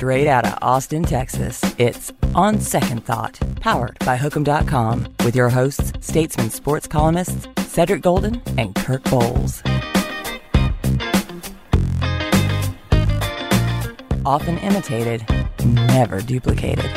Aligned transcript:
Straight 0.00 0.28
out 0.28 0.46
of 0.46 0.56
Austin, 0.62 1.02
Texas, 1.02 1.60
it's 1.76 2.10
On 2.34 2.58
Second 2.58 3.04
Thought, 3.04 3.38
powered 3.60 3.98
by 3.98 4.16
Hook'em.com, 4.16 5.06
with 5.26 5.36
your 5.36 5.50
hosts, 5.50 5.92
statesman 6.00 6.48
sports 6.48 6.86
columnists 6.86 7.46
Cedric 7.58 8.00
Golden 8.00 8.40
and 8.56 8.74
Kirk 8.74 9.02
Bohls. 9.02 9.60
Often 14.24 14.56
imitated, 14.60 15.22
never 15.66 16.22
duplicated. 16.22 16.90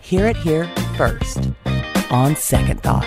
Hear 0.00 0.26
it 0.26 0.36
here 0.36 0.68
first. 0.96 1.52
On 2.10 2.34
Second 2.34 2.82
Thought. 2.82 3.06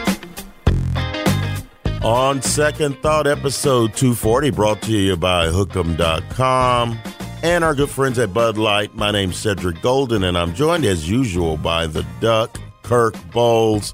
On 2.02 2.42
Second 2.42 2.96
Thought, 3.00 3.28
episode 3.28 3.94
240, 3.94 4.52
brought 4.52 4.82
to 4.84 4.94
you 4.94 5.18
by 5.18 5.48
Hook'em.com 5.48 6.98
and 7.44 7.62
our 7.62 7.76
good 7.76 7.90
friends 7.90 8.18
at 8.20 8.34
Bud 8.34 8.58
Light. 8.58 8.96
My 8.96 9.12
name's 9.12 9.36
Cedric 9.38 9.82
Golden, 9.82 10.24
and 10.24 10.38
I'm 10.38 10.56
joined 10.56 10.86
as 10.86 11.10
usual 11.10 11.58
by 11.58 11.88
the 11.88 12.06
Duck, 12.22 12.58
Kirk 12.84 13.16
Bohls. 13.32 13.94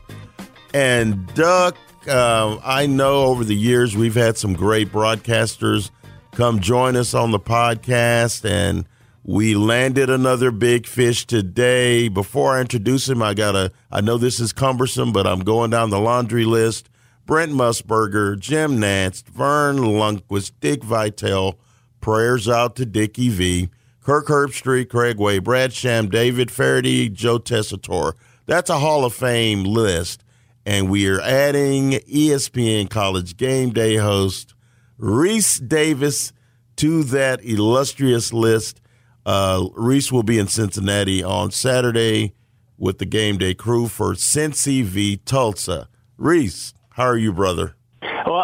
And 0.72 1.25
Duck, 1.33 1.75
uh, 2.08 2.59
I 2.64 2.86
know 2.86 3.23
over 3.23 3.44
the 3.44 3.56
years 3.56 3.97
we've 3.97 4.14
had 4.14 4.38
some 4.38 4.53
great 4.53 4.91
broadcasters 4.91 5.89
come 6.31 6.59
join 6.59 6.95
us 6.95 7.16
on 7.16 7.31
the 7.31 7.39
podcast, 7.39 8.47
and 8.47 8.86
we 9.23 9.56
landed 9.56 10.11
another 10.11 10.52
big 10.52 10.86
fish 10.86 11.25
today. 11.25 12.08
Before 12.08 12.56
I 12.56 12.61
introduce 12.61 13.09
him, 13.09 13.23
I 13.23 13.34
gotta, 13.34 13.72
I 13.91 14.02
know 14.02 14.19
this 14.19 14.39
is 14.39 14.53
cumbersome, 14.53 15.11
but 15.11 15.25
I'm 15.25 15.39
going 15.39 15.72
down 15.72 15.89
the 15.89 16.00
laundry 16.00 16.45
list. 16.45 16.88
Brent 17.25 17.52
Musburger, 17.52 18.39
Jim 18.39 18.78
Nantz, 18.78 19.23
Verne 19.23 19.78
Lundquist, 19.78 20.52
Dick 20.59 20.84
Vitale, 20.84 21.58
prayers 22.02 22.47
out 22.47 22.75
to 22.78 22.86
Dickie 22.86 23.30
V, 23.30 23.69
Kirk 24.02 24.28
Herbstreit, 24.28 24.89
Craig 24.89 25.17
Way, 25.17 25.39
Brad 25.39 25.73
Sham, 25.73 26.09
David 26.09 26.52
Faraday, 26.52 27.09
Joe 27.09 27.39
Tessitore. 27.39 28.14
That's 28.45 28.69
a 28.69 28.80
Hall 28.80 29.06
of 29.06 29.14
Fame 29.14 29.64
list. 29.64 30.23
And 30.66 30.89
we 30.89 31.08
are 31.08 31.22
adding 31.22 31.91
ESPN 31.91 32.89
College 32.89 33.38
Game 33.38 33.72
Day 33.72 33.95
host 33.95 34.53
Rece 35.00 35.67
Davis 35.67 36.33
to 36.78 37.03
that 37.03 37.44
illustrious 37.44 38.34
list. 38.34 38.81
Uh, 39.25 39.61
Rece 39.78 40.11
will 40.11 40.23
be 40.23 40.39
in 40.39 40.47
Cincinnati 40.47 41.23
on 41.23 41.52
Saturday 41.52 42.34
with 42.78 42.97
the 42.97 43.06
game 43.06 43.38
day 43.38 43.53
crew 43.53 43.88
for 43.88 44.13
Cincy 44.13 44.84
v 44.84 45.17
Tulsa. 45.17 45.89
Reese, 46.17 46.73
how 46.91 47.03
are 47.03 47.17
you, 47.17 47.34
brother? 47.34 47.75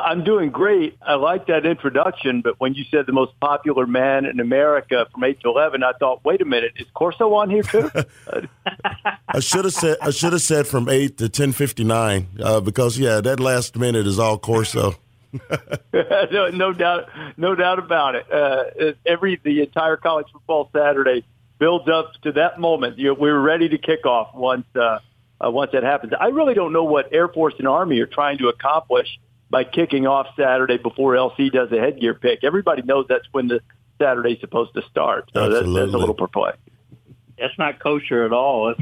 I'm 0.06 0.24
doing 0.24 0.52
great. 0.52 0.98
I 1.02 1.16
like 1.16 1.48
that 1.48 1.66
introduction, 1.66 2.42
but 2.42 2.60
when 2.60 2.76
you 2.76 2.84
said 2.92 3.08
the 3.08 3.12
most 3.12 3.38
popular 3.40 3.88
man 3.88 4.26
in 4.26 4.40
America 4.40 5.08
from 5.12 5.24
eight 5.24 5.40
to 5.42 5.50
eleven, 5.50 5.82
I 5.84 5.94
thought, 5.94 6.24
wait 6.24 6.42
a 6.42 6.46
minute, 6.46 6.74
is 6.76 6.86
Corso 6.94 7.34
on 7.34 7.50
here 7.50 7.64
too? 7.64 7.90
I 9.28 9.40
should 9.40 9.66
have 9.66 9.74
said 9.74 9.98
I 10.02 10.12
should 10.12 10.34
have 10.34 10.44
said 10.44 10.68
from 10.68 10.90
eight 10.90 11.18
to 11.18 11.28
ten 11.28 11.54
fifty 11.54 11.84
nine 11.84 12.28
uh, 12.40 12.60
because 12.60 13.00
yeah, 13.00 13.20
that 13.20 13.40
last 13.40 13.78
minute 13.78 14.06
is 14.06 14.20
all 14.20 14.38
Corso. 14.38 14.94
no, 16.32 16.50
no 16.50 16.72
doubt, 16.72 17.10
no 17.36 17.56
doubt 17.56 17.80
about 17.80 18.14
it. 18.14 18.32
Uh, 18.32 18.94
every 19.08 19.42
the 19.44 19.62
entire 19.62 19.98
college 19.98 20.28
football 20.32 20.70
Saturday 20.72 21.26
builds 21.58 21.90
up 21.90 22.14
to 22.22 22.32
that 22.34 22.60
moment. 22.60 23.00
You 23.00 23.08
know, 23.08 23.14
we 23.16 23.32
were 23.32 23.42
ready 23.42 23.70
to 23.70 23.78
kick 23.80 24.06
off 24.06 24.36
once 24.36 24.68
uh, 24.76 25.00
uh, 25.44 25.50
once 25.50 25.72
that 25.72 25.82
happens. 25.82 26.14
I 26.20 26.28
really 26.28 26.54
don't 26.54 26.74
know 26.74 26.84
what 26.84 27.12
Air 27.12 27.28
Force 27.28 27.56
and 27.58 27.68
Army 27.68 28.00
are 28.02 28.08
trying 28.08 28.38
to 28.38 28.50
accomplish 28.50 29.08
by 29.56 29.64
kicking 29.64 30.06
off 30.06 30.28
Saturday 30.36 30.76
before 30.78 31.14
LC 31.14 31.50
does 31.50 31.72
a 31.72 31.80
headgear 31.80 32.14
pick. 32.14 32.44
Everybody 32.44 32.82
knows 32.82 33.06
that's 33.08 33.28
when 33.32 33.48
the 33.48 33.62
Saturday's 33.98 34.42
supposed 34.42 34.74
to 34.74 34.82
start. 34.92 35.32
So 35.34 35.48
that's, 35.48 35.66
that's 35.66 35.94
a 35.94 35.98
little 35.98 36.14
perplexed. 36.14 36.60
That's 37.40 37.58
not 37.58 37.80
kosher 37.80 38.26
at 38.26 38.34
all. 38.34 38.74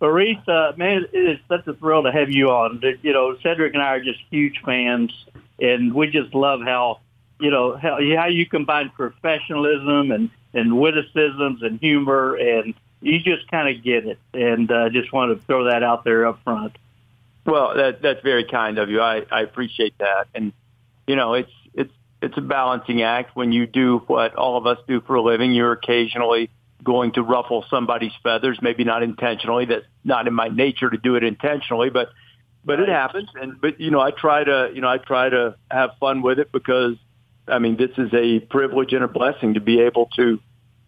Maurice, 0.00 0.38
uh, 0.48 0.74
man, 0.76 1.04
it 1.12 1.18
is 1.18 1.38
such 1.48 1.66
a 1.66 1.74
thrill 1.74 2.04
to 2.04 2.12
have 2.12 2.30
you 2.30 2.50
on. 2.50 2.80
You 3.02 3.12
know, 3.12 3.36
Cedric 3.42 3.74
and 3.74 3.82
I 3.82 3.94
are 3.94 4.04
just 4.04 4.20
huge 4.30 4.62
fans, 4.64 5.12
and 5.58 5.92
we 5.92 6.08
just 6.08 6.32
love 6.32 6.60
how, 6.62 7.00
you 7.40 7.50
know, 7.50 7.76
how, 7.76 7.98
how 8.16 8.28
you 8.28 8.46
combine 8.46 8.90
professionalism 8.90 10.12
and, 10.12 10.30
and 10.54 10.78
witticisms 10.78 11.60
and 11.60 11.80
humor, 11.80 12.36
and 12.36 12.72
you 13.00 13.18
just 13.18 13.50
kind 13.50 13.76
of 13.76 13.82
get 13.82 14.06
it. 14.06 14.20
And 14.32 14.70
uh, 14.70 14.90
just 14.90 15.12
want 15.12 15.36
to 15.36 15.44
throw 15.44 15.64
that 15.64 15.82
out 15.82 16.04
there 16.04 16.24
up 16.24 16.38
front. 16.44 16.76
Well, 17.46 17.76
that, 17.76 18.02
that's 18.02 18.22
very 18.22 18.44
kind 18.44 18.78
of 18.78 18.90
you. 18.90 19.00
I, 19.00 19.22
I 19.30 19.42
appreciate 19.42 19.96
that. 19.98 20.26
And, 20.34 20.52
you 21.06 21.14
know, 21.14 21.34
it's, 21.34 21.52
it's, 21.74 21.92
it's 22.20 22.36
a 22.36 22.40
balancing 22.40 23.02
act 23.02 23.36
when 23.36 23.52
you 23.52 23.66
do 23.66 23.98
what 24.06 24.34
all 24.34 24.58
of 24.58 24.66
us 24.66 24.78
do 24.88 25.00
for 25.02 25.14
a 25.14 25.22
living. 25.22 25.54
You're 25.54 25.72
occasionally 25.72 26.50
going 26.82 27.12
to 27.12 27.22
ruffle 27.22 27.64
somebody's 27.70 28.12
feathers, 28.22 28.58
maybe 28.60 28.82
not 28.84 29.02
intentionally. 29.02 29.66
That's 29.66 29.86
not 30.04 30.26
in 30.26 30.34
my 30.34 30.48
nature 30.48 30.90
to 30.90 30.96
do 30.98 31.14
it 31.14 31.22
intentionally, 31.22 31.90
but, 31.90 32.08
but 32.64 32.80
it 32.80 32.88
happens. 32.88 33.28
And, 33.40 33.60
but, 33.60 33.80
you 33.80 33.92
know, 33.92 34.00
I 34.00 34.10
try 34.10 34.42
to, 34.42 34.70
you 34.74 34.80
know, 34.80 34.88
I 34.88 34.98
try 34.98 35.28
to 35.28 35.54
have 35.70 35.90
fun 36.00 36.22
with 36.22 36.40
it 36.40 36.50
because, 36.50 36.96
I 37.46 37.60
mean, 37.60 37.76
this 37.76 37.90
is 37.96 38.12
a 38.12 38.40
privilege 38.40 38.92
and 38.92 39.04
a 39.04 39.08
blessing 39.08 39.54
to 39.54 39.60
be 39.60 39.82
able 39.82 40.06
to 40.16 40.40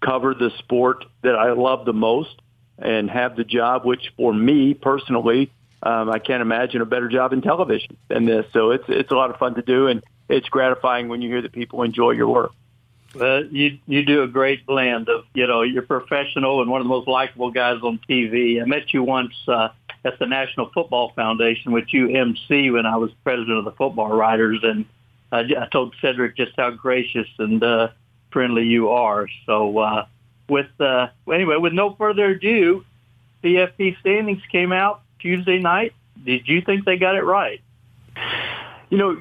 cover 0.05 0.35
the 0.35 0.51
sport 0.59 1.05
that 1.23 1.37
I 1.37 1.53
love 1.53 1.85
the 1.85 1.93
most 1.93 2.35
and 2.79 3.09
have 3.11 3.37
the 3.37 3.45
job, 3.45 3.85
which 3.85 4.13
for 4.17 4.33
me 4.33 4.75
personally, 4.75 5.53
um, 5.83 6.11
I 6.11 6.19
can't 6.19 6.43
imagine 6.43 6.81
a 6.81 6.87
better 6.87 7.09
job 7.09 7.33
in 7.33 7.43
television 7.43 7.97
than 8.09 8.25
this. 8.25 8.47
So 8.53 8.71
it's 8.71 8.85
it's 8.89 9.11
a 9.11 9.15
lot 9.15 9.31
of 9.31 9.37
fun 9.37 9.55
to 9.55 9.63
do, 9.63 9.87
and 9.87 10.03
it's 10.29 10.49
gratifying 10.49 11.09
when 11.09 11.23
you 11.23 11.29
hear 11.29 11.43
that 11.43 11.53
people 11.53 11.83
enjoy 11.83 12.13
your 12.13 12.29
work. 12.29 12.53
Uh, 13.19 13.43
you 13.51 13.79
you 13.87 14.05
do 14.05 14.23
a 14.23 14.29
great 14.29 14.67
blend 14.67 15.09
of 15.09 15.25
you 15.35 15.47
know 15.47 15.63
you're 15.63 15.83
professional 15.83 16.61
and 16.61 16.71
one 16.71 16.81
of 16.81 16.85
the 16.85 16.91
most 16.91 17.09
likable 17.09 17.51
guys 17.51 17.81
on 17.83 17.99
TV. 18.09 18.61
I 18.61 18.65
met 18.65 18.93
you 18.93 19.03
once 19.03 19.35
uh, 19.47 19.69
at 20.05 20.19
the 20.19 20.27
National 20.27 20.69
Football 20.71 21.13
Foundation, 21.15 21.73
which 21.73 21.93
you 21.93 22.09
MC 22.09 22.71
when 22.71 22.85
I 22.85 22.97
was 22.97 23.11
president 23.25 23.59
of 23.59 23.65
the 23.65 23.73
Football 23.73 24.11
Writers, 24.11 24.61
and 24.63 24.85
I, 25.33 25.41
I 25.41 25.69
told 25.71 25.95
Cedric 26.01 26.37
just 26.37 26.53
how 26.57 26.71
gracious 26.71 27.29
and 27.39 27.63
uh, 27.63 27.89
friendly 28.31 28.65
you 28.65 28.91
are. 28.91 29.29
So 29.47 29.79
uh, 29.79 30.07
with 30.49 30.69
uh, 30.81 31.09
anyway, 31.33 31.57
with 31.57 31.73
no 31.73 31.95
further 31.95 32.27
ado, 32.27 32.85
CFP 33.43 34.01
standings 34.01 34.43
came 34.51 34.73
out 34.73 35.03
Tuesday 35.21 35.59
night. 35.59 35.93
Did 36.25 36.49
you 36.49 36.61
think 36.61 36.85
they 36.85 36.97
got 36.97 37.17
it 37.17 37.23
right? 37.23 37.61
You 38.91 38.99
know, 38.99 39.17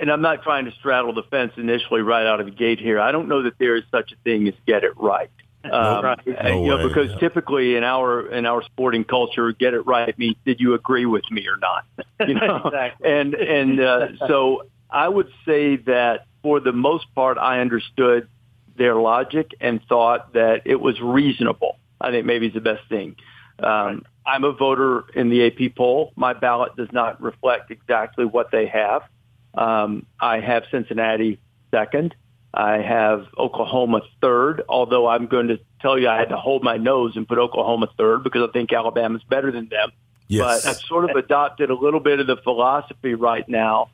and 0.00 0.10
I'm 0.10 0.22
not 0.22 0.42
trying 0.42 0.64
to 0.64 0.72
straddle 0.72 1.12
the 1.12 1.22
fence 1.24 1.52
initially 1.56 2.00
right 2.00 2.26
out 2.26 2.40
of 2.40 2.46
the 2.46 2.52
gate 2.52 2.80
here. 2.80 3.00
I 3.00 3.12
don't 3.12 3.28
know 3.28 3.42
that 3.42 3.58
there 3.58 3.76
is 3.76 3.84
such 3.90 4.12
a 4.12 4.16
thing 4.24 4.48
as 4.48 4.54
get 4.66 4.84
it 4.84 4.96
right. 4.96 5.30
Um, 5.62 6.02
right. 6.02 6.26
No 6.26 6.62
you 6.62 6.68
know, 6.70 6.88
because 6.88 7.10
yeah. 7.10 7.18
typically 7.18 7.76
in 7.76 7.84
our 7.84 8.26
in 8.28 8.46
our 8.46 8.62
sporting 8.62 9.04
culture, 9.04 9.52
get 9.52 9.74
it 9.74 9.82
right 9.82 10.18
means 10.18 10.36
did 10.46 10.58
you 10.58 10.72
agree 10.72 11.04
with 11.04 11.30
me 11.30 11.46
or 11.46 11.58
not? 11.58 11.84
You 12.26 12.32
know, 12.32 12.62
exactly. 12.64 13.10
and 13.10 13.34
and 13.34 13.78
uh, 13.78 14.08
so 14.26 14.62
I 14.88 15.06
would 15.06 15.28
say 15.44 15.76
that 15.76 16.24
for 16.42 16.60
the 16.60 16.72
most 16.72 17.14
part, 17.14 17.36
I 17.36 17.60
understood 17.60 18.26
their 18.76 18.94
logic 18.94 19.50
and 19.60 19.82
thought 19.86 20.32
that 20.32 20.62
it 20.64 20.80
was 20.80 20.98
reasonable. 20.98 21.76
I 22.00 22.10
think 22.10 22.24
maybe 22.24 22.46
is 22.46 22.54
the 22.54 22.62
best 22.62 22.88
thing. 22.88 23.16
Um. 23.62 24.04
I'm 24.26 24.44
a 24.44 24.52
voter 24.52 25.04
in 25.14 25.30
the 25.30 25.46
AP 25.46 25.74
poll. 25.74 26.12
My 26.14 26.34
ballot 26.34 26.76
does 26.76 26.92
not 26.92 27.20
reflect 27.20 27.70
exactly 27.70 28.24
what 28.24 28.50
they 28.52 28.66
have. 28.66 29.02
Um, 29.54 30.06
I 30.20 30.40
have 30.40 30.64
Cincinnati 30.70 31.40
second. 31.70 32.14
I 32.52 32.78
have 32.78 33.26
Oklahoma 33.38 34.02
third, 34.20 34.62
although 34.68 35.06
I'm 35.06 35.26
going 35.26 35.48
to 35.48 35.58
tell 35.80 35.98
you 35.98 36.08
I 36.08 36.18
had 36.18 36.28
to 36.30 36.36
hold 36.36 36.62
my 36.62 36.76
nose 36.76 37.16
and 37.16 37.26
put 37.26 37.38
Oklahoma 37.38 37.88
third 37.96 38.24
because 38.24 38.48
I 38.48 38.52
think 38.52 38.72
Alabama's 38.72 39.22
better 39.28 39.50
than 39.52 39.68
them. 39.68 39.90
Yes. 40.28 40.64
But 40.64 40.70
I've 40.70 40.80
sort 40.80 41.10
of 41.10 41.16
adopted 41.16 41.70
a 41.70 41.74
little 41.74 42.00
bit 42.00 42.20
of 42.20 42.26
the 42.26 42.36
philosophy 42.36 43.14
right 43.14 43.48
now 43.48 43.90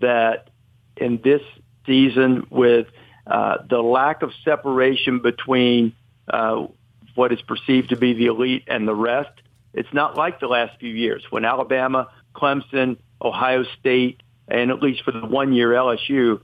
that 0.00 0.50
in 0.96 1.20
this 1.22 1.42
season 1.86 2.46
with 2.50 2.86
uh, 3.26 3.58
the 3.68 3.80
lack 3.80 4.22
of 4.22 4.32
separation 4.44 5.20
between 5.20 5.94
uh, 6.28 6.66
what 7.14 7.32
is 7.32 7.40
perceived 7.42 7.90
to 7.90 7.96
be 7.96 8.14
the 8.14 8.26
elite 8.26 8.64
and 8.66 8.86
the 8.86 8.94
rest, 8.94 9.30
it's 9.72 9.92
not 9.92 10.16
like 10.16 10.40
the 10.40 10.48
last 10.48 10.78
few 10.80 10.92
years 10.92 11.24
when 11.30 11.44
Alabama, 11.44 12.08
Clemson, 12.34 12.96
Ohio 13.22 13.64
State, 13.78 14.22
and 14.48 14.70
at 14.70 14.82
least 14.82 15.04
for 15.04 15.12
the 15.12 15.26
one 15.26 15.52
year 15.52 15.70
LSU 15.70 16.40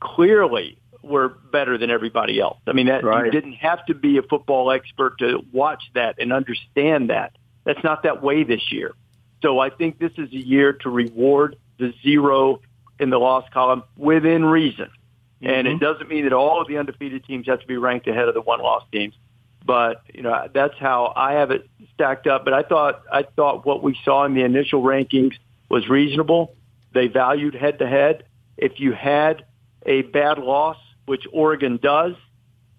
clearly 0.00 0.78
were 1.02 1.28
better 1.28 1.78
than 1.78 1.90
everybody 1.90 2.38
else. 2.40 2.58
I 2.66 2.72
mean, 2.72 2.86
that 2.86 3.02
Right. 3.02 3.24
you 3.24 3.30
didn't 3.30 3.54
have 3.54 3.84
to 3.86 3.94
be 3.94 4.18
a 4.18 4.22
football 4.22 4.70
expert 4.70 5.18
to 5.18 5.44
watch 5.52 5.82
that 5.94 6.16
and 6.18 6.32
understand 6.32 7.10
that. 7.10 7.36
That's 7.64 7.82
not 7.82 8.02
that 8.02 8.22
way 8.22 8.44
this 8.44 8.70
year. 8.70 8.92
So 9.42 9.58
I 9.58 9.70
think 9.70 9.98
this 9.98 10.12
is 10.18 10.30
a 10.32 10.36
year 10.36 10.74
to 10.74 10.90
reward 10.90 11.56
the 11.78 11.92
zero 12.02 12.60
in 12.98 13.10
the 13.10 13.18
loss 13.18 13.48
column 13.52 13.82
within 13.96 14.44
reason. 14.44 14.90
And 15.42 15.66
it 15.66 15.70
mm-hmm. 15.70 15.78
doesn't 15.78 16.08
mean 16.08 16.24
that 16.24 16.34
all 16.34 16.60
of 16.60 16.68
the 16.68 16.76
undefeated 16.76 17.24
teams 17.24 17.46
have 17.46 17.60
to 17.60 17.66
be 17.66 17.78
ranked 17.78 18.06
ahead 18.06 18.28
of 18.28 18.34
the 18.34 18.42
one 18.42 18.60
loss 18.60 18.84
teams. 18.92 19.14
But 19.64 20.02
you 20.12 20.22
know 20.22 20.48
that's 20.52 20.78
how 20.78 21.12
I 21.14 21.34
have 21.34 21.50
it 21.50 21.68
stacked 21.94 22.26
up. 22.26 22.44
But 22.44 22.54
I 22.54 22.62
thought 22.62 23.02
I 23.12 23.22
thought 23.22 23.66
what 23.66 23.82
we 23.82 23.96
saw 24.04 24.24
in 24.24 24.34
the 24.34 24.42
initial 24.42 24.82
rankings 24.82 25.34
was 25.68 25.88
reasonable. 25.88 26.54
They 26.92 27.06
valued 27.06 27.54
head 27.54 27.78
to 27.78 27.86
head. 27.86 28.24
If 28.56 28.80
you 28.80 28.92
had 28.92 29.44
a 29.86 30.02
bad 30.02 30.38
loss, 30.38 30.76
which 31.06 31.24
Oregon 31.32 31.78
does, 31.82 32.14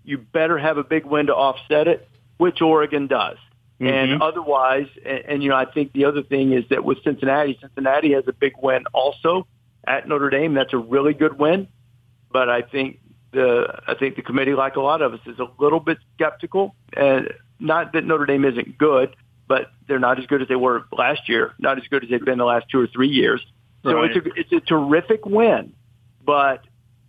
you 0.04 0.18
better 0.18 0.58
have 0.58 0.78
a 0.78 0.84
big 0.84 1.06
win 1.06 1.28
to 1.28 1.36
offset 1.36 1.88
it, 1.88 2.08
which 2.38 2.62
Oregon 2.62 3.08
does. 3.08 3.38
Mm-hmm. 3.80 3.88
And 3.88 4.22
otherwise, 4.22 4.88
and, 5.06 5.24
and 5.28 5.44
you 5.44 5.50
know, 5.50 5.56
I 5.56 5.66
think 5.66 5.94
the 5.94 6.06
other 6.06 6.22
thing 6.22 6.54
is 6.54 6.66
that 6.70 6.84
with 6.84 7.04
Cincinnati, 7.04 7.58
Cincinnati 7.60 8.14
has 8.14 8.26
a 8.28 8.34
big 8.34 8.54
win 8.62 8.84
also 8.94 9.48
at 9.86 10.08
Notre 10.08 10.30
Dame. 10.30 10.54
That's 10.54 10.74
a 10.74 10.78
really 10.78 11.14
good 11.14 11.40
win. 11.40 11.68
But 12.32 12.50
I 12.50 12.62
think 12.62 13.00
the 13.32 13.82
I 13.88 13.96
think 13.96 14.16
the 14.16 14.22
committee, 14.22 14.54
like 14.54 14.76
a 14.76 14.82
lot 14.82 15.02
of 15.02 15.14
us, 15.14 15.20
is 15.26 15.40
a 15.40 15.48
little 15.60 15.80
bit 15.80 15.98
skeptical. 16.16 16.76
And 16.96 17.34
not 17.60 17.94
that 17.94 18.06
Notre 18.06 18.26
Dame 18.26 18.46
isn't 18.46 18.78
good, 18.78 19.16
but 19.48 19.72
they're 19.88 20.00
not 20.00 20.20
as 20.20 20.26
good 20.26 20.42
as 20.42 20.48
they 20.48 20.56
were 20.56 20.86
last 20.92 21.28
year. 21.30 21.54
Not 21.60 21.78
as 21.78 21.88
good 21.88 22.04
as 22.04 22.10
they've 22.10 22.24
been 22.24 22.38
the 22.38 22.46
last 22.46 22.68
two 22.70 22.80
or 22.80 22.88
three 22.88 23.10
years. 23.10 23.42
So 23.84 23.94
Right. 23.96 24.16
it's 24.16 24.26
a 24.26 24.40
it's 24.40 24.52
a 24.52 24.60
terrific 24.60 25.26
win, 25.26 25.74
but 26.24 26.64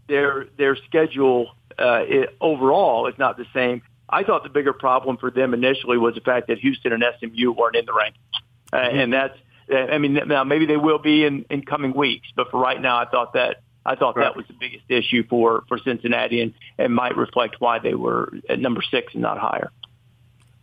their 0.08 0.46
their 0.56 0.76
schedule 0.76 1.52
uh, 1.78 2.04
it, 2.06 2.36
overall 2.40 3.06
is 3.06 3.14
not 3.18 3.36
the 3.36 3.46
same. 3.52 3.82
I 4.08 4.24
thought 4.24 4.42
the 4.42 4.50
bigger 4.50 4.72
problem 4.72 5.16
for 5.16 5.30
them 5.30 5.54
initially 5.54 5.98
was 5.98 6.14
the 6.14 6.20
fact 6.20 6.48
that 6.48 6.58
Houston 6.58 6.92
and 6.92 7.04
SMU 7.18 7.52
weren't 7.52 7.76
in 7.76 7.86
the 7.86 7.92
rankings, 7.92 8.72
uh, 8.72 8.76
and 8.76 9.12
that's 9.12 9.38
I 9.70 9.98
mean 9.98 10.14
now 10.26 10.44
maybe 10.44 10.66
they 10.66 10.76
will 10.76 10.98
be 10.98 11.24
in, 11.24 11.44
in 11.50 11.62
coming 11.62 11.92
weeks, 11.94 12.28
but 12.34 12.50
for 12.50 12.60
right 12.60 12.80
now 12.80 12.98
I 12.98 13.06
thought 13.06 13.34
that 13.34 13.62
I 13.84 13.96
thought 13.96 14.14
that 14.16 14.36
was 14.36 14.46
the 14.46 14.54
biggest 14.54 14.84
issue 14.88 15.26
for 15.28 15.64
for 15.68 15.78
Cincinnati 15.78 16.40
and 16.40 16.54
and 16.78 16.94
might 16.94 17.16
reflect 17.16 17.56
why 17.60 17.78
they 17.78 17.94
were 17.94 18.32
at 18.48 18.58
number 18.58 18.82
six 18.82 19.12
and 19.14 19.22
not 19.22 19.38
higher. 19.38 19.70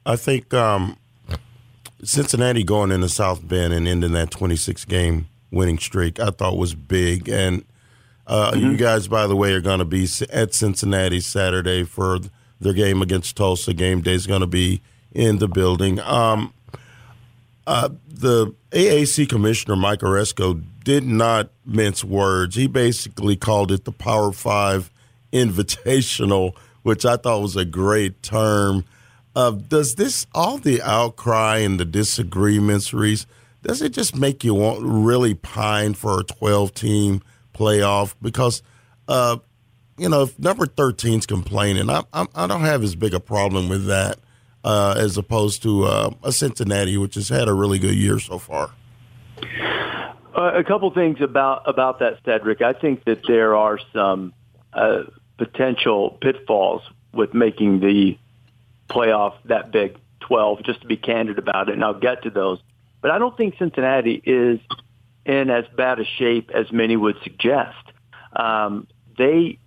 I 0.06 0.16
think 0.16 0.54
um, 0.54 0.98
Cincinnati 2.04 2.64
going 2.64 2.92
into 2.92 3.10
South 3.10 3.48
Bend 3.48 3.74
and 3.74 3.88
ending 3.88 4.14
that 4.14 4.32
26 4.32 4.86
game 4.86 5.28
winning 5.52 5.78
streak, 5.78 6.20
I 6.20 6.30
thought 6.30 6.58
was 6.58 6.74
big. 6.74 7.28
And 7.28 7.66
uh, 8.26 8.54
you 8.56 8.78
guys, 8.78 9.08
by 9.08 9.28
the 9.28 9.36
way, 9.36 9.54
are 9.54 9.62
going 9.62 9.80
to 9.80 9.86
be 9.86 10.08
at 10.32 10.54
Cincinnati 10.54 11.20
Saturday 11.20 11.84
for 11.84 12.20
their 12.60 12.74
game 12.74 13.02
against 13.02 13.36
Tulsa. 13.36 13.74
Game 13.74 14.02
day 14.02 14.14
is 14.14 14.28
going 14.28 14.42
to 14.42 14.48
be 14.48 14.82
in 15.12 15.40
the 15.40 15.48
building. 15.48 16.00
Um, 16.00 16.54
uh, 17.70 17.90
the 18.08 18.56
AAC 18.72 19.30
commissioner, 19.30 19.76
Mike 19.76 20.00
Aresco, 20.00 20.64
did 20.84 21.06
not 21.06 21.52
mince 21.64 22.04
words. 22.04 22.56
He 22.56 22.66
basically 22.66 23.36
called 23.36 23.72
it 23.72 23.86
the 23.86 23.92
Power 23.92 24.32
Five 24.32 24.90
Invitational, 25.32 26.56
which 26.82 27.06
I 27.06 27.16
thought 27.16 27.44
was 27.44 27.56
a 27.56 27.66
great 27.66 28.24
term. 28.24 28.86
Uh, 29.36 29.52
does 29.52 29.94
this 29.96 30.26
all 30.34 30.58
the 30.58 30.82
outcry 30.82 31.58
and 31.58 31.80
the 31.80 31.86
disagreements, 31.86 32.90
Rece? 32.90 33.28
Does 33.62 33.84
it 33.84 33.94
just 33.94 34.16
make 34.16 34.44
you 34.44 34.56
want 34.56 34.80
really 34.82 35.36
pine 35.36 35.94
for 35.94 36.22
a 36.22 36.24
twelve 36.24 36.74
team 36.74 37.22
playoff? 37.54 38.16
Because 38.20 38.64
uh, 39.08 39.38
you 39.96 40.10
know, 40.10 40.24
if 40.24 40.40
number 40.40 40.66
13's 40.66 41.28
complaining, 41.28 41.92
I, 41.92 42.02
I, 42.14 42.26
I 42.34 42.48
don't 42.48 42.62
have 42.62 42.84
as 42.84 42.96
big 42.96 43.14
a 43.14 43.20
problem 43.20 43.70
with 43.70 43.86
that 43.86 44.18
uh, 44.64 44.96
as 44.98 45.18
opposed 45.18 45.64
to 45.64 45.84
uh, 45.84 46.12
a 46.24 46.32
Cincinnati, 46.32 46.98
which 46.98 47.16
has 47.16 47.30
had 47.30 47.48
a 47.48 47.54
really 47.54 47.80
good 47.80 47.96
year 47.96 48.20
so 48.20 48.38
far. 48.38 48.72
Uh, 50.36 50.52
a 50.56 50.64
couple 50.64 50.92
things 50.92 51.22
about 51.22 51.64
about 51.68 52.00
that, 52.00 52.20
Cedric. 52.26 52.62
I 52.62 52.74
think 52.74 53.04
that 53.06 53.22
there 53.28 53.56
are 53.56 53.80
some 53.94 54.34
uh, 54.74 55.04
potential 55.38 56.18
pitfalls 56.22 56.82
with 57.14 57.34
making 57.34 57.80
the 57.80 58.18
playoff 58.90 59.36
that 59.46 59.72
big, 59.72 59.98
twelve. 60.20 60.64
Just 60.64 60.82
to 60.82 60.88
be 60.88 60.98
candid 60.98 61.40
about 61.40 61.70
it, 61.70 61.74
and 61.74 61.84
I'll 61.84 62.00
get 62.00 62.24
to 62.24 62.30
those. 62.30 62.60
But 63.02 63.12
I 63.12 63.18
don't 63.18 63.36
think 63.36 63.58
Cincinnati 63.58 64.22
is 64.26 64.60
in 65.26 65.50
as 65.50 65.66
bad 65.76 66.00
a 66.00 66.06
shape 66.06 66.52
as 66.54 66.72
many 66.72 66.96
would 66.96 67.18
suggest. 67.24 67.78
Um, 68.36 68.88
they 69.18 69.60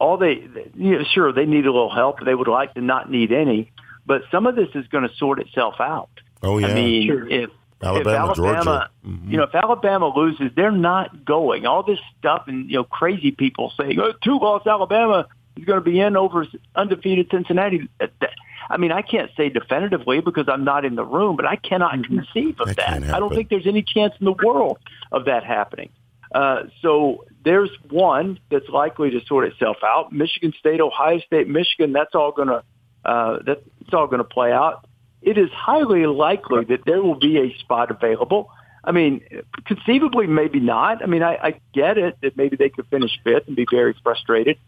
all 0.00 0.16
they, 0.16 0.48
you 0.74 0.98
know, 0.98 1.04
sure 1.12 1.32
they 1.32 1.46
need 1.46 1.66
a 1.66 1.72
little 1.72 1.94
help. 1.94 2.20
They 2.24 2.34
would 2.34 2.48
like 2.48 2.74
to 2.74 2.80
not 2.80 3.10
need 3.10 3.32
any, 3.32 3.70
but 4.10 4.22
some 4.32 4.48
of 4.48 4.56
this 4.56 4.66
is 4.74 4.88
going 4.88 5.08
to 5.08 5.14
sort 5.18 5.38
itself 5.38 5.76
out. 5.78 6.10
Oh 6.42 6.58
yeah, 6.58 6.66
I 6.66 6.74
mean, 6.74 7.28
if 7.30 7.50
Alabama, 7.80 8.30
if 8.32 8.36
Georgia. 8.36 8.56
Alabama, 8.56 8.90
you 9.04 9.36
know, 9.36 9.44
if 9.44 9.54
Alabama 9.54 10.08
loses, 10.08 10.50
they're 10.56 10.72
not 10.72 11.24
going. 11.24 11.64
All 11.64 11.84
this 11.84 12.00
stuff 12.18 12.42
and 12.48 12.68
you 12.68 12.78
know, 12.78 12.82
crazy 12.82 13.30
people 13.30 13.72
saying, 13.78 14.00
"Oh, 14.00 14.12
two 14.24 14.36
loss 14.40 14.66
Alabama 14.66 15.28
is 15.56 15.64
going 15.64 15.78
to 15.78 15.84
be 15.88 16.00
in 16.00 16.16
over 16.16 16.44
undefeated 16.74 17.28
Cincinnati." 17.30 17.88
That- 18.00 18.10
that- 18.20 18.34
I 18.68 18.78
mean, 18.78 18.90
I 18.90 19.02
can't 19.02 19.30
say 19.36 19.48
definitively 19.48 20.20
because 20.20 20.48
I'm 20.48 20.64
not 20.64 20.84
in 20.84 20.96
the 20.96 21.04
room, 21.04 21.36
but 21.36 21.46
I 21.46 21.54
cannot 21.54 21.92
conceive 22.04 22.60
of 22.60 22.66
That 22.66 22.78
that. 22.78 23.14
I 23.14 23.20
don't 23.20 23.32
think 23.32 23.48
there's 23.48 23.66
any 23.68 23.82
chance 23.82 24.14
in 24.18 24.24
the 24.24 24.34
world 24.44 24.78
of 25.12 25.26
that 25.26 25.44
happening. 25.44 25.90
Uh, 26.34 26.64
so 26.82 27.24
there's 27.44 27.70
one 27.88 28.40
that's 28.50 28.68
likely 28.68 29.10
to 29.10 29.24
sort 29.26 29.46
itself 29.46 29.76
out. 29.84 30.12
Michigan 30.12 30.52
State, 30.58 30.80
Ohio 30.80 31.20
State, 31.20 31.48
Michigan. 31.48 31.92
That's 31.92 32.14
all 32.16 32.32
going 32.32 32.48
to 32.48 32.62
uh, 33.04 33.38
that's 33.44 33.62
all 33.92 34.06
going 34.06 34.18
to 34.18 34.24
play 34.24 34.52
out. 34.52 34.86
It 35.22 35.36
is 35.36 35.50
highly 35.50 36.06
likely 36.06 36.64
that 36.66 36.84
there 36.86 37.02
will 37.02 37.18
be 37.18 37.38
a 37.38 37.58
spot 37.58 37.90
available. 37.90 38.50
I 38.82 38.92
mean, 38.92 39.20
conceivably, 39.66 40.26
maybe 40.26 40.60
not. 40.60 41.02
I 41.02 41.06
mean, 41.06 41.22
I, 41.22 41.36
I 41.36 41.60
get 41.74 41.98
it 41.98 42.16
that 42.22 42.36
maybe 42.36 42.56
they 42.56 42.70
could 42.70 42.86
finish 42.86 43.10
fifth 43.22 43.46
and 43.46 43.54
be 43.54 43.66
very 43.70 43.94
frustrated, 44.02 44.58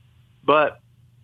but 0.45 0.79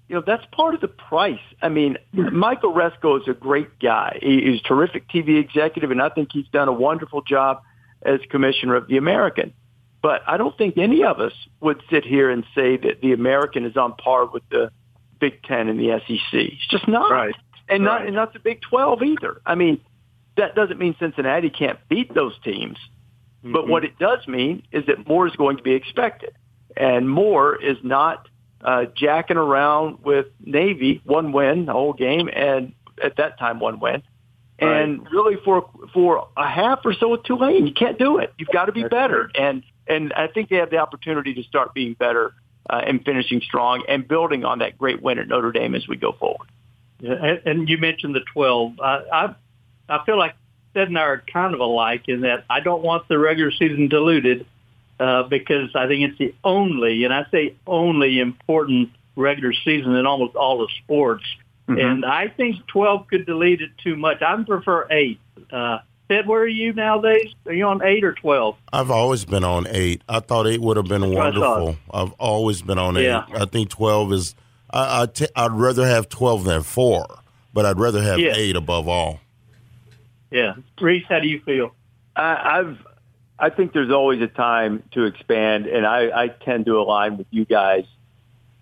you 0.08 0.14
know 0.14 0.22
that's 0.26 0.44
part 0.52 0.75
of 0.75 0.81
the 0.81 0.88
price. 0.88 1.40
I 1.60 1.69
mean, 1.69 1.99
Mike 2.12 2.62
Aresco 2.62 3.20
is 3.20 3.28
a 3.28 3.34
great 3.34 3.78
guy. 3.78 4.19
He, 4.22 4.40
he's 4.43 4.61
a 4.61 4.64
terrific 4.64 5.08
TV 5.08 5.38
executive, 5.38 5.90
and 5.90 6.00
I 6.00 6.08
think 6.08 6.31
he's 6.32 6.49
done 6.49 6.69
a 6.69 6.72
wonderful 6.72 7.20
job 7.20 7.62
as 8.02 8.20
commissioner 8.31 8.76
of 8.76 8.88
the 8.88 8.96
American. 8.96 9.52
But 10.00 10.22
I 10.26 10.37
don't 10.37 10.56
think 10.56 10.78
any 10.78 11.04
of 11.04 11.20
us 11.20 11.32
would 11.61 11.82
sit 11.90 12.04
here 12.04 12.31
and 12.31 12.44
say 12.54 12.76
that 12.76 13.00
the 13.02 13.12
American 13.12 13.66
is 13.66 13.76
on 13.76 13.94
par 13.94 14.26
with 14.26 14.44
the 14.49 14.70
Big 15.19 15.43
Ten 15.43 15.69
and 15.69 15.79
the 15.79 16.00
SEC. 16.06 16.32
It's 16.32 16.67
just 16.69 16.87
not, 16.88 17.11
Right. 17.11 17.35
and 17.69 17.85
not 17.85 18.00
Right. 18.00 18.07
and 18.07 18.16
not 18.16 18.33
the 18.33 18.38
Big 18.38 18.61
Twelve 18.61 19.02
either. 19.02 19.40
I 19.47 19.54
mean, 19.54 19.81
that 20.37 20.54
doesn't 20.54 20.78
mean 20.78 20.95
Cincinnati 20.99 21.50
can't 21.50 21.78
beat 21.88 22.14
those 22.14 22.38
teams. 22.40 22.78
But 23.45 23.69
what 23.69 23.85
it 23.85 23.99
does 23.99 24.26
mean 24.26 24.62
is 24.73 24.87
that 24.87 25.07
more 25.09 25.26
is 25.26 25.35
going 25.37 25.57
to 25.59 25.62
be 25.62 25.73
expected, 25.73 26.33
and 26.76 27.09
more 27.09 27.54
is 27.62 27.76
not 27.83 28.28
uh, 28.62 28.87
jacking 28.97 29.37
around 29.37 29.99
with 30.02 30.26
Navy, 30.45 31.00
one 31.04 31.31
win 31.33 31.66
the 31.66 31.73
whole 31.73 31.92
game, 31.92 32.28
and 32.33 32.73
at 33.02 33.16
that 33.16 33.38
time 33.38 33.61
one 33.61 33.78
win, 33.78 34.02
and 34.59 35.07
really 35.12 35.37
for 35.45 35.71
for 35.95 36.28
a 36.37 36.49
half 36.49 36.81
or 36.85 36.92
so 36.92 37.11
with 37.11 37.23
Tulane, 37.23 37.66
you 37.69 37.73
can't 37.73 37.97
do 37.99 38.19
it. 38.19 38.35
You've 38.38 38.49
got 38.49 38.64
to 38.64 38.73
be 38.73 38.83
better, 38.83 39.31
and 39.37 39.62
and 39.87 40.12
I 40.14 40.26
think 40.26 40.49
they 40.49 40.57
have 40.57 40.71
the 40.71 40.78
opportunity 40.78 41.35
to 41.35 41.42
start 41.45 41.73
being 41.75 41.95
better 41.95 42.35
uh, 42.68 42.82
and 42.87 43.04
finishing 43.04 43.40
strong 43.40 43.84
and 43.88 44.06
building 44.06 44.44
on 44.44 44.58
that 44.58 44.78
great 44.78 45.02
win 45.02 45.18
at 45.18 45.28
Notre 45.28 45.52
Dame 45.52 45.75
as 45.75 45.87
we 45.88 45.96
go 45.96 46.12
forward. 46.12 46.48
Yeah, 47.00 47.12
and, 47.14 47.40
and 47.46 47.68
you 47.68 47.78
mentioned 47.78 48.14
the 48.14 48.25
12. 48.32 48.80
I, 48.80 49.02
I 49.12 49.34
I 49.88 50.04
feel 50.04 50.18
like 50.18 50.34
Ted 50.75 50.88
and 50.88 50.98
I 50.98 51.02
are 51.02 51.22
kind 51.32 51.54
of 51.54 51.60
alike 51.60 52.04
in 52.08 52.22
that 52.22 52.44
I 52.50 52.60
don't 52.60 52.82
want 52.82 53.08
the 53.08 53.18
regular 53.18 53.50
season 53.50 53.88
diluted 53.88 54.46
uh, 55.00 55.22
because 55.25 55.75
I 55.75 55.87
think 55.87 56.10
it's 56.10 56.18
the 56.18 56.34
only, 56.44 57.04
and 57.04 57.14
I 57.14 57.25
say 57.30 57.54
only, 57.66 58.20
important 58.20 58.90
regular 59.16 59.52
season 59.64 59.94
in 59.94 60.06
almost 60.06 60.37
all 60.37 60.58
the 60.58 60.68
sports. 60.82 61.25
And 61.68 62.06
I 62.06 62.28
think 62.28 62.66
12 62.68 63.08
could 63.08 63.26
delete 63.26 63.60
it 63.60 63.70
too 63.84 63.94
much. 63.94 64.22
I 64.22 64.42
prefer 64.42 64.87
8. 64.90 65.20
Uh, 65.52 65.78
Ted, 66.09 66.27
where 66.27 66.41
are 66.43 66.47
you 66.47 66.73
nowadays? 66.73 67.35
Are 67.47 67.53
you 67.53 67.67
on 67.67 67.83
8 67.83 68.03
or 68.05 68.12
12? 68.15 68.57
I've 68.73 68.91
always 68.91 69.25
been 69.27 69.45
on 69.45 69.67
eight. 69.69 70.03
I 70.09 70.21
thought 70.21 70.47
eight 70.47 70.61
would 70.61 70.77
have 70.79 70.87
been 70.87 71.03
what 71.12 71.27
I 71.27 71.33
thought. 71.33 71.61
wonderful. 71.61 71.77
I've 71.93 72.12
always 72.12 72.62
been 72.62 72.79
on 72.79 72.97
eight. 72.97 73.05
Yeah. 73.05 73.25
I 73.35 73.45
think 73.45 73.69
twelve 73.69 74.12
is. 74.12 74.35
I, 74.71 75.03
I 75.03 75.07
t- 75.07 75.29
I'd 75.37 75.53
rather 75.53 75.87
have 75.87 76.09
twelve 76.09 76.45
than 76.45 76.62
four, 76.62 77.07
but 77.53 77.67
I'd 77.67 77.79
rather 77.79 78.03
have 78.03 78.19
Yeah. 78.19 78.33
eight 78.37 78.57
above 78.57 78.88
all. 78.88 79.21
Yeah. 80.31 80.55
Rece, 80.79 81.05
how 81.09 81.21
do 81.21 81.29
you 81.29 81.41
feel? 81.41 81.75
I, 82.17 82.59
I've 82.61 82.79
I 83.38 83.50
think 83.50 83.73
there's 83.73 83.91
always 83.93 84.21
a 84.23 84.27
time 84.29 84.83
to 84.93 85.05
expand, 85.05 85.67
and 85.67 85.87
I, 85.87 86.25
I 86.25 86.29
tend 86.29 86.67
to 86.67 86.79
align 86.79 87.19
with 87.19 87.27
you 87.31 87.45
guys 87.45 87.85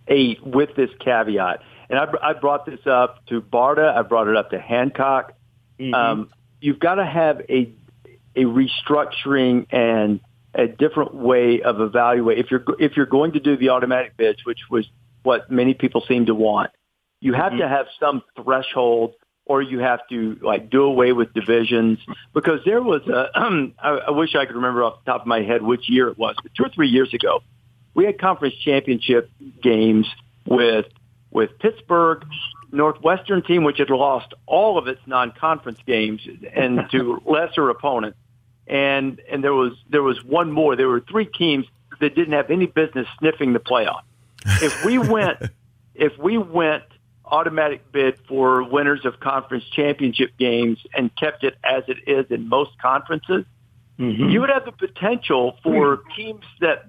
eight 0.09 0.45
with 0.45 0.75
this 0.77 0.91
caveat. 1.01 1.63
And 1.89 1.99
I, 1.99 2.09
I 2.23 2.33
brought 2.33 2.67
this 2.67 2.85
up 2.87 3.25
to 3.27 3.41
Barta. 3.41 3.95
I 3.97 4.03
brought 4.03 4.27
it 4.29 4.37
up 4.37 4.51
to 4.51 4.59
Hancock. 4.59 5.33
Um, 5.95 6.31
you've 6.61 6.79
got 6.81 6.97
to 6.97 7.07
have 7.07 7.41
a 7.49 7.73
a 8.35 8.45
restructuring 8.45 9.67
and 9.71 10.21
a 10.55 10.67
different 10.67 11.15
way 11.15 11.63
of 11.63 11.81
evaluate. 11.81 12.39
If 12.39 12.51
you're 12.51 12.65
if 12.79 12.97
you're 12.97 13.07
going 13.07 13.33
to 13.33 13.41
do 13.41 13.57
the 13.57 13.71
automatic 13.71 14.17
bids, 14.17 14.45
which 14.45 14.61
was 14.71 14.87
what 15.23 15.51
many 15.51 15.75
people 15.75 16.03
seem 16.07 16.27
to 16.27 16.35
want. 16.35 16.71
You 17.21 17.33
have 17.33 17.53
mm-hmm. 17.53 17.61
to 17.61 17.69
have 17.69 17.87
some 17.99 18.23
threshold 18.37 19.15
or 19.45 19.63
you 19.63 19.79
have 19.79 20.01
to 20.11 20.37
like 20.43 20.71
do 20.71 20.83
away 20.83 21.13
with 21.13 21.33
divisions 21.33 21.99
because 22.35 22.61
there 22.65 22.83
was 22.83 23.03
a 23.09 23.31
I, 23.79 23.91
I 24.09 24.11
wish 24.11 24.35
I 24.35 24.45
could 24.47 24.57
remember 24.57 24.85
off 24.85 25.05
the 25.05 25.11
top 25.13 25.23
of 25.23 25.27
my 25.27 25.43
head 25.43 25.63
which 25.63 25.89
year 25.89 26.09
it 26.09 26.19
was, 26.19 26.37
but 26.43 26.53
two 26.55 26.65
or 26.65 26.69
three 26.69 26.89
years 26.89 27.13
ago, 27.15 27.43
we 27.95 28.05
had 28.05 28.19
conference 28.19 28.55
championship 28.65 29.31
games 29.63 30.07
with 30.47 30.87
with 31.31 31.59
Pittsburgh, 31.59 32.25
Northwestern 32.77 33.43
team 33.43 33.65
which 33.65 33.79
had 33.79 33.91
lost 33.91 34.35
all 34.47 34.79
of 34.79 34.87
its 34.87 35.01
non-conference 35.07 35.79
games 35.87 36.21
and 36.55 36.85
to 36.91 37.23
lesser 37.25 37.69
opponents. 37.71 38.19
And 38.67 39.21
and 39.31 39.43
there 39.43 39.55
was 39.55 39.73
there 39.89 40.03
was 40.03 40.23
one 40.25 40.51
more. 40.51 40.77
There 40.77 40.89
were 40.89 41.01
three 41.01 41.27
teams 41.27 41.67
that 42.01 42.15
didn't 42.15 42.35
have 42.35 42.51
any 42.51 42.67
business 42.67 43.07
sniffing 43.19 43.53
the 43.53 43.61
playoff. 43.61 44.03
If 44.45 44.85
we 44.85 44.99
went 45.15 45.39
if 45.95 46.19
we 46.19 46.39
went 46.39 46.85
automatic 47.25 47.91
bid 47.91 48.19
for 48.29 48.63
winners 48.63 49.05
of 49.05 49.19
conference 49.21 49.65
championship 49.65 50.37
games 50.39 50.79
and 50.95 51.15
kept 51.17 51.43
it 51.43 51.57
as 51.65 51.83
it 51.89 51.99
is 52.07 52.27
in 52.31 52.49
most 52.49 52.71
conferences, 52.81 53.45
mm-hmm. 53.99 54.29
you 54.29 54.41
would 54.41 54.51
have 54.51 54.65
the 54.65 54.73
potential 54.73 55.57
for 55.63 56.03
teams 56.17 56.45
that 56.61 56.87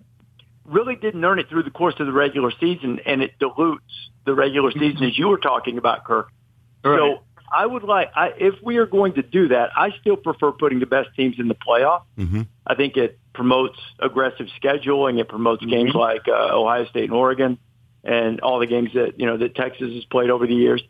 really 0.68 0.96
didn't 0.96 1.24
earn 1.24 1.40
it 1.40 1.50
through 1.50 1.64
the 1.64 1.72
course 1.72 1.96
of 2.00 2.06
the 2.06 2.14
regular 2.14 2.52
season, 2.60 3.00
and 3.06 3.22
it 3.22 3.40
dilutes 3.40 3.84
the 4.26 4.34
regular 4.34 4.72
season 4.72 4.98
mm-hmm. 4.98 5.06
as 5.06 5.18
you 5.18 5.28
were 5.28 5.38
talking 5.38 5.78
about, 5.78 6.04
Kirk. 6.04 6.30
Right. 6.84 6.98
So 6.98 7.24
I 7.52 7.66
would 7.66 7.84
like, 7.84 8.12
I, 8.16 8.34
if 8.38 8.56
we 8.62 8.78
are 8.78 8.86
going 8.86 9.14
to 9.14 9.22
do 9.22 9.48
that, 9.50 9.70
I 9.76 9.92
still 10.02 10.18
prefer 10.18 10.52
putting 10.52 10.80
the 10.80 10.86
best 10.86 11.10
teams 11.16 11.36
in 11.40 11.48
the 11.48 11.56
playoff. 11.56 12.04
Mm-hmm. 12.18 12.42
I 12.66 12.76
think 12.76 12.98
it 12.98 13.20
promotes 13.34 13.80
aggressive 14.00 14.48
scheduling. 14.62 15.20
It 15.20 15.30
promotes 15.30 15.62
mm-hmm. 15.62 15.72
games 15.72 15.96
like 15.96 16.28
uh, 16.28 16.50
Ohio 16.56 16.86
State 16.86 17.06
and 17.06 17.14
Oregon 17.14 17.58
and 18.04 18.42
all 18.42 18.60
the 18.60 18.68
games 18.68 18.92
that 18.94 19.20
you 19.20 19.26
know 19.26 19.38
that 19.38 19.56
Texas 19.56 19.94
has 19.94 20.06
played 20.06 20.30
over 20.30 20.48
the 20.48 20.56
years. 20.56 20.82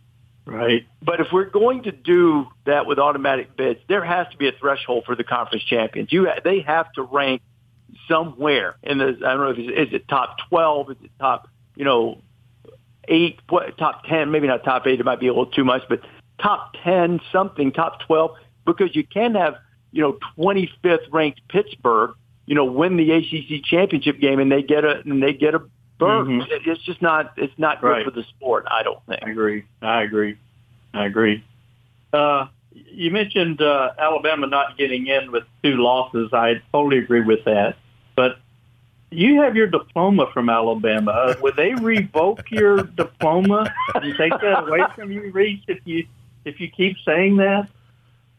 Right. 0.45 0.87
But 1.01 1.19
if 1.19 1.27
we're 1.33 1.49
going 1.49 1.83
to 1.83 1.91
do 1.91 2.47
that 2.65 2.85
with 2.85 2.99
automatic 2.99 3.57
bids, 3.57 3.81
there 3.89 4.03
has 4.03 4.27
to 4.31 4.37
be 4.37 4.47
a 4.47 4.53
threshold 4.53 5.03
for 5.05 5.15
the 5.15 5.25
conference 5.25 5.65
champions. 5.65 6.11
You 6.11 6.29
they 6.43 6.61
have 6.61 6.91
to 6.93 7.01
rank 7.01 7.41
somewhere 8.07 8.75
in 8.83 8.97
the 8.97 9.17
I 9.25 9.33
don't 9.33 9.39
know 9.39 9.49
if 9.49 9.57
it's, 9.57 9.89
is 9.89 9.93
it 9.93 10.07
top 10.07 10.37
twelve, 10.49 10.91
is 10.91 10.97
it 11.03 11.11
top 11.19 11.47
you 11.75 11.85
know 11.85 12.21
eight, 13.07 13.39
what, 13.49 13.77
top 13.77 14.03
ten, 14.05 14.31
maybe 14.31 14.47
not 14.47 14.63
top 14.63 14.85
eight. 14.87 14.99
It 14.99 15.05
might 15.05 15.19
be 15.19 15.27
a 15.27 15.31
little 15.31 15.45
too 15.45 15.63
much, 15.63 15.83
but 15.87 16.01
top 16.41 16.75
ten 16.83 17.19
something, 17.31 17.71
top 17.71 18.01
twelve, 18.01 18.31
because 18.65 18.95
you 18.95 19.05
can 19.05 19.35
have 19.35 19.55
you 19.91 20.01
know 20.01 20.17
twenty 20.35 20.71
fifth 20.81 21.07
ranked 21.11 21.41
Pittsburgh, 21.49 22.11
you 22.45 22.55
know, 22.55 22.65
win 22.65 22.97
the 22.97 23.11
ACC 23.11 23.63
championship 23.63 24.19
game 24.19 24.39
and 24.39 24.51
they 24.51 24.61
get 24.61 24.85
a 24.85 25.01
and 25.05 25.21
they 25.21 25.33
get 25.33 25.55
a 25.55 25.61
Mm-hmm. 25.99 26.69
It's 26.69 26.83
just 26.83 27.01
not. 27.01 27.33
It's 27.37 27.57
not 27.57 27.81
good 27.81 27.87
right. 27.87 28.05
for 28.05 28.11
the 28.11 28.23
sport. 28.23 28.67
I 28.69 28.83
don't 28.83 29.03
think. 29.07 29.23
I 29.23 29.31
agree. 29.31 29.65
I 29.81 30.03
agree. 30.03 30.37
I 30.93 31.05
agree. 31.05 31.43
Uh, 32.13 32.47
you 32.71 33.11
mentioned 33.11 33.61
uh, 33.61 33.91
Alabama 33.97 34.47
not 34.47 34.77
getting 34.77 35.07
in 35.07 35.31
with 35.31 35.43
two 35.63 35.75
losses. 35.77 36.29
I 36.33 36.61
totally 36.71 36.99
agree 36.99 37.21
with 37.21 37.45
that. 37.45 37.77
But 38.17 38.39
you 39.11 39.41
have 39.41 39.55
your 39.55 39.67
diploma 39.67 40.29
from 40.33 40.49
Alabama. 40.49 41.11
Uh, 41.11 41.35
would 41.41 41.55
they 41.55 41.73
revoke 41.75 42.51
your 42.51 42.83
diploma 42.83 43.73
and 43.95 44.17
take 44.17 44.33
that 44.41 44.67
away 44.67 44.81
from 44.95 45.11
you, 45.11 45.31
Rece, 45.31 45.61
if 45.67 45.79
you 45.85 46.05
if 46.43 46.59
you 46.59 46.69
keep 46.69 46.97
saying 47.05 47.37
that? 47.37 47.69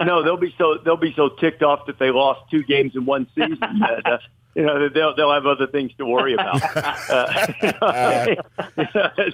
No, 0.01 0.23
they'll 0.23 0.37
be 0.37 0.55
so 0.59 0.79
they'll 0.85 0.97
be 0.97 1.15
so 1.15 1.31
ticked 1.31 1.63
off 1.63 1.87
that 1.87 1.99
they 1.99 2.11
lost 2.11 2.51
two 2.51 2.63
games 2.63 2.95
in 2.95 3.05
one 3.05 3.27
season 3.35 3.59
that 3.61 4.03
uh, 4.05 4.19
you 4.59 4.65
know 4.65 4.89
they'll 4.89 5.15
they'll 5.15 5.33
have 5.33 5.47
other 5.47 5.69
things 5.69 5.93
to 5.99 6.05
worry 6.05 6.35
about. 6.35 6.61
uh, 6.77 7.47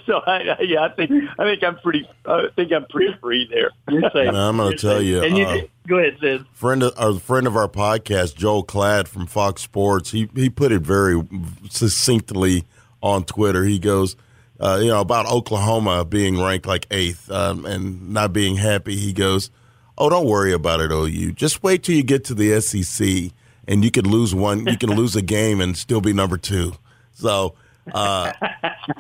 so 0.07 0.21
I, 0.27 0.59
yeah, 0.61 0.83
I 0.83 0.91
think 0.95 1.11
I 1.39 1.45
think 1.45 1.65
I'm 1.65 1.77
pretty 1.79 2.07
I 2.27 2.49
think 2.55 2.73
I'm 2.73 2.85
pretty 2.85 3.17
free 3.23 3.49
there. 3.51 3.71
I'm 3.89 4.59
going 4.59 4.73
to 4.73 4.77
tell 4.77 5.01
you. 5.01 5.25
you 5.25 5.47
uh, 5.47 5.61
go 5.89 5.97
ahead, 5.97 6.19
Sid. 6.21 6.45
Friend 6.53 6.83
of 6.83 6.93
our 6.99 7.15
friend 7.19 7.47
of 7.47 7.57
our 7.57 7.69
podcast, 7.69 8.37
Joel 8.37 8.67
Klatt 8.67 9.09
from 9.09 9.27
Fox 9.27 9.63
Sports. 9.63 10.11
He 10.11 10.29
he 10.35 10.51
put 10.51 10.73
it 10.73 10.83
very 10.83 11.27
succinctly 11.71 12.67
on 13.03 13.25
Twitter. 13.25 13.65
He 13.65 13.79
goes. 13.79 14.17
Uh, 14.61 14.79
you 14.81 14.87
know 14.87 15.01
about 15.01 15.27
Oklahoma 15.27 16.05
being 16.05 16.41
ranked 16.41 16.65
like 16.65 16.87
eighth 16.93 17.29
um, 17.29 17.67
and 17.67 18.11
not 18.11 18.33
being 18.33 18.57
happy. 18.57 18.95
He 18.95 19.13
goes, 19.13 19.51
"Oh, 19.99 20.09
don't 20.09 20.27
worry 20.27 20.53
about 20.53 20.81
it, 20.81 20.93
OU. 20.93 21.33
Just 21.33 21.65
wait 21.65 21.83
till 21.83 21.97
you 21.97 22.05
get 22.05 22.25
to 22.27 22.35
the 22.35 22.61
SEC 22.61 23.33
and 23.67 23.85
you 23.85 23.91
could 23.91 24.07
lose 24.07 24.35
one, 24.35 24.67
you 24.67 24.79
can 24.79 24.91
lose 24.91 25.17
a 25.17 25.23
game 25.23 25.61
and 25.61 25.77
still 25.77 26.01
be 26.01 26.13
number 26.13 26.37
two. 26.37 26.75
So 27.13 27.55
uh, 27.93 28.33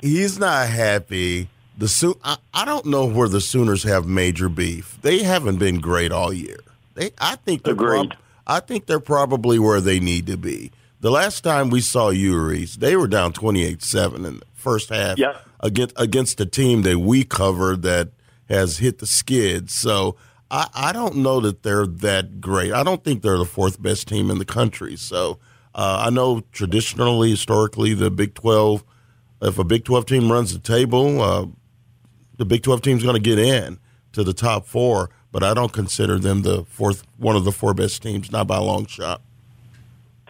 he's 0.02 0.38
not 0.38 0.68
happy. 0.68 1.48
The 1.76 1.88
Soon, 1.88 2.14
I, 2.22 2.36
I, 2.52 2.64
don't 2.64 2.86
know 2.86 3.04
where 3.04 3.28
the 3.28 3.40
Sooners 3.40 3.82
have 3.82 4.06
major 4.06 4.48
beef. 4.48 4.96
They 5.02 5.22
haven't 5.22 5.56
been 5.56 5.80
great 5.80 6.12
all 6.12 6.32
year. 6.32 6.58
They, 6.94 7.10
I 7.18 7.36
think 7.36 7.64
they're 7.64 7.74
prob- 7.74 8.14
I 8.46 8.60
think 8.60 8.86
they're 8.86 9.00
probably 9.00 9.58
where 9.58 9.80
they 9.80 9.98
need 9.98 10.26
to 10.28 10.36
be. 10.36 10.70
The 11.00 11.10
last 11.10 11.42
time 11.42 11.70
we 11.70 11.80
saw 11.80 12.10
Uri's, 12.10 12.76
they 12.76 12.96
were 12.96 13.08
down 13.08 13.32
28-7 13.32 14.14
in 14.14 14.22
the 14.22 14.42
first 14.54 14.88
half 14.90 15.18
against 15.60 15.94
against 15.98 16.40
a 16.40 16.46
team 16.46 16.82
that 16.82 16.98
we 16.98 17.24
covered 17.24 17.82
that 17.82 18.10
has 18.48 18.78
hit 18.78 18.98
the 18.98 19.06
skids. 19.06 19.74
So 19.74 20.16
I, 20.50 20.68
I 20.74 20.92
don't 20.92 21.16
know 21.16 21.40
that 21.40 21.62
they're 21.62 21.86
that 21.86 22.40
great. 22.40 22.72
I 22.72 22.82
don't 22.82 23.02
think 23.02 23.22
they're 23.22 23.38
the 23.38 23.44
fourth 23.44 23.80
best 23.80 24.08
team 24.08 24.30
in 24.30 24.38
the 24.38 24.44
country. 24.44 24.96
So 24.96 25.38
uh, 25.74 26.04
I 26.06 26.10
know 26.10 26.42
traditionally, 26.52 27.30
historically, 27.30 27.94
the 27.94 28.10
Big 28.10 28.34
12, 28.34 28.84
if 29.42 29.58
a 29.58 29.64
Big 29.64 29.84
12 29.84 30.06
team 30.06 30.30
runs 30.30 30.52
the 30.52 30.58
table, 30.58 31.20
uh, 31.20 31.46
the 32.36 32.44
Big 32.44 32.62
12 32.62 32.82
team's 32.82 33.02
going 33.02 33.16
to 33.16 33.20
get 33.20 33.38
in 33.38 33.78
to 34.12 34.22
the 34.22 34.32
top 34.32 34.66
four. 34.66 35.10
But 35.32 35.42
I 35.42 35.52
don't 35.52 35.72
consider 35.72 36.18
them 36.18 36.42
the 36.42 36.64
fourth, 36.64 37.04
one 37.16 37.34
of 37.34 37.44
the 37.44 37.50
four 37.50 37.74
best 37.74 38.02
teams, 38.02 38.30
not 38.30 38.46
by 38.46 38.56
a 38.56 38.62
long 38.62 38.86
shot. 38.86 39.20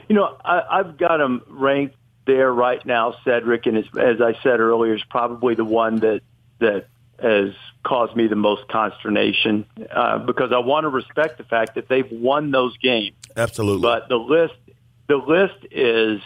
You 0.09 0.14
know, 0.14 0.37
I, 0.42 0.62
I've 0.71 0.97
got 0.97 1.18
them 1.18 1.42
ranked 1.47 1.97
there 2.26 2.52
right 2.52 2.85
now, 2.87 3.14
Cedric, 3.23 3.66
and 3.66 3.76
as, 3.76 3.85
as 3.99 4.21
I 4.23 4.33
said 4.42 4.61
earlier, 4.61 4.94
is 4.94 5.04
probably 5.04 5.54
the 5.54 5.64
one 5.64 5.97
that 5.97 6.23
that 6.59 6.87
has 7.21 7.52
caused 7.85 8.16
me 8.16 8.26
the 8.26 8.37
most 8.37 8.66
consternation 8.68 9.66
uh, 9.90 10.18
because 10.18 10.52
I 10.52 10.59
want 10.59 10.85
to 10.85 10.88
respect 10.88 11.38
the 11.38 11.44
fact 11.44 11.75
that 11.76 11.88
they've 11.88 12.11
won 12.11 12.50
those 12.50 12.76
games. 12.78 13.16
Absolutely. 13.37 13.83
But 13.83 14.09
the 14.09 14.16
list, 14.16 14.54
the 15.09 15.16
list 15.16 15.66
is, 15.71 16.21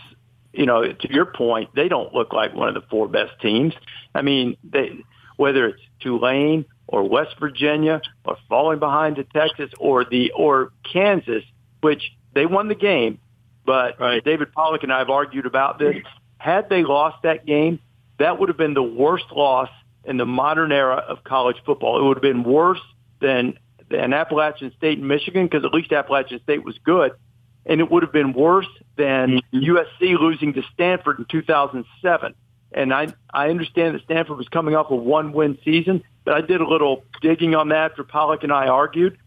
you 0.52 0.66
know, 0.66 0.92
to 0.92 1.12
your 1.12 1.26
point, 1.26 1.70
they 1.74 1.88
don't 1.88 2.14
look 2.14 2.32
like 2.32 2.54
one 2.54 2.68
of 2.68 2.74
the 2.74 2.88
four 2.88 3.08
best 3.08 3.40
teams. 3.40 3.74
I 4.14 4.22
mean, 4.22 4.56
they, 4.64 5.04
whether 5.36 5.66
it's 5.66 5.82
Tulane 6.00 6.64
or 6.86 7.08
West 7.08 7.36
Virginia 7.38 8.00
or 8.24 8.36
falling 8.48 8.78
behind 8.78 9.16
to 9.16 9.24
Texas 9.24 9.70
or 9.78 10.04
the 10.04 10.32
or 10.32 10.72
Kansas, 10.90 11.44
which 11.80 12.12
they 12.34 12.46
won 12.46 12.68
the 12.68 12.74
game, 12.74 13.18
but 13.64 14.00
right. 14.00 14.24
David 14.24 14.52
Pollack 14.52 14.82
and 14.82 14.92
I 14.92 14.98
have 14.98 15.10
argued 15.10 15.46
about 15.46 15.78
this. 15.78 15.96
Had 16.38 16.68
they 16.68 16.84
lost 16.84 17.22
that 17.24 17.44
game, 17.44 17.80
that 18.18 18.38
would 18.38 18.48
have 18.48 18.56
been 18.56 18.74
the 18.74 18.82
worst 18.82 19.26
loss 19.32 19.68
in 20.04 20.16
the 20.16 20.26
modern 20.26 20.72
era 20.72 20.96
of 20.96 21.24
college 21.24 21.56
football. 21.64 22.00
It 22.00 22.04
would 22.06 22.16
have 22.16 22.22
been 22.22 22.44
worse 22.44 22.80
than 23.20 23.58
than 23.90 24.12
Appalachian 24.12 24.72
State 24.76 24.98
and 24.98 25.08
Michigan 25.08 25.46
because 25.46 25.64
at 25.64 25.72
least 25.72 25.92
Appalachian 25.92 26.40
State 26.42 26.64
was 26.64 26.78
good, 26.84 27.12
and 27.66 27.80
it 27.80 27.90
would 27.90 28.02
have 28.02 28.12
been 28.12 28.32
worse 28.32 28.68
than 28.96 29.40
mm-hmm. 29.52 29.58
USC 29.58 30.18
losing 30.18 30.54
to 30.54 30.62
Stanford 30.74 31.18
in 31.18 31.24
2007. 31.24 32.34
And 32.72 32.92
I 32.92 33.08
I 33.32 33.48
understand 33.48 33.94
that 33.94 34.02
Stanford 34.04 34.36
was 34.36 34.48
coming 34.48 34.74
off 34.74 34.90
a 34.90 34.96
one 34.96 35.32
win 35.32 35.58
season, 35.64 36.02
but 36.24 36.34
I 36.34 36.40
did 36.42 36.60
a 36.60 36.68
little 36.68 37.04
digging 37.22 37.54
on 37.54 37.68
that 37.68 37.92
after 37.92 38.04
Pollack 38.04 38.42
and 38.42 38.52
I 38.52 38.66
argued. 38.66 39.18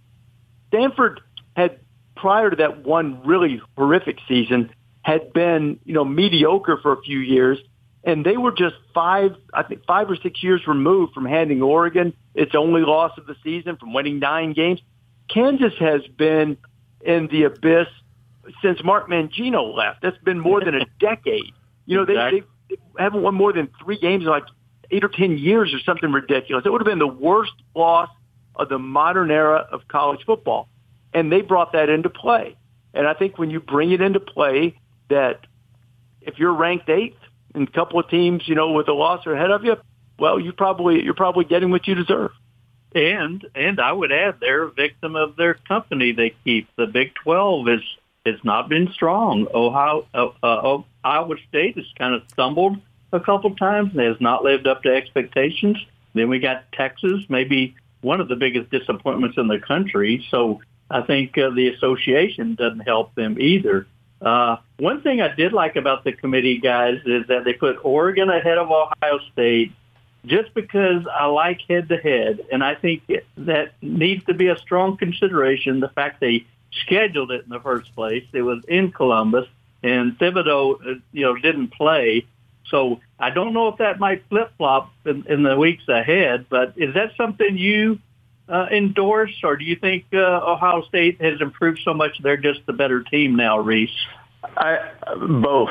Stanford 0.67 1.21
had 1.55 1.79
prior 2.15 2.51
to 2.51 2.55
that 2.57 2.85
one 2.85 3.23
really 3.25 3.61
horrific 3.75 4.19
season 4.27 4.69
had 5.01 5.33
been 5.33 5.79
you 5.85 5.93
know 5.93 6.05
mediocre 6.05 6.77
for 6.81 6.93
a 6.93 7.01
few 7.01 7.19
years 7.19 7.57
and 8.03 8.25
they 8.25 8.38
were 8.38 8.51
just 8.51 8.75
five, 8.93 9.36
I 9.53 9.63
think 9.63 9.86
five 9.86 10.10
or 10.10 10.15
six 10.15 10.41
years 10.41 10.62
removed 10.67 11.13
from 11.13 11.25
handing 11.25 11.62
Oregon 11.62 12.13
its 12.34 12.55
only 12.55 12.81
loss 12.81 13.12
of 13.17 13.27
the 13.27 13.36
season 13.43 13.77
from 13.77 13.93
winning 13.93 14.20
nine 14.20 14.53
games. 14.53 14.81
Kansas 15.29 15.74
has 15.79 16.01
been 16.17 16.58
in 17.01 17.27
the 17.27 17.43
abyss 17.43 17.88
since 18.62 18.84
Mark 18.84 19.08
Mangino 19.08 19.75
left. 19.75 20.01
That's 20.01 20.17
been 20.20 20.39
more 20.39 20.63
than 20.63 20.75
a 20.75 20.86
decade. 21.00 21.53
You 21.86 21.98
know, 21.98 22.03
exactly. 22.03 22.43
they, 22.70 22.75
they 22.75 23.03
haven't 23.03 23.22
won 23.22 23.36
more 23.36 23.53
than 23.53 23.70
three 23.84 24.00
games 24.00 24.24
in 24.24 24.29
like 24.29 24.46
eight 24.89 25.03
or 25.03 25.10
ten 25.10 25.38
years 25.38 25.74
or 25.74 25.79
something 25.86 26.12
ridiculous. 26.12 26.65
It 26.65 26.70
would 26.70 26.81
have 26.81 26.88
been 26.88 27.00
the 27.00 27.08
worst 27.08 27.53
loss 27.75 28.10
of 28.55 28.70
the 28.70 28.79
modern 28.79 29.31
era 29.31 29.67
of 29.72 29.88
college 29.88 30.22
football. 30.25 30.67
And 31.13 31.31
they 31.31 31.41
brought 31.41 31.74
that 31.74 31.89
into 31.89 32.10
play. 32.10 32.55
And 32.93 33.08
I 33.08 33.13
think 33.13 33.38
when 33.38 33.50
you 33.50 33.60
bring 33.60 33.91
it 33.91 34.01
into 34.01 34.20
play 34.20 34.77
that 35.10 35.46
if 36.22 36.39
you're 36.39 36.53
ranked 36.53 36.89
eighth, 36.89 37.17
and 37.53 37.67
a 37.67 37.72
couple 37.72 38.00
of 38.00 38.10
teams, 38.10 38.48
you 38.48 38.55
know, 38.55 38.72
with 38.72 38.88
a 38.88 38.93
loss 38.93 39.25
are 39.25 39.34
ahead 39.34 39.51
of 39.51 39.63
you, 39.63 39.77
well, 40.20 40.39
you 40.39 40.53
probably 40.53 41.03
you're 41.03 41.13
probably 41.13 41.46
getting 41.46 41.72
what 41.72 41.88
you 41.88 41.96
deserve. 41.96 42.31
And 42.93 43.46
and 43.55 43.79
I 43.79 43.91
would 43.91 44.12
add 44.12 44.36
they're 44.39 44.63
a 44.63 44.72
victim 44.72 45.15
of 45.15 45.36
their 45.36 45.53
company 45.53 46.12
they 46.12 46.36
keep. 46.43 46.67
The 46.75 46.88
Big 46.88 47.13
Twelve 47.15 47.67
is 47.70 47.81
has 48.25 48.43
not 48.43 48.70
been 48.70 48.91
strong. 48.91 49.48
Ohio 49.53 50.05
uh, 50.13 50.29
uh, 50.43 50.81
Iowa 51.03 51.36
State 51.50 51.77
has 51.77 51.86
kind 51.98 52.13
of 52.13 52.24
stumbled 52.31 52.77
a 53.13 53.20
couple 53.20 53.55
times 53.55 53.91
and 53.91 54.01
has 54.01 54.20
not 54.20 54.43
lived 54.43 54.67
up 54.67 54.84
to 54.84 54.93
expectations. 54.93 55.77
Then 56.13 56.29
we 56.29 56.39
got 56.39 56.72
Texas, 56.72 57.24
maybe 57.29 57.75
one 58.01 58.20
of 58.20 58.27
the 58.27 58.36
biggest 58.36 58.70
disappointments 58.70 59.38
in 59.38 59.48
the 59.48 59.60
country. 59.60 60.25
So 60.29 60.62
I 60.89 61.01
think 61.01 61.38
uh, 61.38 61.51
the 61.51 61.70
association 61.70 62.55
doesn't 62.55 62.81
help 62.81 63.15
them 63.15 63.39
either. 63.39 63.88
Uh, 64.21 64.57
one 64.77 65.01
thing 65.01 65.21
I 65.21 65.33
did 65.33 65.51
like 65.51 65.75
about 65.75 66.03
the 66.03 66.11
committee 66.11 66.59
guys 66.59 66.99
is 67.05 67.27
that 67.27 67.43
they 67.43 67.53
put 67.53 67.83
Oregon 67.83 68.29
ahead 68.29 68.57
of 68.57 68.69
Ohio 68.69 69.19
State 69.33 69.71
just 70.25 70.53
because 70.53 71.05
I 71.11 71.25
like 71.25 71.61
head 71.67 71.89
to 71.89 71.97
head, 71.97 72.41
and 72.51 72.63
I 72.63 72.75
think 72.75 73.01
that 73.37 73.73
needs 73.81 74.23
to 74.25 74.35
be 74.35 74.47
a 74.47 74.57
strong 74.57 74.97
consideration. 74.97 75.79
The 75.79 75.89
fact 75.89 76.19
they 76.19 76.45
scheduled 76.83 77.31
it 77.31 77.43
in 77.43 77.49
the 77.49 77.59
first 77.59 77.93
place, 77.95 78.25
it 78.31 78.43
was 78.43 78.63
in 78.67 78.91
Columbus, 78.91 79.47
and 79.81 80.17
Thibodeaux, 80.19 80.75
uh, 80.75 80.99
you 81.11 81.25
know, 81.25 81.35
didn't 81.35 81.69
play. 81.69 82.27
So 82.67 82.99
I 83.19 83.31
don't 83.31 83.53
know 83.53 83.69
if 83.69 83.77
that 83.77 83.99
might 83.99 84.23
flip 84.29 84.51
flop 84.57 84.91
in, 85.05 85.25
in 85.27 85.43
the 85.43 85.57
weeks 85.57 85.87
ahead. 85.87 86.45
But 86.49 86.73
is 86.77 86.93
that 86.93 87.13
something 87.17 87.57
you 87.57 87.99
uh, 88.51 88.67
endorse, 88.72 89.34
or 89.43 89.55
do 89.55 89.63
you 89.63 89.75
think 89.75 90.05
uh, 90.13 90.17
Ohio 90.17 90.84
State 90.84 91.22
has 91.22 91.39
improved 91.39 91.79
so 91.84 91.93
much 91.93 92.20
they're 92.22 92.38
just 92.38 92.65
the 92.65 92.74
better 92.74 93.01
team 93.01 93.36
now, 93.36 93.58
Rece? 93.58 93.89
I, 94.58 94.91
both. 95.15 95.70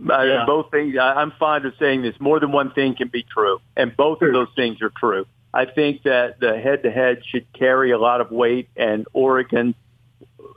Yeah. 0.00 0.44
both 0.46 0.70
things. 0.70 0.96
I, 0.96 1.14
I'm 1.14 1.32
fond 1.32 1.66
of 1.66 1.74
saying 1.78 2.02
this. 2.02 2.14
More 2.18 2.40
than 2.40 2.52
one 2.52 2.72
thing 2.72 2.94
can 2.94 3.08
be 3.08 3.22
true, 3.22 3.60
and 3.76 3.94
both 3.94 4.20
sure. 4.20 4.28
of 4.28 4.34
those 4.34 4.54
things 4.56 4.80
are 4.80 4.90
true. 4.90 5.26
I 5.52 5.66
think 5.66 6.04
that 6.04 6.40
the 6.40 6.58
head-to-head 6.58 7.22
should 7.26 7.52
carry 7.52 7.92
a 7.92 7.98
lot 7.98 8.20
of 8.20 8.30
weight, 8.30 8.68
and 8.76 9.06
Oregon, 9.12 9.74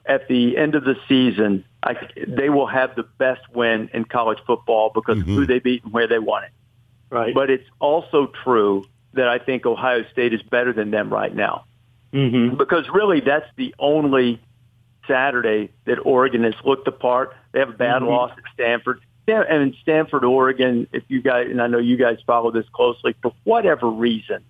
at 0.06 0.28
the 0.28 0.58
end 0.58 0.76
of 0.76 0.86
the 0.86 0.96
season, 1.08 1.66
I, 1.84 1.96
they 2.28 2.50
will 2.50 2.68
have 2.68 2.96
the 2.96 3.04
best 3.04 3.42
win 3.54 3.90
in 3.94 4.06
college 4.06 4.40
football 4.48 4.92
because 4.94 5.18
mm-hmm. 5.18 5.32
of 5.32 5.38
who 5.38 5.46
they 5.46 5.60
beat 5.60 5.84
and 5.84 5.94
where 5.94 6.08
they 6.08 6.20
won 6.20 6.46
it. 6.46 6.52
Right. 7.10 7.34
But 7.34 7.50
it's 7.50 7.68
also 7.80 8.32
true 8.44 8.86
that 9.14 9.28
I 9.28 9.40
think 9.40 9.66
Ohio 9.66 10.04
State 10.12 10.34
is 10.34 10.42
better 10.42 10.74
than 10.74 10.92
them 10.92 11.12
right 11.12 11.34
now. 11.34 11.66
Mm-hmm. 12.14 12.58
Because 12.58 12.86
really, 12.94 13.20
that's 13.20 13.48
the 13.56 13.74
only 13.80 14.42
Saturday 15.08 15.72
that 15.86 16.00
Oregon 16.00 16.44
has 16.44 16.56
looked 16.64 16.86
the 16.86 16.92
part. 16.92 17.34
They 17.52 17.60
have 17.60 17.70
a 17.70 17.74
bad 17.74 18.02
mm-hmm. 18.02 18.08
loss 18.08 18.32
at 18.32 18.44
Stanford. 18.54 19.02
Yeah, 19.28 19.44
and 19.48 19.76
Stanford, 19.82 20.24
Oregon, 20.24 20.88
if 20.94 21.04
you 21.10 21.22
guys, 21.22 21.48
and 21.50 21.62
I 21.62 21.68
know 21.68 21.80
you 21.80 21.98
guys 21.98 22.18
follow 22.26 22.50
this 22.52 22.66
closely, 22.72 23.14
for 23.22 23.34
whatever 23.44 23.90
reason, 23.90 24.44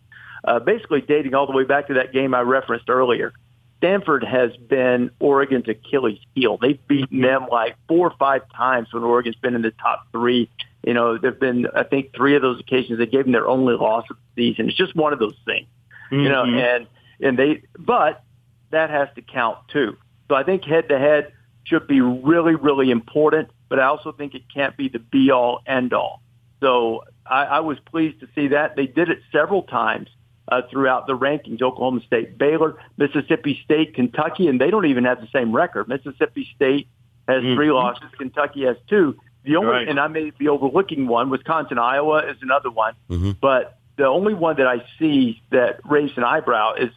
uh, 0.44 0.60
basically 0.60 1.02
dating 1.02 1.34
all 1.34 1.48
the 1.48 1.54
way 1.54 1.64
back 1.64 1.88
to 1.88 1.96
that 1.96 2.14
game 2.14 2.36
I 2.36 2.42
referenced 2.42 2.88
earlier, 2.88 3.34
Stanford 3.78 4.24
has 4.24 4.56
been 4.56 5.10
Oregon's 5.20 5.68
Achilles 5.68 6.20
heel. 6.36 6.58
They've 6.58 6.80
beaten 6.88 7.22
them 7.22 7.48
like 7.52 7.76
four 7.88 8.08
or 8.08 8.18
five 8.18 8.42
times 8.56 8.92
when 8.92 9.04
Oregon's 9.04 9.36
been 9.36 9.56
in 9.56 9.62
the 9.62 9.72
top 9.72 10.08
three. 10.12 10.50
You 10.84 10.94
know, 10.94 11.18
there've 11.18 11.40
been, 11.40 11.68
I 11.76 11.84
think, 11.84 12.16
three 12.16 12.36
of 12.36 12.42
those 12.42 12.60
occasions 12.60 13.00
they 13.00 13.06
gave 13.06 13.24
them 13.26 13.34
their 13.34 13.48
only 13.48 13.76
loss 13.76 14.06
of 14.10 14.18
the 14.36 14.52
season. 14.52 14.70
It's 14.70 14.78
just 14.78 14.96
one 14.96 15.12
of 15.12 15.20
those 15.20 15.36
things, 15.46 15.68
mm-hmm. 16.12 16.24
you 16.24 16.30
know, 16.30 16.44
mm-hmm. 16.44 16.58
and, 16.58 16.88
and 17.20 17.38
they, 17.38 17.64
but 17.78 18.24
that 18.72 18.90
has 18.90 19.10
to 19.16 19.22
count 19.22 19.58
too. 19.72 19.98
So 20.30 20.36
I 20.36 20.44
think 20.44 20.64
head 20.64 20.90
to 20.90 21.00
head 21.00 21.34
should 21.66 21.88
be 21.88 22.02
really, 22.02 22.56
really 22.56 22.92
important, 22.92 23.50
but 23.70 23.80
I 23.80 23.86
also 23.86 24.12
think 24.12 24.34
it 24.34 24.44
can't 24.54 24.78
be 24.78 24.88
the 24.88 25.00
be 25.00 25.32
all 25.32 25.62
end 25.66 25.94
all. 25.94 26.22
So 26.62 27.04
I, 27.26 27.44
I 27.44 27.60
was 27.60 27.78
pleased 27.80 28.20
to 28.22 28.28
see 28.34 28.50
that. 28.50 28.76
They 28.76 28.88
did 28.88 29.10
it 29.10 29.20
several 29.32 29.64
times 29.64 30.10
uh, 30.50 30.62
throughout 30.72 31.08
the 31.08 31.18
rankings. 31.18 31.62
Oklahoma 31.62 32.02
State, 32.06 32.38
Baylor, 32.38 32.78
Mississippi 32.98 33.60
State, 33.64 33.96
Kentucky, 33.96 34.48
and 34.48 34.60
they 34.60 34.72
don't 34.72 34.86
even 34.86 35.04
have 35.04 35.20
the 35.22 35.28
same 35.34 35.56
record. 35.56 35.88
Mississippi 35.88 36.48
State 36.56 36.88
has 37.28 37.44
mm-hmm. 37.44 37.56
three 37.56 37.72
losses. 37.72 38.10
Kentucky 38.18 38.66
has 38.66 38.78
two. 38.88 39.18
The 39.48 39.56
only, 39.56 39.70
right. 39.70 39.88
and 39.88 40.00
I 40.00 40.08
may 40.08 40.32
be 40.32 40.50
overlooking 40.50 41.08
one, 41.08 41.30
Wisconsin, 41.30 41.80
Iowa 41.80 42.30
is 42.30 42.38
another 42.42 42.70
one. 42.70 42.94
Mm-hmm. 43.10 43.32
But 43.42 43.80
the 43.96 44.06
only 44.06 44.34
one 44.34 44.58
that 44.58 44.68
I 44.68 44.84
see 45.00 45.42
that 45.52 45.80
raised 45.90 46.18
an 46.18 46.24
eyebrow 46.24 46.74
is, 46.76 46.90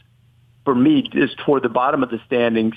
for 0.65 0.75
me, 0.75 1.09
is 1.15 1.31
toward 1.45 1.63
the 1.63 1.69
bottom 1.69 2.03
of 2.03 2.11
the 2.11 2.21
standings 2.27 2.75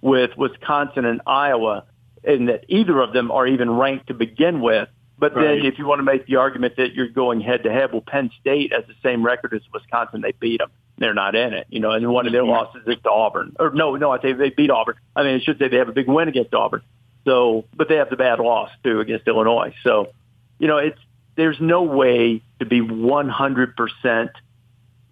with 0.00 0.30
Wisconsin 0.36 1.04
and 1.04 1.20
Iowa, 1.26 1.84
and 2.22 2.48
that 2.48 2.64
either 2.68 3.00
of 3.00 3.12
them 3.12 3.30
are 3.32 3.46
even 3.46 3.70
ranked 3.70 4.06
to 4.08 4.14
begin 4.14 4.60
with. 4.60 4.88
But 5.18 5.34
right. 5.34 5.56
then 5.56 5.66
if 5.66 5.78
you 5.78 5.86
want 5.86 5.98
to 5.98 6.04
make 6.04 6.26
the 6.26 6.36
argument 6.36 6.76
that 6.76 6.94
you're 6.94 7.08
going 7.08 7.40
head 7.40 7.64
to 7.64 7.72
head, 7.72 7.92
well, 7.92 8.02
Penn 8.06 8.30
State 8.40 8.72
has 8.72 8.84
the 8.86 8.94
same 9.02 9.24
record 9.24 9.54
as 9.54 9.62
Wisconsin. 9.72 10.20
They 10.20 10.32
beat 10.32 10.58
them. 10.58 10.70
They're 10.98 11.14
not 11.14 11.34
in 11.34 11.52
it, 11.52 11.66
you 11.68 11.80
know, 11.80 11.90
and 11.90 12.08
one 12.08 12.26
of 12.26 12.32
their 12.32 12.44
losses 12.44 12.82
is 12.86 12.96
to 13.02 13.10
Auburn. 13.10 13.54
Or 13.58 13.70
no, 13.70 13.96
no, 13.96 14.12
I 14.12 14.20
say 14.22 14.32
they 14.32 14.48
beat 14.48 14.70
Auburn. 14.70 14.94
I 15.14 15.24
mean, 15.24 15.34
I 15.34 15.40
should 15.44 15.58
say 15.58 15.68
they 15.68 15.76
have 15.76 15.90
a 15.90 15.92
big 15.92 16.08
win 16.08 16.28
against 16.28 16.54
Auburn. 16.54 16.82
So, 17.26 17.64
but 17.76 17.88
they 17.88 17.96
have 17.96 18.08
the 18.08 18.16
bad 18.16 18.38
loss 18.38 18.70
too 18.82 19.00
against 19.00 19.28
Illinois. 19.28 19.74
So, 19.82 20.12
you 20.58 20.68
know, 20.68 20.78
it's, 20.78 20.98
there's 21.34 21.60
no 21.60 21.82
way 21.82 22.40
to 22.60 22.64
be 22.64 22.80
100% 22.80 24.30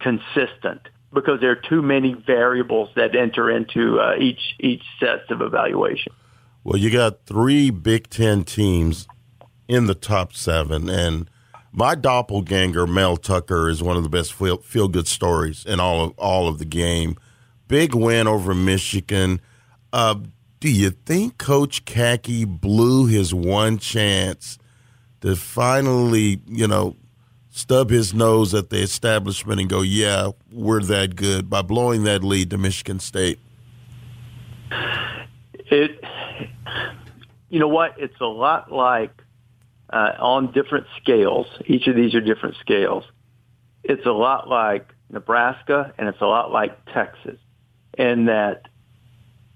consistent 0.00 0.80
because 1.12 1.40
there 1.40 1.50
are 1.50 1.62
too 1.68 1.82
many 1.82 2.14
variables 2.14 2.90
that 2.96 3.14
enter 3.14 3.50
into 3.50 4.00
uh, 4.00 4.14
each 4.18 4.40
each 4.58 4.82
set 4.98 5.30
of 5.30 5.40
evaluation. 5.40 6.12
Well, 6.64 6.78
you 6.78 6.90
got 6.90 7.26
three 7.26 7.70
Big 7.70 8.08
Ten 8.10 8.44
teams 8.44 9.06
in 9.68 9.86
the 9.86 9.94
top 9.94 10.32
seven, 10.32 10.88
and 10.88 11.30
my 11.72 11.94
doppelganger 11.94 12.86
Mel 12.86 13.16
Tucker 13.16 13.68
is 13.68 13.82
one 13.82 13.96
of 13.96 14.02
the 14.02 14.08
best 14.08 14.32
feel, 14.32 14.58
feel 14.58 14.88
good 14.88 15.06
stories 15.06 15.64
in 15.66 15.80
all 15.80 16.04
of 16.04 16.18
all 16.18 16.48
of 16.48 16.58
the 16.58 16.64
game. 16.64 17.16
Big 17.68 17.94
win 17.94 18.26
over 18.26 18.54
Michigan. 18.54 19.40
Uh, 19.92 20.16
do 20.64 20.70
you 20.70 20.88
think 20.88 21.36
Coach 21.36 21.84
Khaki 21.84 22.46
blew 22.46 23.04
his 23.04 23.34
one 23.34 23.76
chance 23.76 24.56
to 25.20 25.36
finally, 25.36 26.40
you 26.46 26.66
know, 26.66 26.96
stub 27.50 27.90
his 27.90 28.14
nose 28.14 28.54
at 28.54 28.70
the 28.70 28.78
establishment 28.78 29.60
and 29.60 29.68
go, 29.68 29.82
yeah, 29.82 30.30
we're 30.50 30.80
that 30.80 31.16
good 31.16 31.50
by 31.50 31.60
blowing 31.60 32.04
that 32.04 32.24
lead 32.24 32.48
to 32.48 32.56
Michigan 32.56 32.98
State? 32.98 33.38
It, 35.70 36.02
you 37.50 37.58
know 37.58 37.68
what? 37.68 37.96
It's 37.98 38.18
a 38.22 38.24
lot 38.24 38.72
like 38.72 39.12
uh, 39.90 40.12
on 40.18 40.50
different 40.52 40.86
scales. 41.02 41.46
Each 41.66 41.86
of 41.88 41.94
these 41.94 42.14
are 42.14 42.22
different 42.22 42.56
scales. 42.62 43.04
It's 43.82 44.06
a 44.06 44.12
lot 44.12 44.48
like 44.48 44.94
Nebraska 45.10 45.92
and 45.98 46.08
it's 46.08 46.22
a 46.22 46.26
lot 46.26 46.52
like 46.52 46.86
Texas 46.86 47.38
in 47.98 48.24
that 48.24 48.62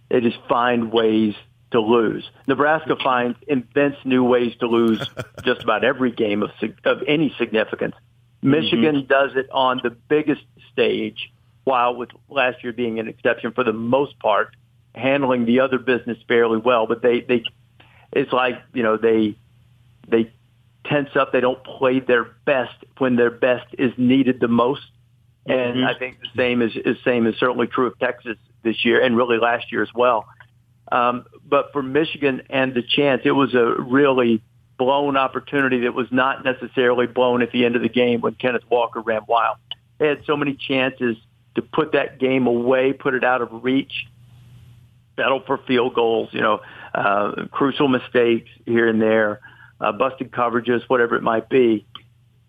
they 0.08 0.20
just 0.20 0.38
find 0.48 0.92
ways 0.92 1.34
to 1.70 1.80
lose. 1.80 2.28
Nebraska 2.46 2.96
finds 3.02 3.38
invents 3.46 3.98
new 4.04 4.24
ways 4.24 4.54
to 4.60 4.66
lose 4.66 5.06
just 5.44 5.62
about 5.62 5.84
every 5.84 6.10
game 6.10 6.42
of 6.42 6.50
of 6.84 7.02
any 7.06 7.34
significance. 7.38 7.94
Michigan 8.40 8.96
mm-hmm. 8.96 9.06
does 9.06 9.32
it 9.34 9.48
on 9.50 9.80
the 9.82 9.90
biggest 9.90 10.42
stage, 10.72 11.32
while 11.64 11.94
with 11.94 12.10
last 12.28 12.62
year 12.62 12.72
being 12.72 12.98
an 13.00 13.08
exception 13.08 13.52
for 13.52 13.64
the 13.64 13.72
most 13.72 14.18
part, 14.20 14.54
handling 14.94 15.44
the 15.44 15.60
other 15.60 15.78
business 15.78 16.18
fairly 16.28 16.58
well. 16.58 16.86
But 16.86 17.02
they 17.02 17.20
they 17.20 17.42
it's 18.12 18.32
like 18.32 18.62
you 18.72 18.82
know 18.82 18.96
they 18.96 19.36
they 20.08 20.32
tense 20.84 21.10
up. 21.16 21.32
They 21.32 21.40
don't 21.40 21.62
play 21.64 22.00
their 22.00 22.24
best 22.44 22.84
when 22.98 23.16
their 23.16 23.30
best 23.30 23.66
is 23.78 23.92
needed 23.96 24.40
the 24.40 24.48
most. 24.48 24.82
And 25.46 25.76
mm-hmm. 25.76 25.86
I 25.86 25.98
think 25.98 26.18
the 26.20 26.28
same 26.36 26.62
is, 26.62 26.76
is 26.76 26.96
same 27.04 27.26
is 27.26 27.34
certainly 27.38 27.66
true 27.66 27.86
of 27.86 27.98
Texas 27.98 28.36
this 28.62 28.84
year 28.84 29.02
and 29.02 29.16
really 29.16 29.38
last 29.38 29.70
year 29.72 29.82
as 29.82 29.92
well. 29.94 30.26
Um, 30.90 31.26
but 31.44 31.72
for 31.72 31.82
Michigan 31.82 32.42
and 32.48 32.74
the 32.74 32.82
chance, 32.82 33.22
it 33.24 33.32
was 33.32 33.54
a 33.54 33.74
really 33.78 34.42
blown 34.78 35.16
opportunity 35.16 35.80
that 35.80 35.92
was 35.92 36.06
not 36.10 36.44
necessarily 36.44 37.06
blown 37.06 37.42
at 37.42 37.52
the 37.52 37.64
end 37.64 37.76
of 37.76 37.82
the 37.82 37.88
game 37.88 38.20
when 38.20 38.34
Kenneth 38.34 38.62
Walker 38.70 39.00
ran 39.00 39.22
wild. 39.26 39.56
They 39.98 40.06
had 40.06 40.22
so 40.24 40.36
many 40.36 40.54
chances 40.54 41.16
to 41.56 41.62
put 41.62 41.92
that 41.92 42.18
game 42.18 42.46
away, 42.46 42.92
put 42.92 43.14
it 43.14 43.24
out 43.24 43.42
of 43.42 43.64
reach, 43.64 44.06
settle 45.16 45.42
for 45.46 45.58
field 45.66 45.94
goals, 45.94 46.28
you 46.32 46.40
know, 46.40 46.60
uh, 46.94 47.46
crucial 47.50 47.88
mistakes 47.88 48.48
here 48.64 48.88
and 48.88 49.02
there, 49.02 49.40
uh, 49.80 49.92
busted 49.92 50.30
coverages, 50.30 50.82
whatever 50.88 51.16
it 51.16 51.22
might 51.22 51.48
be. 51.48 51.84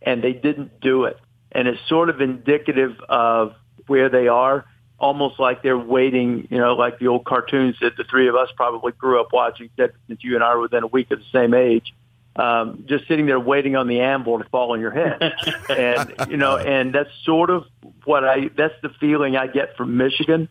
And 0.02 0.24
they 0.24 0.34
didn't 0.34 0.80
do 0.80 1.06
it. 1.06 1.18
And 1.52 1.68
it's 1.68 1.80
sort 1.90 2.10
of 2.10 2.22
indicative 2.22 2.96
of 3.10 3.54
where 3.88 4.10
they 4.10 4.28
are 4.28 4.66
almost 5.00 5.40
like 5.40 5.64
they're 5.64 5.78
waiting, 5.78 6.48
you 6.50 6.58
know, 6.58 6.76
like 6.76 7.00
the 7.00 7.08
old 7.08 7.26
cartoons 7.26 7.78
that 7.82 7.96
the 7.98 8.04
three 8.04 8.28
of 8.28 8.36
us 8.36 8.50
probably 8.56 8.92
grew 8.92 9.20
up 9.20 9.32
watching, 9.32 9.70
since 9.78 10.24
you 10.24 10.36
and 10.36 10.44
I 10.44 10.56
were 10.56 10.62
within 10.62 10.84
a 10.84 10.88
week 10.88 11.12
of 11.12 11.20
the 11.20 11.26
same 11.32 11.54
age. 11.54 11.94
Um, 12.36 12.86
just 12.88 13.08
sitting 13.08 13.26
there 13.26 13.40
waiting 13.40 13.76
on 13.76 13.88
the 13.88 14.02
anvil 14.02 14.38
to 14.38 14.46
fall 14.46 14.72
on 14.72 14.80
your 14.80 14.92
head, 14.92 15.34
and 15.70 16.14
you 16.30 16.38
know, 16.38 16.58
and 16.58 16.94
that's 16.94 17.10
sort 17.24 17.50
of 17.50 17.66
what 18.06 18.24
I. 18.24 18.50
That's 18.56 18.76
the 18.82 18.90
feeling 19.00 19.36
I 19.36 19.48
get 19.48 19.76
from 19.76 19.98
Michigan. 19.98 20.48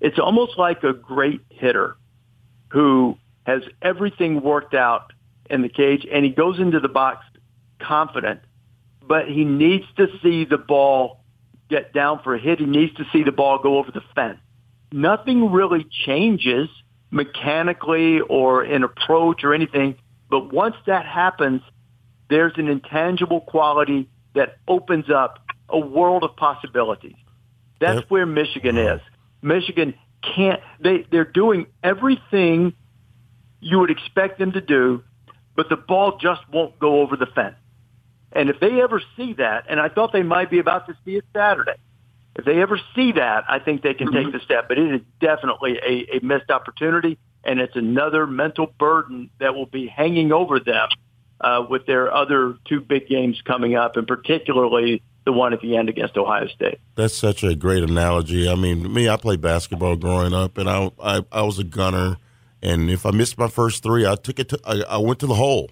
It's 0.00 0.18
almost 0.18 0.56
like 0.56 0.84
a 0.84 0.92
great 0.92 1.40
hitter 1.50 1.96
who 2.68 3.18
has 3.44 3.62
everything 3.82 4.42
worked 4.42 4.74
out 4.74 5.12
in 5.50 5.62
the 5.62 5.68
cage, 5.68 6.06
and 6.10 6.24
he 6.24 6.30
goes 6.30 6.60
into 6.60 6.80
the 6.80 6.88
box 6.88 7.26
confident, 7.78 8.40
but 9.06 9.28
he 9.28 9.44
needs 9.44 9.84
to 9.96 10.06
see 10.22 10.44
the 10.44 10.58
ball 10.58 11.17
get 11.68 11.92
down 11.92 12.20
for 12.22 12.34
a 12.34 12.38
hit. 12.38 12.58
He 12.58 12.66
needs 12.66 12.94
to 12.94 13.04
see 13.12 13.22
the 13.22 13.32
ball 13.32 13.58
go 13.62 13.78
over 13.78 13.90
the 13.90 14.02
fence. 14.14 14.38
Nothing 14.92 15.52
really 15.52 15.86
changes 16.06 16.68
mechanically 17.10 18.20
or 18.20 18.64
in 18.64 18.84
approach 18.84 19.44
or 19.44 19.54
anything. 19.54 19.96
But 20.30 20.52
once 20.52 20.76
that 20.86 21.06
happens, 21.06 21.62
there's 22.28 22.52
an 22.56 22.68
intangible 22.68 23.40
quality 23.40 24.08
that 24.34 24.58
opens 24.66 25.10
up 25.10 25.38
a 25.68 25.78
world 25.78 26.24
of 26.24 26.36
possibilities. 26.36 27.16
That's 27.80 28.00
yep. 28.00 28.10
where 28.10 28.26
Michigan 28.26 28.76
is. 28.76 29.00
Michigan 29.42 29.94
can't, 30.22 30.60
they, 30.80 31.06
they're 31.10 31.24
doing 31.24 31.66
everything 31.82 32.74
you 33.60 33.78
would 33.80 33.90
expect 33.90 34.38
them 34.38 34.52
to 34.52 34.60
do, 34.60 35.02
but 35.56 35.68
the 35.68 35.76
ball 35.76 36.18
just 36.18 36.40
won't 36.52 36.78
go 36.78 37.00
over 37.00 37.16
the 37.16 37.26
fence. 37.26 37.56
And 38.32 38.50
if 38.50 38.60
they 38.60 38.80
ever 38.80 39.02
see 39.16 39.34
that, 39.34 39.64
and 39.68 39.80
I 39.80 39.88
thought 39.88 40.12
they 40.12 40.22
might 40.22 40.50
be 40.50 40.58
about 40.58 40.86
to 40.86 40.96
see 41.04 41.16
it 41.16 41.24
Saturday, 41.34 41.76
if 42.36 42.44
they 42.44 42.60
ever 42.60 42.78
see 42.94 43.12
that, 43.12 43.44
I 43.48 43.58
think 43.58 43.82
they 43.82 43.94
can 43.94 44.12
take 44.12 44.26
mm-hmm. 44.26 44.36
the 44.36 44.44
step. 44.44 44.68
But 44.68 44.78
it 44.78 44.94
is 44.94 45.00
definitely 45.20 45.78
a, 45.84 46.18
a 46.18 46.20
missed 46.22 46.50
opportunity, 46.50 47.18
and 47.42 47.58
it's 47.58 47.74
another 47.74 48.26
mental 48.26 48.66
burden 48.78 49.30
that 49.40 49.54
will 49.54 49.66
be 49.66 49.88
hanging 49.88 50.30
over 50.30 50.60
them 50.60 50.88
uh, 51.40 51.64
with 51.68 51.86
their 51.86 52.12
other 52.12 52.56
two 52.66 52.80
big 52.80 53.08
games 53.08 53.40
coming 53.44 53.74
up, 53.74 53.96
and 53.96 54.06
particularly 54.06 55.02
the 55.24 55.32
one 55.32 55.52
at 55.52 55.60
the 55.60 55.76
end 55.76 55.88
against 55.88 56.16
Ohio 56.16 56.46
State. 56.48 56.78
That's 56.94 57.14
such 57.14 57.42
a 57.42 57.54
great 57.54 57.82
analogy. 57.82 58.48
I 58.48 58.54
mean, 58.54 58.92
me, 58.92 59.08
I 59.08 59.16
played 59.16 59.40
basketball 59.40 59.96
growing 59.96 60.32
up, 60.32 60.58
and 60.58 60.70
I 60.70 60.90
I, 61.02 61.24
I 61.32 61.42
was 61.42 61.58
a 61.58 61.64
gunner. 61.64 62.18
And 62.60 62.90
if 62.90 63.06
I 63.06 63.10
missed 63.12 63.38
my 63.38 63.48
first 63.48 63.82
three, 63.82 64.06
I 64.06 64.16
took 64.16 64.38
it 64.38 64.48
to 64.50 64.60
I, 64.64 64.82
I 64.88 64.98
went 64.98 65.20
to 65.20 65.26
the 65.26 65.34
hole, 65.34 65.70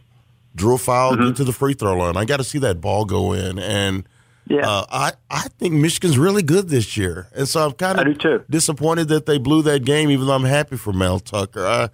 drew 0.57 0.75
a 0.75 0.79
foul, 0.79 1.13
mm-hmm. 1.13 1.29
get 1.29 1.37
to 1.37 1.45
the 1.45 1.53
free 1.53 1.75
throw 1.75 1.97
line. 1.97 2.17
I 2.17 2.25
got 2.25 2.39
to 2.39 2.45
see 2.45 2.59
that 2.59 2.81
ball 2.81 3.05
go 3.05 3.33
in, 3.33 3.59
and 3.59 4.09
yeah, 4.49 4.69
uh, 4.69 4.87
I 4.91 5.13
I 5.31 5.49
think 5.59 5.75
Michigan's 5.75 6.19
really 6.19 6.43
good 6.43 6.69
this 6.69 6.97
year, 6.97 7.29
and 7.35 7.47
so 7.47 7.67
I'm 7.67 7.73
kind 7.73 8.01
of 8.01 8.51
disappointed 8.51 9.09
that 9.09 9.27
they 9.27 9.39
blew 9.39 9.63
that 9.63 9.85
game. 9.85 10.11
Even 10.11 10.27
though 10.27 10.35
I'm 10.35 10.45
happy 10.45 10.77
for 10.77 10.93
Mel 10.93 11.21
Tucker. 11.21 11.65
I, 11.65 11.89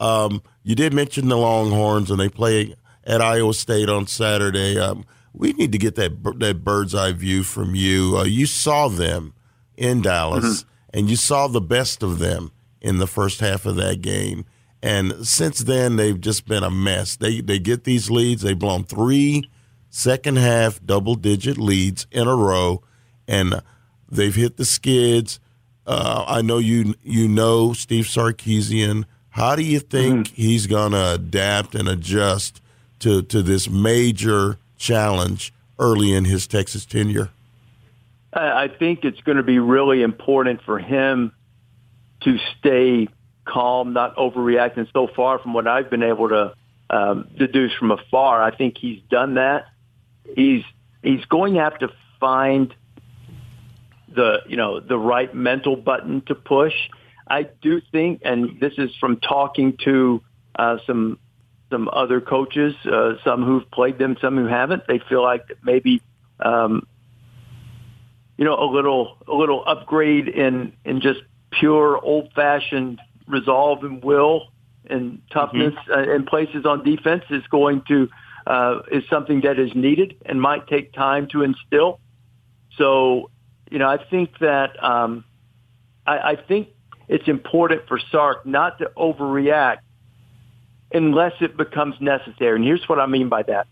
um, 0.00 0.42
you 0.62 0.74
did 0.74 0.92
mention 0.92 1.28
the 1.28 1.36
Longhorns, 1.36 2.10
and 2.10 2.20
they 2.20 2.28
play 2.28 2.74
at 3.04 3.20
Iowa 3.20 3.54
State 3.54 3.88
on 3.88 4.06
Saturday. 4.06 4.78
Um, 4.78 5.04
we 5.32 5.52
need 5.52 5.72
to 5.72 5.78
get 5.78 5.94
that 5.94 6.22
that 6.38 6.64
bird's 6.64 6.94
eye 6.94 7.12
view 7.12 7.42
from 7.42 7.74
you. 7.74 8.16
Uh, 8.18 8.24
you 8.24 8.46
saw 8.46 8.88
them 8.88 9.34
in 9.76 10.02
Dallas, 10.02 10.62
mm-hmm. 10.62 10.68
and 10.98 11.10
you 11.10 11.16
saw 11.16 11.46
the 11.46 11.60
best 11.60 12.02
of 12.02 12.18
them 12.18 12.52
in 12.80 12.98
the 12.98 13.06
first 13.06 13.40
half 13.40 13.66
of 13.66 13.76
that 13.76 14.00
game. 14.02 14.44
And 14.82 15.26
since 15.26 15.58
then, 15.60 15.96
they've 15.96 16.20
just 16.20 16.46
been 16.46 16.62
a 16.62 16.70
mess. 16.70 17.16
They 17.16 17.40
they 17.40 17.58
get 17.58 17.84
these 17.84 18.10
leads. 18.10 18.42
They've 18.42 18.58
blown 18.58 18.84
three 18.84 19.48
second 19.90 20.38
half 20.38 20.84
double 20.84 21.14
digit 21.14 21.58
leads 21.58 22.06
in 22.10 22.28
a 22.28 22.36
row, 22.36 22.82
and 23.26 23.62
they've 24.10 24.34
hit 24.34 24.56
the 24.56 24.64
skids. 24.64 25.40
Uh, 25.86 26.24
I 26.26 26.42
know 26.42 26.58
you 26.58 26.94
you 27.02 27.28
know 27.28 27.72
Steve 27.72 28.04
Sarkisian. 28.04 29.04
How 29.30 29.56
do 29.56 29.62
you 29.62 29.80
think 29.80 30.28
mm-hmm. 30.28 30.34
he's 30.34 30.66
going 30.66 30.92
to 30.92 31.14
adapt 31.14 31.74
and 31.74 31.88
adjust 31.88 32.60
to 33.00 33.22
to 33.22 33.42
this 33.42 33.68
major 33.68 34.58
challenge 34.76 35.52
early 35.78 36.12
in 36.12 36.24
his 36.24 36.46
Texas 36.46 36.84
tenure? 36.84 37.30
I 38.32 38.68
think 38.68 39.04
it's 39.04 39.20
going 39.22 39.38
to 39.38 39.42
be 39.42 39.58
really 39.58 40.02
important 40.02 40.62
for 40.62 40.78
him 40.78 41.32
to 42.20 42.38
stay 42.58 43.08
calm, 43.48 43.92
not 43.92 44.16
overreacting. 44.16 44.86
So 44.92 45.08
far, 45.08 45.38
from 45.38 45.54
what 45.54 45.66
I've 45.66 45.90
been 45.90 46.02
able 46.02 46.28
to 46.28 46.54
um, 46.90 47.28
deduce 47.36 47.72
from 47.74 47.90
afar, 47.90 48.42
I 48.42 48.54
think 48.54 48.78
he's 48.78 49.00
done 49.10 49.34
that. 49.34 49.66
He's 50.36 50.64
he's 51.02 51.24
going 51.24 51.54
to 51.54 51.60
have 51.60 51.78
to 51.78 51.88
find 52.20 52.74
the 54.14 54.40
you 54.46 54.56
know 54.56 54.80
the 54.80 54.98
right 54.98 55.34
mental 55.34 55.76
button 55.76 56.22
to 56.26 56.34
push. 56.34 56.74
I 57.26 57.42
do 57.42 57.80
think, 57.92 58.22
and 58.24 58.58
this 58.60 58.72
is 58.78 58.94
from 58.96 59.20
talking 59.20 59.76
to 59.84 60.22
uh, 60.58 60.78
some 60.86 61.18
some 61.70 61.88
other 61.92 62.20
coaches, 62.20 62.74
uh, 62.86 63.14
some 63.24 63.44
who've 63.44 63.70
played 63.70 63.98
them, 63.98 64.16
some 64.20 64.36
who 64.36 64.46
haven't. 64.46 64.86
They 64.86 65.00
feel 65.08 65.22
like 65.22 65.44
maybe 65.62 66.02
um, 66.40 66.86
you 68.36 68.44
know 68.44 68.56
a 68.58 68.68
little 68.70 69.18
a 69.26 69.34
little 69.34 69.62
upgrade 69.66 70.28
in 70.28 70.72
in 70.84 71.00
just 71.00 71.20
pure 71.50 71.98
old 72.02 72.32
fashioned 72.34 73.00
resolve 73.28 73.84
and 73.84 74.02
will 74.02 74.48
and 74.88 75.20
toughness 75.30 75.74
mm-hmm. 75.74 76.10
uh, 76.10 76.14
in 76.14 76.24
places 76.24 76.64
on 76.64 76.82
defense 76.82 77.24
is 77.30 77.46
going 77.50 77.82
to 77.88 78.08
uh, 78.46 78.80
is 78.90 79.04
something 79.10 79.42
that 79.42 79.58
is 79.58 79.74
needed 79.74 80.16
and 80.24 80.40
might 80.40 80.66
take 80.66 80.92
time 80.92 81.28
to 81.28 81.42
instill. 81.42 82.00
So, 82.76 83.30
you 83.70 83.78
know, 83.78 83.88
I 83.88 83.98
think 84.02 84.38
that 84.38 84.82
um, 84.82 85.24
I, 86.06 86.18
I 86.18 86.36
think 86.36 86.68
it's 87.08 87.28
important 87.28 87.86
for 87.86 88.00
Sark 88.10 88.46
not 88.46 88.78
to 88.78 88.90
overreact 88.96 89.80
unless 90.92 91.34
it 91.40 91.56
becomes 91.58 91.96
necessary. 92.00 92.56
And 92.56 92.64
here's 92.64 92.88
what 92.88 92.98
I 92.98 93.06
mean 93.06 93.28
by 93.28 93.42
that. 93.42 93.66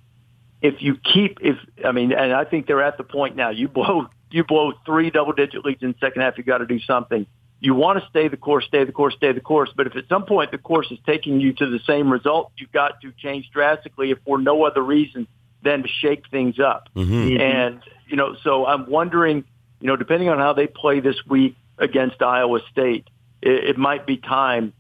If 0.61 0.83
you 0.83 0.97
keep, 0.97 1.39
if 1.41 1.57
I 1.85 1.93
mean, 1.93 2.13
and 2.13 2.33
I 2.33 2.45
think 2.45 2.67
they're 2.67 2.83
at 2.83 2.99
the 2.99 3.05
point 3.05 3.37
now. 3.37 3.51
You 3.51 3.69
blow, 3.69 4.09
you 4.31 4.45
blow 4.45 4.73
three 4.85 5.11
double-digit 5.11 5.65
leads 5.65 5.83
in 5.83 5.93
the 5.93 5.99
second 6.01 6.23
half. 6.23 6.37
You 6.37 6.45
got 6.45 6.59
to 6.59 6.67
do 6.67 6.81
something 6.81 7.27
you 7.61 7.75
want 7.75 8.03
to 8.03 8.09
stay 8.09 8.29
the 8.29 8.37
course, 8.37 8.67
stay 8.67 8.85
the 8.85 8.93
course, 8.93 9.15
stay 9.15 9.33
the 9.33 9.41
course. 9.41 9.71
But 9.75 9.87
if 9.87 9.97
at 9.97 10.09
some 10.09 10.25
point 10.25 10.51
the 10.51 10.59
course 10.59 10.91
is 10.91 10.99
taking 11.07 11.41
you 11.41 11.53
to 11.55 11.67
the 11.67 11.81
same 11.87 12.13
result, 12.13 12.53
you've 12.57 12.73
got 12.73 13.01
to 13.01 13.13
change 13.13 13.51
drastically 13.51 14.11
if 14.11 14.19
for 14.25 14.39
no 14.39 14.65
other 14.65 14.83
reason 14.83 15.27
than 15.63 15.83
to 15.83 15.89
shake 15.89 16.29
things 16.31 16.61
up. 16.61 16.89
Mm-hmm. 16.95 17.41
And, 17.41 17.83
you 18.07 18.17
know, 18.17 18.37
so 18.43 18.67
I'm 18.67 18.91
wondering, 18.91 19.45
you 19.81 19.87
know, 19.87 19.97
depending 19.97 20.29
on 20.29 20.39
how 20.39 20.53
they 20.53 20.67
play 20.67 21.01
this 21.01 21.17
week 21.27 21.57
against 21.79 22.23
Iowa 22.23 22.61
State, 22.71 23.09
it, 23.41 23.71
it 23.71 23.79
might 23.79 24.07
be 24.07 24.19
time 24.19 24.73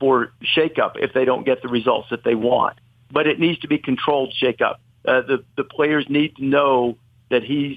for 0.00 0.32
shakeup 0.56 0.92
if 0.96 1.12
they 1.12 1.24
don't 1.24 1.44
get 1.44 1.62
the 1.62 1.68
results 1.68 2.08
that 2.10 2.24
they 2.24 2.34
want. 2.34 2.78
But 3.10 3.26
it 3.26 3.38
needs 3.38 3.60
to 3.60 3.68
be 3.68 3.78
controlled 3.78 4.34
shakeup. 4.42 4.76
Uh, 5.04 5.20
the, 5.20 5.44
the 5.56 5.64
players 5.64 6.06
need 6.08 6.36
to 6.36 6.44
know 6.44 6.96
that 7.30 7.42
he's 7.44 7.76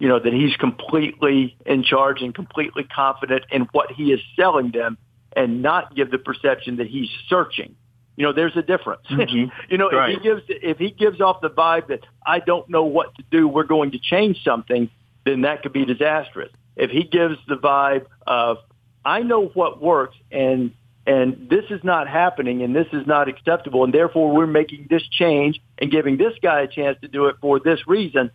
you 0.00 0.08
know, 0.08 0.18
that 0.18 0.32
he's 0.32 0.56
completely 0.56 1.56
in 1.66 1.84
charge 1.84 2.22
and 2.22 2.34
completely 2.34 2.84
confident 2.84 3.44
in 3.52 3.68
what 3.72 3.92
he 3.92 4.12
is 4.12 4.20
selling 4.34 4.72
them 4.72 4.98
and 5.36 5.62
not 5.62 5.94
give 5.94 6.10
the 6.10 6.18
perception 6.18 6.78
that 6.78 6.88
he's 6.88 7.10
searching. 7.28 7.76
You 8.16 8.24
know, 8.24 8.32
there's 8.32 8.56
a 8.56 8.62
difference. 8.62 9.02
Mm-hmm. 9.10 9.50
you 9.70 9.78
know, 9.78 9.90
right. 9.90 10.10
if 10.10 10.18
he 10.18 10.22
gives 10.22 10.42
if 10.48 10.78
he 10.78 10.90
gives 10.90 11.20
off 11.20 11.42
the 11.42 11.50
vibe 11.50 11.88
that 11.88 12.00
I 12.26 12.38
don't 12.40 12.68
know 12.70 12.84
what 12.84 13.14
to 13.16 13.24
do, 13.30 13.46
we're 13.46 13.64
going 13.64 13.90
to 13.90 13.98
change 13.98 14.42
something, 14.42 14.90
then 15.26 15.42
that 15.42 15.62
could 15.62 15.74
be 15.74 15.84
disastrous. 15.84 16.50
If 16.76 16.90
he 16.90 17.02
gives 17.02 17.36
the 17.46 17.56
vibe 17.56 18.06
of 18.26 18.56
I 19.04 19.20
know 19.20 19.46
what 19.48 19.82
works 19.82 20.16
and 20.32 20.72
and 21.06 21.48
this 21.50 21.64
is 21.70 21.84
not 21.84 22.08
happening 22.08 22.62
and 22.62 22.74
this 22.74 22.86
is 22.92 23.06
not 23.06 23.28
acceptable 23.28 23.84
and 23.84 23.92
therefore 23.92 24.34
we're 24.34 24.46
making 24.46 24.86
this 24.88 25.02
change 25.10 25.60
and 25.78 25.90
giving 25.90 26.16
this 26.16 26.32
guy 26.42 26.62
a 26.62 26.68
chance 26.68 26.98
to 27.02 27.08
do 27.08 27.26
it 27.26 27.36
for 27.40 27.60
this 27.60 27.86
reason, 27.86 28.30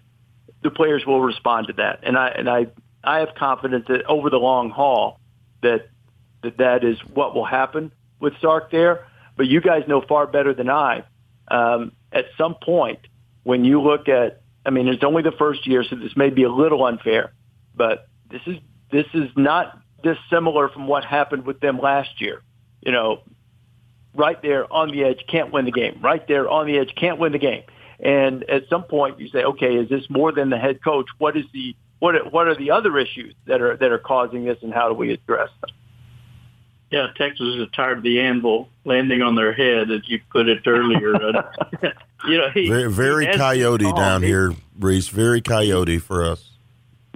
the 0.65 0.71
players 0.71 1.05
will 1.05 1.21
respond 1.21 1.67
to 1.67 1.73
that. 1.73 1.99
And 2.03 2.17
I 2.17 2.29
and 2.29 2.49
I 2.49 2.67
I 3.03 3.19
have 3.19 3.35
confidence 3.35 3.85
that 3.87 4.03
over 4.05 4.29
the 4.29 4.37
long 4.37 4.71
haul 4.71 5.19
that 5.61 5.89
that 6.41 6.57
that 6.57 6.83
is 6.83 6.97
what 7.13 7.35
will 7.35 7.45
happen 7.45 7.91
with 8.19 8.33
Sark 8.41 8.71
there. 8.71 9.07
But 9.37 9.45
you 9.47 9.61
guys 9.61 9.83
know 9.87 10.01
far 10.01 10.25
better 10.25 10.53
than 10.53 10.69
I. 10.69 11.03
Um, 11.49 11.91
at 12.11 12.25
some 12.37 12.55
point, 12.55 12.99
when 13.43 13.63
you 13.63 13.81
look 13.81 14.09
at, 14.09 14.41
I 14.65 14.71
mean, 14.71 14.87
it's 14.87 15.03
only 15.03 15.21
the 15.21 15.33
first 15.33 15.67
year, 15.67 15.83
so 15.83 15.95
this 15.95 16.15
may 16.15 16.31
be 16.31 16.43
a 16.43 16.51
little 16.51 16.83
unfair, 16.83 17.31
but 17.75 18.07
this 18.31 18.41
is 18.47 18.57
this 18.91 19.05
is 19.13 19.29
not 19.35 19.79
dissimilar 20.01 20.69
from 20.69 20.87
what 20.87 21.05
happened 21.05 21.45
with 21.45 21.59
them 21.59 21.79
last 21.79 22.19
year. 22.19 22.41
You 22.81 22.91
know, 22.91 23.21
right 24.15 24.41
there 24.41 24.71
on 24.73 24.89
the 24.89 25.03
edge, 25.03 25.25
can't 25.27 25.53
win 25.53 25.65
the 25.65 25.71
game. 25.71 25.99
Right 26.01 26.27
there 26.27 26.49
on 26.49 26.65
the 26.65 26.79
edge, 26.79 26.95
can't 26.95 27.19
win 27.19 27.33
the 27.33 27.39
game. 27.39 27.63
And 28.05 28.47
at 28.51 28.69
some 28.69 28.83
point, 28.83 29.19
you 29.19 29.29
say, 29.29 29.43
okay, 29.43 29.77
is 29.77 29.89
this 29.89 30.07
more 30.11 30.31
than 30.31 30.51
the 30.51 30.59
head 30.59 30.83
coach? 30.83 31.07
What 31.17 31.35
is 31.35 31.45
the 31.53 31.75
what 31.97 32.31
what 32.31 32.47
are 32.47 32.55
the 32.55 32.69
other 32.69 32.99
issues 32.99 33.33
that 33.45 33.63
are 33.63 33.75
that 33.77 33.91
are 33.91 33.97
causing 33.97 34.45
this, 34.45 34.59
and 34.61 34.71
how 34.71 34.89
do 34.89 34.93
we 34.93 35.11
address 35.11 35.49
them? 35.59 35.71
Yeah, 36.91 37.07
Texas 37.17 37.47
is 37.55 37.67
tired 37.75 37.97
of 37.97 38.03
the 38.03 38.21
anvil 38.21 38.69
landing 38.83 39.23
on 39.23 39.33
their 39.33 39.53
head, 39.53 39.89
as 39.89 40.07
you 40.07 40.21
put 40.29 40.47
it 40.47 40.67
earlier. 40.67 41.13
you 42.27 42.37
know, 42.37 42.51
he, 42.53 42.69
very, 42.69 42.91
very 42.91 43.25
he 43.25 43.33
coyote 43.33 43.91
down 43.95 44.21
he, 44.21 44.27
here, 44.27 44.53
Rece. 44.79 45.09
Very 45.09 45.41
coyote 45.41 45.97
for 45.97 46.23
us. 46.23 46.51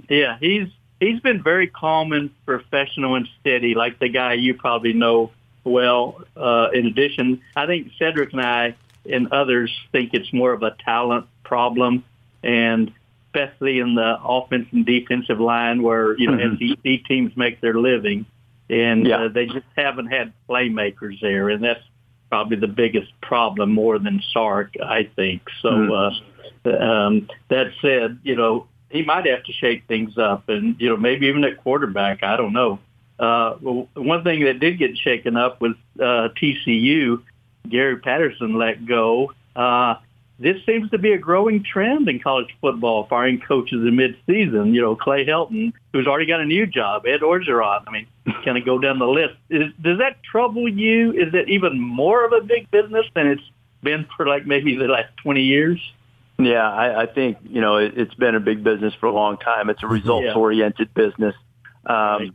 Yeah, 0.08 0.38
he's 0.40 0.66
he's 0.98 1.20
been 1.20 1.40
very 1.40 1.68
calm 1.68 2.12
and 2.12 2.30
professional 2.44 3.14
and 3.14 3.28
steady, 3.40 3.76
like 3.76 4.00
the 4.00 4.08
guy 4.08 4.32
you 4.32 4.54
probably 4.54 4.92
know 4.92 5.30
well. 5.62 6.20
Uh, 6.36 6.70
in 6.74 6.86
addition, 6.86 7.42
I 7.54 7.66
think 7.66 7.92
Cedric 7.96 8.32
and 8.32 8.42
I 8.42 8.74
and 9.08 9.32
others 9.32 9.72
think 9.92 10.10
it's 10.12 10.32
more 10.32 10.52
of 10.52 10.62
a 10.62 10.74
talent 10.84 11.26
problem, 11.44 12.04
and 12.42 12.92
especially 13.26 13.78
in 13.78 13.94
the 13.94 14.18
offense 14.22 14.68
and 14.72 14.84
defensive 14.84 15.40
line 15.40 15.82
where 15.82 16.18
you 16.18 16.30
know 16.30 16.36
mm-hmm. 16.36 16.72
SEC 16.82 17.04
teams 17.06 17.36
make 17.36 17.60
their 17.60 17.78
living, 17.78 18.26
and 18.68 19.06
yeah. 19.06 19.24
uh, 19.24 19.28
they 19.28 19.46
just 19.46 19.66
haven't 19.76 20.06
had 20.06 20.32
playmakers 20.48 21.20
there, 21.20 21.48
and 21.48 21.62
that's 21.62 21.82
probably 22.28 22.56
the 22.56 22.68
biggest 22.68 23.12
problem 23.20 23.72
more 23.72 23.98
than 23.98 24.22
Sark, 24.32 24.74
I 24.82 25.10
think. 25.16 25.42
So 25.62 25.70
mm-hmm. 25.70 26.68
uh, 26.68 26.76
um, 26.76 27.28
that 27.48 27.72
said, 27.80 28.18
you 28.22 28.36
know 28.36 28.66
he 28.90 29.02
might 29.02 29.24
have 29.26 29.44
to 29.44 29.52
shake 29.52 29.86
things 29.86 30.18
up, 30.18 30.48
and 30.48 30.76
you 30.80 30.88
know 30.88 30.96
maybe 30.96 31.28
even 31.28 31.44
at 31.44 31.58
quarterback, 31.58 32.22
I 32.22 32.36
don't 32.36 32.52
know. 32.52 32.80
Uh, 33.18 33.56
well, 33.60 33.88
one 33.94 34.24
thing 34.24 34.44
that 34.44 34.60
did 34.60 34.78
get 34.78 34.96
shaken 34.96 35.36
up 35.36 35.60
was 35.60 35.74
uh, 35.98 36.28
TCU 36.40 37.22
Gary 37.68 37.98
Patterson 37.98 38.58
let 38.58 38.86
go. 38.86 39.32
Uh, 39.54 39.96
this 40.40 40.56
seems 40.64 40.90
to 40.90 40.98
be 40.98 41.12
a 41.12 41.18
growing 41.18 41.62
trend 41.62 42.08
in 42.08 42.18
college 42.18 42.48
football, 42.62 43.06
firing 43.06 43.40
coaches 43.40 43.86
in 43.86 43.94
mid-season. 43.94 44.74
You 44.74 44.80
know, 44.80 44.96
Clay 44.96 45.26
Helton, 45.26 45.74
who's 45.92 46.06
already 46.06 46.24
got 46.24 46.40
a 46.40 46.46
new 46.46 46.66
job, 46.66 47.04
Ed 47.06 47.20
Orgeron. 47.20 47.84
I 47.86 47.90
mean, 47.90 48.06
kind 48.44 48.56
of 48.56 48.64
go 48.64 48.78
down 48.78 48.98
the 48.98 49.06
list. 49.06 49.34
Is, 49.50 49.70
does 49.82 49.98
that 49.98 50.22
trouble 50.22 50.66
you? 50.66 51.12
Is 51.12 51.34
it 51.34 51.50
even 51.50 51.78
more 51.78 52.24
of 52.24 52.32
a 52.32 52.40
big 52.40 52.70
business 52.70 53.04
than 53.14 53.26
it's 53.26 53.42
been 53.82 54.06
for 54.16 54.26
like 54.26 54.46
maybe 54.46 54.76
the 54.76 54.88
last 54.88 55.14
20 55.22 55.42
years? 55.42 55.78
Yeah, 56.38 56.66
I, 56.70 57.02
I 57.02 57.06
think, 57.06 57.36
you 57.42 57.60
know, 57.60 57.76
it, 57.76 57.98
it's 57.98 58.14
been 58.14 58.34
a 58.34 58.40
big 58.40 58.64
business 58.64 58.94
for 58.94 59.06
a 59.06 59.12
long 59.12 59.36
time. 59.36 59.68
It's 59.68 59.82
a 59.82 59.86
results-oriented 59.86 60.94
business. 60.94 61.34
Um, 61.84 61.94
right. 61.94 62.30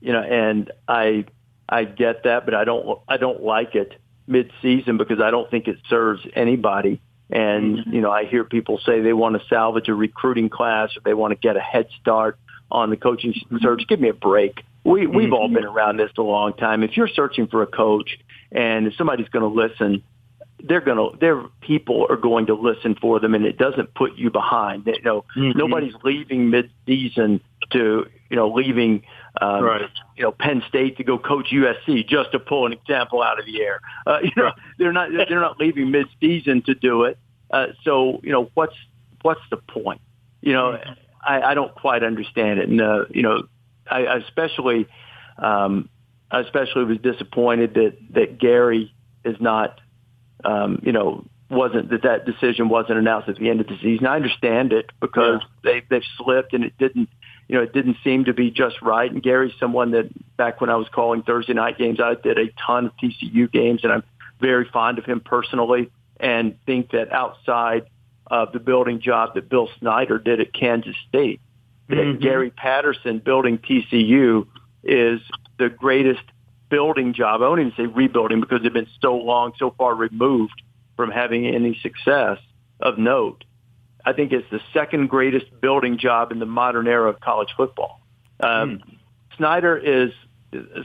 You 0.00 0.12
know, 0.12 0.22
and 0.22 0.72
I, 0.88 1.26
I 1.68 1.84
get 1.84 2.24
that, 2.24 2.46
but 2.46 2.54
I 2.54 2.64
don't, 2.64 2.98
I 3.06 3.16
don't 3.16 3.44
like 3.44 3.76
it 3.76 3.94
mid-season 4.26 4.96
because 4.96 5.20
I 5.20 5.30
don't 5.30 5.50
think 5.50 5.68
it 5.68 5.78
serves 5.88 6.26
anybody. 6.34 7.00
And, 7.30 7.78
mm-hmm. 7.78 7.94
you 7.94 8.00
know, 8.00 8.10
I 8.10 8.26
hear 8.26 8.44
people 8.44 8.78
say 8.84 9.00
they 9.00 9.12
want 9.12 9.40
to 9.40 9.48
salvage 9.48 9.88
a 9.88 9.94
recruiting 9.94 10.50
class 10.50 10.96
or 10.96 11.00
they 11.04 11.14
want 11.14 11.32
to 11.32 11.36
get 11.36 11.56
a 11.56 11.60
head 11.60 11.88
start 12.00 12.38
on 12.70 12.90
the 12.90 12.96
coaching 12.96 13.32
mm-hmm. 13.32 13.58
search. 13.62 13.82
Give 13.88 14.00
me 14.00 14.10
a 14.10 14.14
break. 14.14 14.62
We, 14.84 15.06
we've 15.06 15.32
all 15.32 15.46
mm-hmm. 15.46 15.54
been 15.54 15.64
around 15.64 15.96
this 15.96 16.10
a 16.18 16.22
long 16.22 16.52
time. 16.52 16.82
If 16.82 16.96
you're 16.96 17.08
searching 17.08 17.46
for 17.46 17.62
a 17.62 17.66
coach 17.66 18.18
and 18.52 18.86
if 18.86 18.94
somebody's 18.96 19.28
going 19.28 19.42
to 19.42 19.60
listen, 19.60 20.02
they're 20.62 20.80
going 20.80 20.96
to, 20.96 21.18
their 21.18 21.42
people 21.60 22.06
are 22.08 22.16
going 22.16 22.46
to 22.46 22.54
listen 22.54 22.94
for 23.00 23.20
them 23.20 23.34
and 23.34 23.44
it 23.44 23.58
doesn't 23.58 23.94
put 23.94 24.16
you 24.16 24.30
behind. 24.30 24.86
You 24.86 25.02
know, 25.02 25.24
mm-hmm. 25.36 25.58
nobody's 25.58 25.94
leaving 26.02 26.50
mid-season 26.50 27.40
to, 27.72 28.06
you 28.30 28.36
know, 28.36 28.48
leaving, 28.48 29.02
um, 29.40 29.64
right. 29.64 29.90
you 30.16 30.22
know, 30.22 30.32
Penn 30.32 30.62
State 30.68 30.96
to 30.98 31.04
go 31.04 31.18
coach 31.18 31.48
USC 31.52 32.06
just 32.06 32.32
to 32.32 32.38
pull 32.38 32.66
an 32.66 32.72
example 32.72 33.22
out 33.22 33.38
of 33.38 33.46
the 33.46 33.60
air. 33.62 33.80
Uh, 34.06 34.18
you 34.22 34.30
know, 34.36 34.52
they're 34.78 34.92
not, 34.92 35.10
they're 35.10 35.40
not 35.40 35.58
leaving 35.58 35.90
mid-season 35.90 36.62
to 36.62 36.74
do 36.74 37.04
it. 37.04 37.18
Uh, 37.50 37.68
so, 37.82 38.20
you 38.22 38.32
know, 38.32 38.50
what's, 38.54 38.76
what's 39.22 39.40
the 39.50 39.56
point? 39.56 40.00
You 40.40 40.52
know, 40.52 40.72
mm-hmm. 40.72 40.92
I, 41.20 41.42
I 41.42 41.54
don't 41.54 41.74
quite 41.74 42.02
understand 42.02 42.60
it. 42.60 42.68
And, 42.68 42.80
uh, 42.80 43.04
you 43.10 43.22
know, 43.22 43.44
I, 43.90 44.04
I 44.04 44.16
especially, 44.18 44.86
um, 45.38 45.88
I 46.30 46.40
especially 46.40 46.84
was 46.84 46.98
disappointed 46.98 47.74
that, 47.74 47.96
that 48.10 48.38
Gary 48.38 48.94
is 49.24 49.36
not, 49.40 49.80
um, 50.44 50.80
you 50.82 50.92
know, 50.92 51.24
wasn't 51.50 51.90
that 51.90 52.02
that 52.02 52.24
decision 52.24 52.68
wasn't 52.68 52.98
announced 52.98 53.28
at 53.28 53.36
the 53.36 53.48
end 53.48 53.60
of 53.60 53.66
the 53.66 53.78
season. 53.82 54.06
I 54.06 54.16
understand 54.16 54.72
it 54.72 54.90
because 55.00 55.40
yeah. 55.40 55.72
they 55.72 55.82
they've 55.88 56.08
slipped 56.16 56.52
and 56.52 56.64
it 56.64 56.76
didn't 56.78 57.08
you 57.48 57.56
know 57.56 57.62
it 57.62 57.72
didn't 57.72 57.96
seem 58.04 58.24
to 58.24 58.32
be 58.32 58.50
just 58.50 58.80
right. 58.82 59.10
And 59.10 59.22
Gary's 59.22 59.54
someone 59.58 59.92
that 59.92 60.10
back 60.36 60.60
when 60.60 60.70
I 60.70 60.76
was 60.76 60.88
calling 60.88 61.22
Thursday 61.22 61.54
night 61.54 61.78
games, 61.78 62.00
I 62.00 62.14
did 62.14 62.38
a 62.38 62.48
ton 62.66 62.86
of 62.86 62.92
TCU 62.96 63.50
games, 63.50 63.80
and 63.84 63.92
I'm 63.92 64.02
very 64.40 64.68
fond 64.72 64.98
of 64.98 65.04
him 65.04 65.20
personally, 65.20 65.90
and 66.18 66.56
think 66.66 66.90
that 66.90 67.12
outside 67.12 67.86
of 68.26 68.52
the 68.52 68.58
building 68.58 69.00
job 69.00 69.34
that 69.34 69.48
Bill 69.48 69.68
Snyder 69.78 70.18
did 70.18 70.40
at 70.40 70.52
Kansas 70.52 70.96
State, 71.08 71.40
that 71.88 71.96
mm-hmm. 71.96 72.22
Gary 72.22 72.50
Patterson 72.50 73.18
building 73.18 73.58
TCU 73.58 74.46
is 74.82 75.20
the 75.58 75.68
greatest 75.68 76.22
building 76.70 77.14
job. 77.14 77.42
I 77.42 77.48
won't 77.48 77.60
even 77.60 77.72
say 77.76 77.86
rebuilding 77.86 78.40
because 78.40 78.62
they've 78.62 78.72
been 78.72 78.88
so 79.00 79.16
long, 79.16 79.52
so 79.58 79.74
far 79.76 79.94
removed 79.94 80.60
from 80.96 81.10
having 81.10 81.46
any 81.46 81.78
success 81.82 82.38
of 82.80 82.98
note. 82.98 83.44
I 84.04 84.12
think 84.12 84.32
it's 84.32 84.48
the 84.50 84.60
second 84.72 85.08
greatest 85.08 85.46
building 85.60 85.98
job 85.98 86.32
in 86.32 86.38
the 86.38 86.46
modern 86.46 86.86
era 86.86 87.08
of 87.08 87.20
college 87.20 87.48
football. 87.56 88.00
Um, 88.40 88.80
hmm. 88.84 88.94
Snyder 89.36 89.76
is 89.76 90.12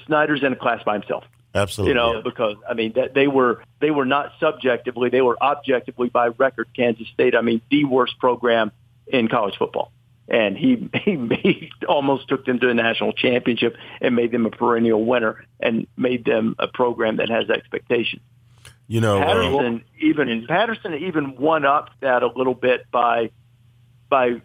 Snyder's 0.08 0.44
in 0.44 0.54
a 0.54 0.56
class 0.56 0.82
by 0.84 0.94
himself. 0.94 1.24
Absolutely, 1.54 1.92
you 1.92 1.96
know, 1.96 2.16
yeah. 2.16 2.22
because 2.24 2.56
I 2.70 2.76
mean 2.76 2.94
that 2.96 3.14
they 3.16 3.28
were 3.28 3.64
they 3.82 3.90
were 3.90 4.06
not 4.06 4.34
subjectively, 4.40 5.10
they 5.10 5.22
were 5.22 5.38
objectively 5.42 6.10
by 6.10 6.28
record. 6.28 6.68
Kansas 6.76 7.08
State, 7.14 7.36
I 7.36 7.42
mean, 7.42 7.62
the 7.72 7.86
worst 7.86 8.20
program 8.20 8.72
in 9.08 9.28
college 9.28 9.56
football, 9.58 9.92
and 10.28 10.56
he 10.56 10.90
he, 11.04 11.18
he 11.42 11.72
almost 11.88 12.28
took 12.28 12.46
them 12.46 12.60
to 12.60 12.70
a 12.70 12.74
national 12.74 13.14
championship 13.14 13.76
and 14.00 14.16
made 14.16 14.32
them 14.32 14.46
a 14.46 14.52
perennial 14.52 15.04
winner 15.04 15.44
and 15.60 15.88
made 15.98 16.24
them 16.24 16.56
a 16.60 16.68
program 16.68 17.18
that 17.18 17.30
has 17.30 17.50
expectations. 17.50 18.22
You 18.90 19.02
know, 19.02 19.20
Patterson 19.20 19.84
uh, 19.86 20.06
even 20.06 20.48
Patterson 20.48 20.94
even 20.96 21.36
won 21.38 21.64
up 21.64 21.92
that 22.02 22.24
a 22.24 22.28
little 22.28 22.56
bit 22.56 22.90
by 22.90 23.30
by 24.10 24.42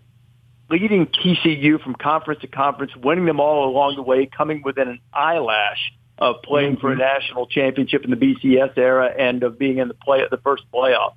leading 0.68 1.07
TCU 1.07 1.83
from 1.83 1.94
conference 1.94 2.42
to 2.42 2.46
conference, 2.46 2.92
winning 2.94 3.24
them 3.24 3.40
all 3.40 3.66
along 3.70 3.96
the 3.96 4.02
way, 4.02 4.26
coming 4.26 4.62
within 4.62 4.88
an 4.88 5.00
eyelash 5.14 5.92
of 6.18 6.42
playing 6.42 6.72
mm-hmm. 6.72 6.80
for 6.83 6.88
a 6.88 6.92
mm-hmm. 6.92 7.00
national 7.00 7.46
championship 7.46 8.04
in 8.04 8.11
the 8.11 8.16
BCS 8.16 8.76
era 8.76 9.11
and 9.18 9.42
of 9.42 9.59
being 9.59 9.78
in 9.78 9.88
the 9.88 9.94
play 9.94 10.20
the 10.30 10.37
first 10.37 10.64
playoff. 10.70 11.14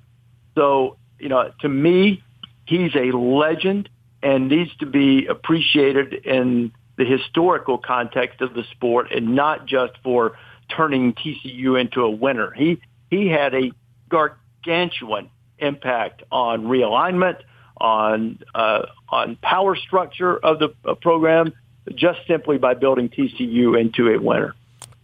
So, 0.54 0.96
you 1.18 1.28
know, 1.28 1.52
to 1.60 1.68
me, 1.68 2.22
he's 2.64 2.94
a 2.94 3.14
legend 3.14 3.90
and 4.22 4.48
needs 4.48 4.74
to 4.76 4.86
be 4.86 5.26
appreciated 5.26 6.14
in 6.14 6.72
the 6.96 7.04
historical 7.04 7.76
context 7.76 8.40
of 8.40 8.54
the 8.54 8.64
sport 8.72 9.12
and 9.12 9.36
not 9.36 9.66
just 9.66 9.92
for 10.02 10.38
turning 10.74 11.12
TCU 11.12 11.78
into 11.78 12.00
a 12.00 12.10
winner. 12.10 12.52
He 12.52 12.80
he 13.10 13.28
had 13.28 13.54
a 13.54 13.72
gargantuan 14.08 15.30
impact 15.58 16.22
on 16.30 16.64
realignment, 16.64 17.38
on 17.80 18.38
uh, 18.54 18.86
on 19.08 19.36
power 19.36 19.76
structure 19.76 20.36
of 20.36 20.58
the 20.58 20.74
uh, 20.84 20.94
program, 20.94 21.52
just 21.94 22.20
simply 22.26 22.58
by 22.58 22.74
building 22.74 23.08
TCU 23.08 23.78
into 23.80 24.08
a 24.08 24.18
winner. 24.20 24.54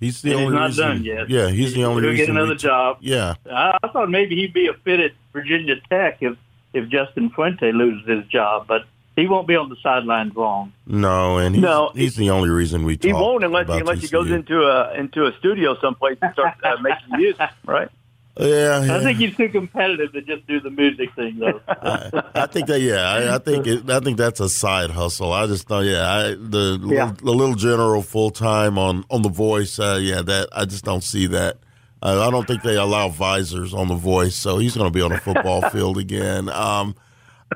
He's 0.00 0.20
the 0.22 0.32
and 0.32 0.40
only 0.40 0.46
he's 0.46 0.54
not 0.60 0.66
reason, 0.66 0.88
done 0.88 1.04
yet. 1.04 1.30
Yeah, 1.30 1.48
he's 1.50 1.72
the 1.74 1.84
only 1.84 2.02
He'll 2.02 2.10
reason. 2.10 2.26
get 2.26 2.36
another 2.36 2.56
job. 2.56 2.98
Yeah, 3.00 3.34
I, 3.50 3.78
I 3.82 3.88
thought 3.88 4.10
maybe 4.10 4.36
he'd 4.36 4.52
be 4.52 4.66
a 4.66 4.74
fit 4.74 5.00
at 5.00 5.12
Virginia 5.32 5.76
Tech 5.88 6.18
if 6.20 6.36
if 6.72 6.88
Justin 6.88 7.30
Fuente 7.30 7.70
loses 7.72 8.08
his 8.08 8.26
job, 8.26 8.66
but 8.66 8.82
he 9.16 9.26
won't 9.26 9.46
be 9.46 9.56
on 9.56 9.68
the 9.68 9.76
sidelines 9.82 10.34
long. 10.34 10.72
No, 10.86 11.38
and 11.38 11.54
he's, 11.54 11.62
no, 11.62 11.92
he's 11.94 12.16
the 12.16 12.30
only 12.30 12.50
reason 12.50 12.84
we. 12.84 12.96
Talk 12.96 13.06
He 13.06 13.12
won't 13.12 13.44
unless 13.44 13.68
he, 13.68 13.78
unless 13.78 14.00
he 14.00 14.08
goes 14.08 14.30
into 14.30 14.62
a 14.62 14.94
into 14.94 15.26
a 15.26 15.32
studio 15.38 15.76
someplace 15.80 16.18
and 16.20 16.32
starts 16.32 16.60
uh, 16.64 16.76
making 16.82 17.16
music, 17.16 17.50
right? 17.64 17.88
Yeah, 18.36 18.84
yeah, 18.84 18.96
I 18.96 19.00
think 19.00 19.18
he's 19.18 19.36
too 19.36 19.48
competitive 19.48 20.12
to 20.12 20.20
just 20.20 20.44
do 20.48 20.58
the 20.58 20.70
music 20.70 21.14
thing, 21.14 21.38
though. 21.38 21.60
I, 21.68 22.22
I, 22.34 22.46
think 22.46 22.66
that 22.66 22.80
yeah, 22.80 23.08
I, 23.08 23.36
I 23.36 23.38
think 23.38 23.64
it, 23.68 23.88
I 23.88 24.00
think 24.00 24.18
that's 24.18 24.40
a 24.40 24.48
side 24.48 24.90
hustle. 24.90 25.32
I 25.32 25.46
just 25.46 25.68
thought 25.68 25.84
yeah, 25.84 26.10
I, 26.10 26.22
the 26.30 26.80
yeah. 26.82 27.04
Little, 27.04 27.12
the 27.12 27.32
little 27.32 27.54
general 27.54 28.02
full 28.02 28.30
time 28.30 28.76
on 28.76 29.04
on 29.08 29.22
the 29.22 29.28
voice. 29.28 29.78
Uh, 29.78 30.00
yeah, 30.02 30.22
that 30.22 30.48
I 30.50 30.64
just 30.64 30.84
don't 30.84 31.04
see 31.04 31.28
that. 31.28 31.58
Uh, 32.02 32.26
I 32.26 32.30
don't 32.32 32.46
think 32.46 32.62
they 32.62 32.74
allow 32.74 33.08
visors 33.08 33.72
on 33.72 33.86
the 33.86 33.94
voice, 33.94 34.34
so 34.34 34.58
he's 34.58 34.76
going 34.76 34.90
to 34.90 34.94
be 34.94 35.00
on 35.00 35.12
a 35.12 35.20
football 35.20 35.62
field 35.70 35.96
again. 35.96 36.48
Um, 36.48 36.96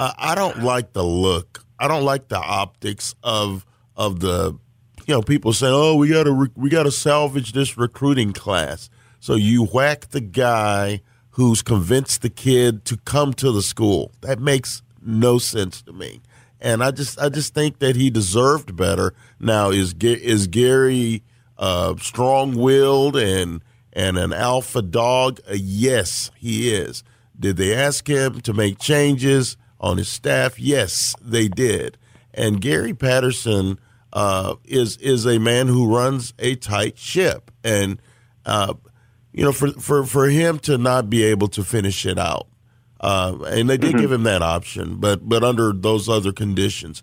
I, 0.01 0.15
I 0.19 0.35
don't 0.35 0.63
like 0.63 0.93
the 0.93 1.05
look. 1.05 1.65
I 1.79 1.89
don't 1.89 2.05
like 2.05 2.29
the 2.29 2.39
optics 2.39 3.15
of 3.23 3.65
of 3.97 4.21
the 4.21 4.59
you 5.07 5.15
know 5.15 5.23
people 5.23 5.53
say, 5.53 5.69
oh, 5.69 5.95
we 5.97 6.09
got 6.09 6.25
to 6.25 6.33
re- 6.33 6.51
we 6.57 6.71
got 6.71 6.85
to 6.85 6.91
salvage 6.91 7.53
this 7.53 7.77
recruiting 7.79 8.33
class 8.33 8.91
so 9.21 9.35
you 9.35 9.65
whack 9.65 10.09
the 10.11 10.21
guy 10.21 11.01
who's 11.31 11.63
convinced 11.63 12.23
the 12.23 12.31
kid 12.31 12.85
to 12.87 12.97
come 12.99 13.33
to 13.35 13.53
the 13.53 13.63
school. 13.63 14.13
That 14.21 14.41
makes 14.41 14.83
no 15.03 15.39
sense 15.39 15.83
to 15.83 15.93
me. 15.93 16.21
And 16.61 16.83
I 16.83 16.91
just 16.91 17.21
I 17.21 17.29
just 17.29 17.55
think 17.55 17.79
that 17.79 17.97
he 17.97 18.11
deserved 18.11 18.77
better. 18.77 19.15
Now 19.39 19.71
is 19.71 19.95
is 20.01 20.47
Gary 20.49 21.23
uh, 21.57 21.95
strong-willed 22.01 23.17
and 23.17 23.63
and 23.93 24.19
an 24.19 24.33
alpha 24.33 24.83
dog? 24.83 25.41
Uh, 25.49 25.55
yes, 25.57 26.31
he 26.37 26.73
is. 26.75 27.05
Did 27.39 27.57
they 27.57 27.75
ask 27.75 28.09
him 28.09 28.41
to 28.41 28.53
make 28.53 28.79
changes 28.79 29.57
on 29.81 29.99
his 29.99 30.09
staff? 30.09 30.59
Yes, 30.59 31.15
they 31.21 31.49
did. 31.49 31.97
And 32.35 32.61
Gary 32.61 32.95
Patterson 32.95 33.79
uh, 34.13 34.57
is 34.65 34.97
is 34.99 35.27
a 35.27 35.39
man 35.39 35.69
who 35.69 35.95
runs 35.95 36.35
a 36.39 36.55
tight 36.57 36.99
ship, 36.99 37.51
and 37.63 38.01
uh, 38.47 38.75
you 39.33 39.45
know, 39.45 39.53
for 39.53 39.73
for 39.73 40.05
for 40.05 40.29
him 40.29 40.59
to 40.61 40.79
not 40.79 41.11
be 41.11 41.23
able 41.25 41.49
to 41.49 41.65
finish 41.65 42.07
it 42.07 42.19
out, 42.19 42.49
uh, 43.01 43.37
and 43.47 43.69
they 43.69 43.77
did 43.77 43.91
mm-hmm. 43.91 44.01
give 44.01 44.13
him 44.13 44.23
that 44.25 44.43
option, 44.43 44.97
but 44.97 45.29
but 45.29 45.45
under 45.45 45.73
those 45.73 46.09
other 46.09 46.33
conditions, 46.33 47.03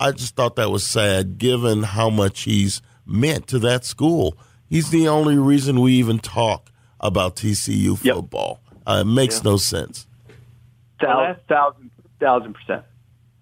I 0.00 0.12
just 0.12 0.36
thought 0.36 0.56
that 0.56 0.70
was 0.70 0.86
sad, 0.86 1.38
given 1.38 1.82
how 1.82 2.10
much 2.10 2.42
he's 2.42 2.82
meant 3.04 3.46
to 3.48 3.58
that 3.60 3.84
school. 3.84 4.36
He's 4.68 4.90
the 4.90 5.08
only 5.08 5.38
reason 5.38 5.80
we 5.80 5.92
even 5.92 6.18
talk 6.18 6.70
about 7.00 7.36
TCU 7.36 7.96
football. 7.96 8.60
Yep. 8.64 8.82
Uh, 8.86 9.00
it 9.02 9.04
makes 9.04 9.36
yeah. 9.36 9.50
no 9.50 9.56
sense. 9.56 10.06
Thousand, 11.00 11.40
thousand, 11.48 11.90
thousand 12.18 12.54
percent. 12.54 12.84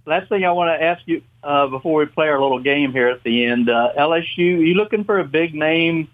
Last 0.07 0.29
thing 0.29 0.45
I 0.45 0.53
want 0.53 0.79
to 0.79 0.85
ask 0.85 1.03
you 1.07 1.23
uh, 1.43 1.67
before 1.69 2.01
we 2.01 2.07
play 2.07 2.29
our 2.29 2.41
little 2.41 2.61
game 2.61 2.93
here 2.93 3.09
at 3.09 3.23
the 3.23 3.47
end, 3.47 3.71
uh, 3.71 3.93
LSU, 3.99 4.37
you 4.37 4.75
looking 4.75 5.05
for 5.05 5.19
a 5.19 5.25
big 5.25 5.55
name 5.55 6.09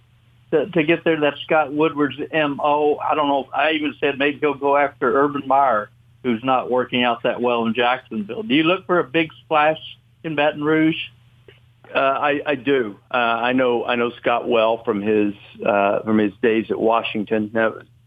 to, 0.53 0.67
to 0.67 0.85
get 0.85 1.03
there. 1.03 1.19
That's 1.19 1.41
Scott 1.41 1.73
Woodward's 1.73 2.19
MO. 2.33 2.99
I 2.99 3.15
don't 3.15 3.29
know. 3.29 3.49
I 3.53 3.73
even 3.73 3.95
said 3.99 4.19
maybe 4.19 4.39
he'll 4.39 4.55
go 4.55 4.77
after 4.77 5.21
Urban 5.21 5.47
Meyer, 5.47 5.91
who's 6.23 6.43
not 6.45 6.71
working 6.71 7.03
out 7.03 7.25
that 7.25 7.41
well 7.41 7.67
in 7.67 7.75
Jacksonville. 7.75 8.45
Do 8.45 8.55
you 8.55 8.63
look 8.63 8.87
for 8.87 9.01
a 9.01 9.05
big 9.05 9.31
splash 9.45 9.79
in 10.23 10.37
Baton 10.37 10.63
Rouge? 10.63 10.97
Uh, 11.93 11.99
I, 11.99 12.41
I 12.47 12.55
do. 12.55 12.97
Uh, 13.13 13.17
I 13.17 13.53
know. 13.53 13.85
I 13.85 13.97
know 13.97 14.11
Scott 14.11 14.49
well 14.49 14.85
from 14.85 15.03
his 15.03 15.35
uh, 15.65 16.03
from 16.03 16.19
his 16.19 16.33
days 16.41 16.67
at 16.71 16.79
Washington, 16.79 17.51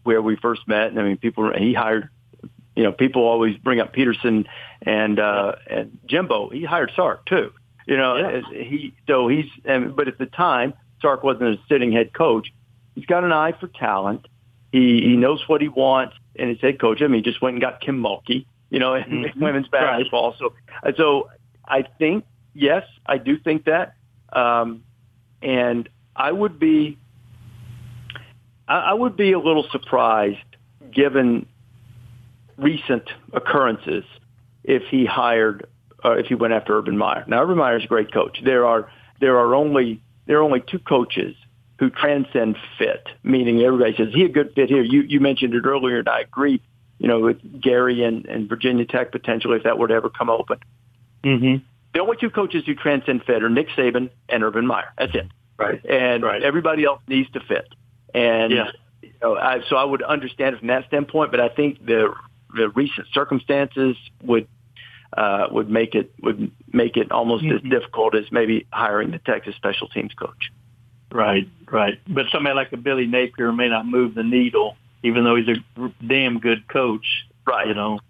where 0.04 0.22
we 0.22 0.36
first 0.36 0.66
met. 0.66 0.88
And 0.88 0.98
I 0.98 1.02
mean, 1.02 1.18
people. 1.18 1.52
He 1.52 1.74
hired 1.74 2.08
you 2.76 2.82
know, 2.82 2.92
people 2.92 3.22
always 3.22 3.56
bring 3.58 3.80
up 3.80 3.92
Petersen 3.92 4.46
and 4.82 5.18
uh, 5.18 5.52
and 5.70 5.98
Jimbo. 6.06 6.50
He 6.50 6.64
hired 6.64 6.92
Sark 6.96 7.26
too. 7.26 7.52
You 7.86 7.96
know, 7.96 8.16
Yeah. 8.16 8.40
he 8.50 8.94
so 9.06 9.28
he's 9.28 9.46
and 9.64 9.94
but 9.94 10.08
at 10.08 10.18
the 10.18 10.26
time 10.26 10.74
Sark 11.00 11.22
wasn't 11.22 11.54
a 11.54 11.58
sitting 11.68 11.92
head 11.92 12.12
coach. 12.12 12.52
He's 12.94 13.06
got 13.06 13.24
an 13.24 13.32
eye 13.32 13.52
for 13.52 13.68
talent. 13.68 14.26
He 14.72 15.00
he 15.02 15.16
knows 15.16 15.42
what 15.48 15.60
he 15.60 15.68
wants 15.68 16.14
in 16.34 16.48
his 16.48 16.60
head 16.60 16.80
coach. 16.80 17.00
I 17.02 17.06
mean, 17.06 17.22
he 17.22 17.30
just 17.30 17.40
went 17.40 17.54
and 17.54 17.60
got 17.60 17.80
Kim 17.80 18.00
Mulkey, 18.00 18.46
you 18.70 18.78
know, 18.78 18.94
in 18.94 19.04
Mhm. 19.04 19.36
women's 19.36 19.68
basketball. 19.68 20.34
So 20.38 20.52
so 20.96 21.28
I 21.66 21.82
think 21.82 22.24
yes, 22.54 22.84
I 23.06 23.18
do 23.18 23.36
think 23.38 23.64
that, 23.64 23.94
um, 24.32 24.82
and 25.42 25.88
I 26.16 26.32
would 26.32 26.58
be 26.58 26.98
I, 28.66 28.78
I 28.78 28.92
would 28.94 29.16
be 29.16 29.32
a 29.32 29.38
little 29.38 29.66
surprised 29.70 30.38
given 30.92 31.46
recent 32.58 33.04
occurrences 33.32 34.04
if 34.62 34.82
he 34.90 35.04
hired 35.06 35.66
uh, 36.04 36.12
if 36.12 36.26
he 36.26 36.34
went 36.34 36.52
after 36.52 36.76
Urban 36.78 36.96
Meyer. 36.98 37.24
Now 37.26 37.42
Urban 37.42 37.56
Meyer 37.58 37.78
is 37.78 37.84
a 37.84 37.88
great 37.88 38.12
coach. 38.12 38.40
There 38.44 38.66
are 38.66 38.90
there 39.20 39.38
are 39.38 39.54
only 39.54 40.00
there 40.26 40.38
are 40.38 40.42
only 40.42 40.60
two 40.60 40.78
coaches 40.78 41.34
who 41.78 41.90
transcend 41.90 42.56
fit, 42.78 43.08
meaning 43.22 43.60
everybody 43.62 43.94
says 43.96 44.08
he 44.14 44.24
a 44.24 44.28
good 44.28 44.52
fit 44.54 44.68
here. 44.68 44.82
You 44.82 45.02
you 45.02 45.20
mentioned 45.20 45.54
it 45.54 45.64
earlier, 45.66 45.98
and 45.98 46.08
I 46.08 46.20
agree. 46.20 46.60
You 46.98 47.08
know, 47.08 47.20
with 47.20 47.60
Gary 47.60 48.04
and, 48.04 48.24
and 48.26 48.48
Virginia 48.48 48.84
Tech 48.86 49.10
potentially, 49.10 49.56
if 49.56 49.64
that 49.64 49.78
were 49.78 49.88
to 49.88 49.94
ever 49.94 50.08
come 50.10 50.30
open, 50.30 50.58
Mm-hmm. 51.24 51.64
the 51.94 52.00
only 52.00 52.16
two 52.18 52.30
coaches 52.30 52.64
who 52.66 52.74
transcend 52.74 53.24
fit 53.24 53.42
are 53.42 53.48
Nick 53.48 53.68
Saban 53.70 54.10
and 54.28 54.44
Urban 54.44 54.66
Meyer. 54.66 54.92
That's 54.98 55.14
it. 55.14 55.26
Right. 55.58 55.84
And 55.84 56.22
Right. 56.22 56.42
everybody 56.42 56.84
else 56.84 57.00
needs 57.08 57.30
to 57.30 57.40
fit. 57.40 57.66
And 58.14 58.52
Yeah. 58.52 58.70
you 59.02 59.10
know, 59.22 59.36
I, 59.36 59.60
so 59.68 59.76
I 59.76 59.84
would 59.84 60.02
understand 60.02 60.54
it 60.54 60.58
from 60.58 60.68
that 60.68 60.86
standpoint, 60.86 61.30
but 61.30 61.40
I 61.40 61.48
think 61.48 61.84
the 61.84 62.14
the 62.54 62.68
recent 62.70 63.06
circumstances 63.12 63.96
would 64.22 64.46
uh, 65.16 65.46
would 65.50 65.70
make 65.70 65.94
it 65.94 66.12
would 66.22 66.50
make 66.72 66.96
it 66.96 67.12
almost 67.12 67.44
as 67.44 67.60
Mhm. 67.60 67.70
difficult 67.70 68.14
as 68.16 68.30
maybe 68.32 68.66
hiring 68.72 69.10
the 69.12 69.18
Texas 69.18 69.54
special 69.54 69.86
teams 69.88 70.12
coach. 70.14 70.50
Right, 71.12 71.48
right. 71.70 71.98
But 72.08 72.26
somebody 72.32 72.56
like 72.56 72.72
a 72.72 72.76
Billy 72.76 73.06
Napier 73.06 73.52
may 73.52 73.68
not 73.68 73.86
move 73.86 74.14
the 74.14 74.24
needle, 74.24 74.76
even 75.04 75.22
though 75.22 75.36
he's 75.36 75.48
a 75.56 75.90
damn 76.04 76.40
good 76.40 76.66
coach. 76.66 77.06
Right. 77.46 77.68
You 77.68 77.74
know. 77.74 78.00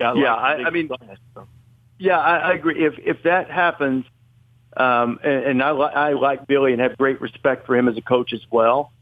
Yeah, 0.00 0.12
like 0.12 0.26
I- 0.26 0.64
I 0.64 0.70
mean- 0.70 0.88
class, 0.88 1.18
so. 1.34 1.46
Yeah, 2.00 2.18
I, 2.18 2.36
I 2.38 2.52
agree. 2.54 2.84
If 2.84 2.98
if 2.98 3.22
that 3.24 3.50
happens, 3.50 4.04
um, 4.76 5.18
and, 5.22 5.44
and 5.44 5.62
I, 5.62 5.70
li- 5.72 5.92
I 5.94 6.12
like 6.12 6.46
Billy 6.46 6.72
and 6.72 6.80
have 6.80 6.96
great 6.96 7.20
respect 7.20 7.66
for 7.66 7.76
him 7.76 7.88
as 7.88 7.96
a 7.96 8.02
coach 8.02 8.32
as 8.32 8.40
well. 8.50 8.92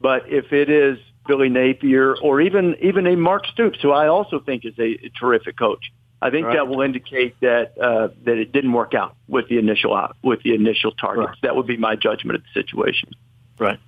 But 0.00 0.28
if 0.28 0.52
it 0.52 0.68
is 0.68 0.98
Billy 1.26 1.48
Napier 1.48 2.16
or 2.16 2.40
even 2.40 2.76
even 2.80 3.06
a 3.06 3.16
Mark 3.16 3.46
Stoops, 3.46 3.78
who 3.80 3.92
I 3.92 4.08
also 4.08 4.40
think 4.40 4.64
is 4.64 4.74
a, 4.78 5.10
terrific 5.18 5.56
coach, 5.56 5.92
I 6.20 6.30
think 6.30 6.46
Right. 6.46 6.54
that 6.54 6.68
will 6.68 6.80
indicate 6.82 7.38
that 7.40 7.78
uh, 7.78 8.08
that 8.24 8.38
it 8.38 8.52
didn't 8.52 8.72
work 8.72 8.94
out 8.94 9.14
with 9.28 9.48
the 9.48 9.58
initial 9.58 9.94
out 9.94 10.16
with 10.22 10.42
the 10.42 10.54
initial 10.54 10.92
targets. 10.92 11.28
Right. 11.28 11.38
That 11.42 11.56
would 11.56 11.66
be 11.66 11.76
my 11.76 11.96
judgment 11.96 12.36
of 12.36 12.42
the 12.42 12.60
situation. 12.60 13.10
Right. 13.58 13.78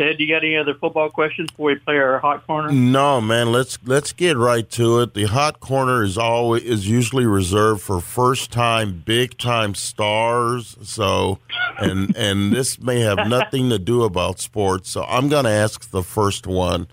Ced, 0.00 0.16
do 0.16 0.24
you 0.24 0.32
got 0.32 0.42
any 0.42 0.56
other 0.56 0.72
football 0.72 1.10
questions 1.10 1.50
before 1.50 1.66
we 1.66 1.74
play 1.74 1.98
our 1.98 2.18
hot 2.20 2.46
corner? 2.46 2.72
No, 2.72 3.20
man. 3.20 3.52
Let's 3.52 3.78
let's 3.84 4.12
get 4.12 4.38
right 4.38 4.68
to 4.70 5.00
it. 5.00 5.12
The 5.12 5.24
hot 5.24 5.60
corner 5.60 6.02
is 6.02 6.16
always 6.16 6.62
is 6.62 6.88
usually 6.88 7.26
reserved 7.26 7.82
for 7.82 8.00
first 8.00 8.50
time, 8.50 9.02
big 9.04 9.36
time 9.36 9.74
stars. 9.74 10.78
So, 10.82 11.38
and 11.78 12.16
and 12.16 12.50
this 12.50 12.80
may 12.80 13.00
have 13.00 13.28
nothing 13.28 13.68
to 13.68 13.78
do 13.78 14.02
about 14.02 14.40
sports. 14.40 14.88
So 14.88 15.04
I'm 15.04 15.28
going 15.28 15.44
to 15.44 15.50
ask 15.50 15.90
the 15.90 16.02
first 16.02 16.46
one. 16.46 16.88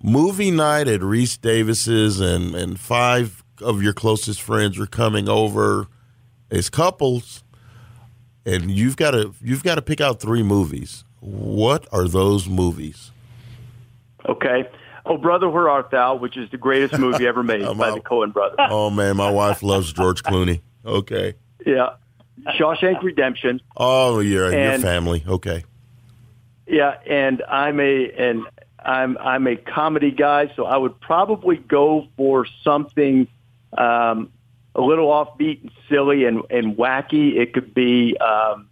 Movie 0.00 0.52
night 0.52 0.86
at 0.86 1.00
Rece 1.00 1.40
Davis's, 1.40 2.20
and 2.20 2.54
and 2.54 2.78
five 2.78 3.42
of 3.60 3.82
your 3.82 3.92
closest 3.92 4.40
friends 4.40 4.78
are 4.78 4.86
coming 4.86 5.28
over 5.28 5.88
as 6.52 6.70
couples, 6.70 7.42
and 8.46 8.70
you've 8.70 8.96
got 8.96 9.10
to 9.10 9.34
you've 9.42 9.64
got 9.64 9.74
to 9.74 9.82
pick 9.82 10.00
out 10.00 10.20
three 10.20 10.44
movies. 10.44 11.04
What 11.22 11.86
are 11.92 12.08
those 12.08 12.48
movies? 12.48 13.12
Okay. 14.28 14.68
Oh, 15.06 15.16
brother, 15.16 15.48
where 15.48 15.68
art 15.68 15.90
thou? 15.90 16.16
Which 16.16 16.36
is 16.36 16.50
the 16.50 16.56
greatest 16.56 16.98
movie 16.98 17.26
ever 17.26 17.42
made 17.42 17.62
by 17.78 17.92
the 17.92 18.00
Coen 18.00 18.32
brothers. 18.32 18.58
Oh 18.58 18.90
man, 18.90 19.16
my 19.16 19.30
wife 19.30 19.62
loves 19.62 19.92
George 19.92 20.22
Clooney. 20.22 20.62
Okay. 20.84 21.34
Yeah. 21.64 21.90
Shawshank 22.58 23.02
Redemption. 23.02 23.60
Oh, 23.76 24.18
you're 24.18 24.52
your 24.52 24.78
family. 24.78 25.24
Okay. 25.26 25.64
Yeah, 26.66 26.96
and 27.06 27.42
I'm 27.48 27.78
a 27.78 28.10
and 28.10 28.44
I'm 28.84 29.16
I'm 29.18 29.46
a 29.46 29.56
comedy 29.56 30.10
guy, 30.10 30.52
so 30.56 30.64
I 30.64 30.76
would 30.76 31.00
probably 31.00 31.56
go 31.56 32.08
for 32.16 32.46
something 32.64 33.28
um, 33.76 34.32
a 34.74 34.80
little 34.80 35.08
offbeat 35.08 35.62
and 35.62 35.70
silly 35.88 36.24
and, 36.24 36.42
and 36.50 36.76
wacky. 36.76 37.36
It 37.36 37.52
could 37.52 37.74
be 37.74 38.16
um, 38.18 38.68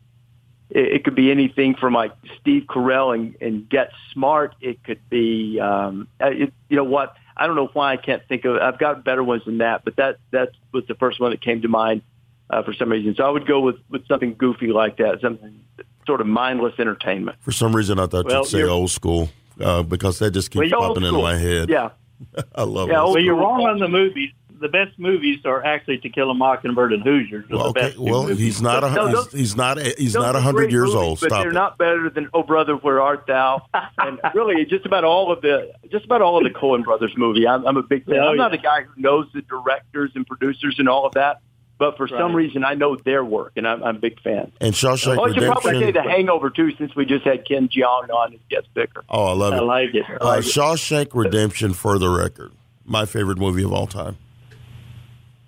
it, 0.71 0.93
it 0.95 1.05
could 1.05 1.15
be 1.15 1.31
anything 1.31 1.75
from 1.75 1.95
like 1.95 2.13
Steve 2.41 2.65
Carell 2.69 3.15
and, 3.15 3.37
and 3.41 3.69
Get 3.69 3.91
Smart. 4.13 4.55
It 4.61 4.83
could 4.85 5.01
be 5.11 5.59
um, 5.61 6.09
it, 6.21 6.53
you 6.69 6.77
know 6.77 6.85
what 6.85 7.15
I 7.37 7.47
don't 7.47 7.57
know 7.57 7.71
why 7.73 7.93
I 7.93 7.97
can't 7.97 8.23
think 8.29 8.45
of. 8.45 8.57
I've 8.57 8.79
got 8.79 9.05
better 9.05 9.23
ones 9.25 9.43
than 9.45 9.59
that, 9.59 9.85
but 9.85 9.97
that 9.97 10.19
that 10.31 10.51
was 10.73 10.85
the 10.87 10.95
first 10.95 11.21
one 11.21 11.31
that 11.31 11.41
came 11.41 11.63
to 11.63 11.69
mind 11.69 12.03
uh, 12.51 12.63
for 12.63 12.73
some 12.75 12.91
reason. 12.91 13.15
So 13.15 13.25
I 13.25 13.31
would 13.31 13.47
go 13.47 13.61
with 13.61 13.77
with 13.89 14.07
something 14.09 14.35
goofy 14.35 14.69
like 14.69 14.97
that, 14.99 15.21
something 15.21 15.61
sort 16.07 16.21
of 16.21 16.27
mindless 16.27 16.75
entertainment. 16.79 17.39
For 17.41 17.53
some 17.53 17.75
reason, 17.75 17.99
I 17.99 18.07
thought 18.07 18.27
Well, 18.27 18.39
you'd 18.39 18.47
say 18.47 18.63
old 18.65 18.91
school 18.91 19.29
uh, 19.61 19.83
because 19.83 20.19
that 20.19 20.33
just 20.33 20.51
keeps 20.51 20.71
Well, 20.71 20.89
popping 20.89 21.05
into 21.05 21.21
my 21.21 21.37
head. 21.37 21.69
Yeah. 21.69 21.91
I 22.55 22.65
love 22.65 22.89
Yeah, 22.89 22.97
it. 22.97 22.99
old 23.01 23.15
Well, 23.15 23.23
you're 23.23 23.35
wrong 23.37 23.63
on 23.63 23.79
the 23.79 23.89
movies. 23.89 24.31
The 24.61 24.69
best 24.69 24.99
movies 24.99 25.41
are 25.47 25.65
actually 25.65 25.99
To 25.99 26.11
Kill 26.11 26.31
a 26.31 26.35
Mockingbird 26.35 26.93
and 26.93 27.03
Hoosiers. 27.03 27.47
are 27.51 27.57
Well, 27.57 27.73
the 27.73 27.81
okay. 27.81 27.89
best 27.89 27.99
Well, 27.99 28.27
he's 28.27 28.61
not. 28.61 28.85
A, 28.85 28.91
No, 28.91 29.07
he's, 29.07 29.15
those- 29.15 29.33
he's 29.33 29.57
not. 29.57 29.79
A, 29.79 29.95
he's 29.97 30.15
not 30.15 30.37
a 30.37 30.41
hundred 30.41 30.71
years 30.71 30.89
movies, 30.95 30.97
old. 30.97 31.21
but 31.21 31.31
they're 31.31 31.49
it. 31.49 31.55
not 31.55 31.79
better 31.79 32.11
than 32.11 32.29
Oh 32.35 32.43
Brother, 32.43 32.75
Where 32.77 33.01
Art 33.01 33.25
Thou? 33.27 33.63
and 33.99 34.21
really, 34.35 34.67
just 34.67 34.85
about 34.85 35.05
all 35.05 35.33
of 35.33 35.41
the 35.41 35.73
just 35.91 36.05
about 36.05 36.21
all 36.21 36.37
of 36.37 36.45
the 36.45 36.57
Coen 36.59 36.85
Brothers 36.85 37.13
movie. 37.17 37.49
I'm, 37.49 37.67
I'm 37.67 37.79
a 37.79 37.83
big 37.83 38.05
fan. 38.05 38.17
Oh, 38.21 38.29
I'm 38.33 38.37
not 38.37 38.53
yeah. 38.53 38.59
a 38.59 38.63
guy 38.63 38.83
who 38.83 39.01
knows 39.01 39.29
the 39.33 39.41
directors 39.43 40.11
and 40.15 40.27
producers 40.27 40.77
and 40.79 40.91
all 40.91 41.07
of 41.07 41.15
that, 41.15 41.41
but 41.79 41.97
for 41.97 42.07
some 42.07 42.37
reason, 42.37 42.63
I 42.63 42.75
know 42.75 42.97
their 42.97 43.25
work, 43.25 43.53
and 43.57 43.67
I'm, 43.67 43.83
I'm 43.83 43.97
a 43.97 43.99
big 43.99 44.21
fan. 44.21 44.53
and 44.61 44.75
Shawshank 44.75 45.17
Oh, 45.17 45.25
I 45.25 45.33
should 45.33 45.43
probably 45.51 45.81
say 45.81 45.91
The 45.91 46.03
Hangover 46.03 46.51
too, 46.51 46.77
since 46.77 46.95
we 46.95 47.07
just 47.07 47.25
had 47.25 47.47
Ken 47.49 47.71
Jeong 47.71 48.11
on 48.11 48.35
as 48.35 48.41
guest 48.51 48.67
speaker. 48.67 49.05
Oh, 49.09 49.25
I 49.25 49.33
love 49.33 49.55
I 49.55 49.59
it. 49.59 49.63
like 49.63 49.95
it. 49.95 50.05
I 50.07 50.15
Uh, 50.17 50.25
like 50.27 50.39
it. 50.41 50.49
Shawshank 50.49 51.09
Redemption, 51.15 51.73
for 51.73 51.99
the 51.99 52.11
record, 52.11 52.53
my 52.85 53.07
favorite 53.07 53.39
movie 53.39 53.63
of 53.63 53.73
all 53.73 53.87
time. 53.87 54.19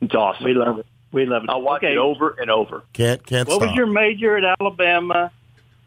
It's 0.03 0.15
awesome. 0.15 0.45
We 0.45 0.53
love 0.55 0.79
it. 0.81 0.87
We 1.13 1.25
love 1.27 1.45
it. 1.45 1.51
I'll 1.51 1.63
watch 1.63 1.83
okay. 1.85 1.93
it 1.93 1.99
over 1.99 2.31
and 2.39 2.51
over. 2.51 2.83
Can't 2.93 3.25
can't 3.25 3.49
What 3.49 3.57
stop. 3.57 3.69
was 3.69 3.77
your 3.77 3.87
major 3.87 4.37
at 4.37 4.57
Alabama? 4.61 5.31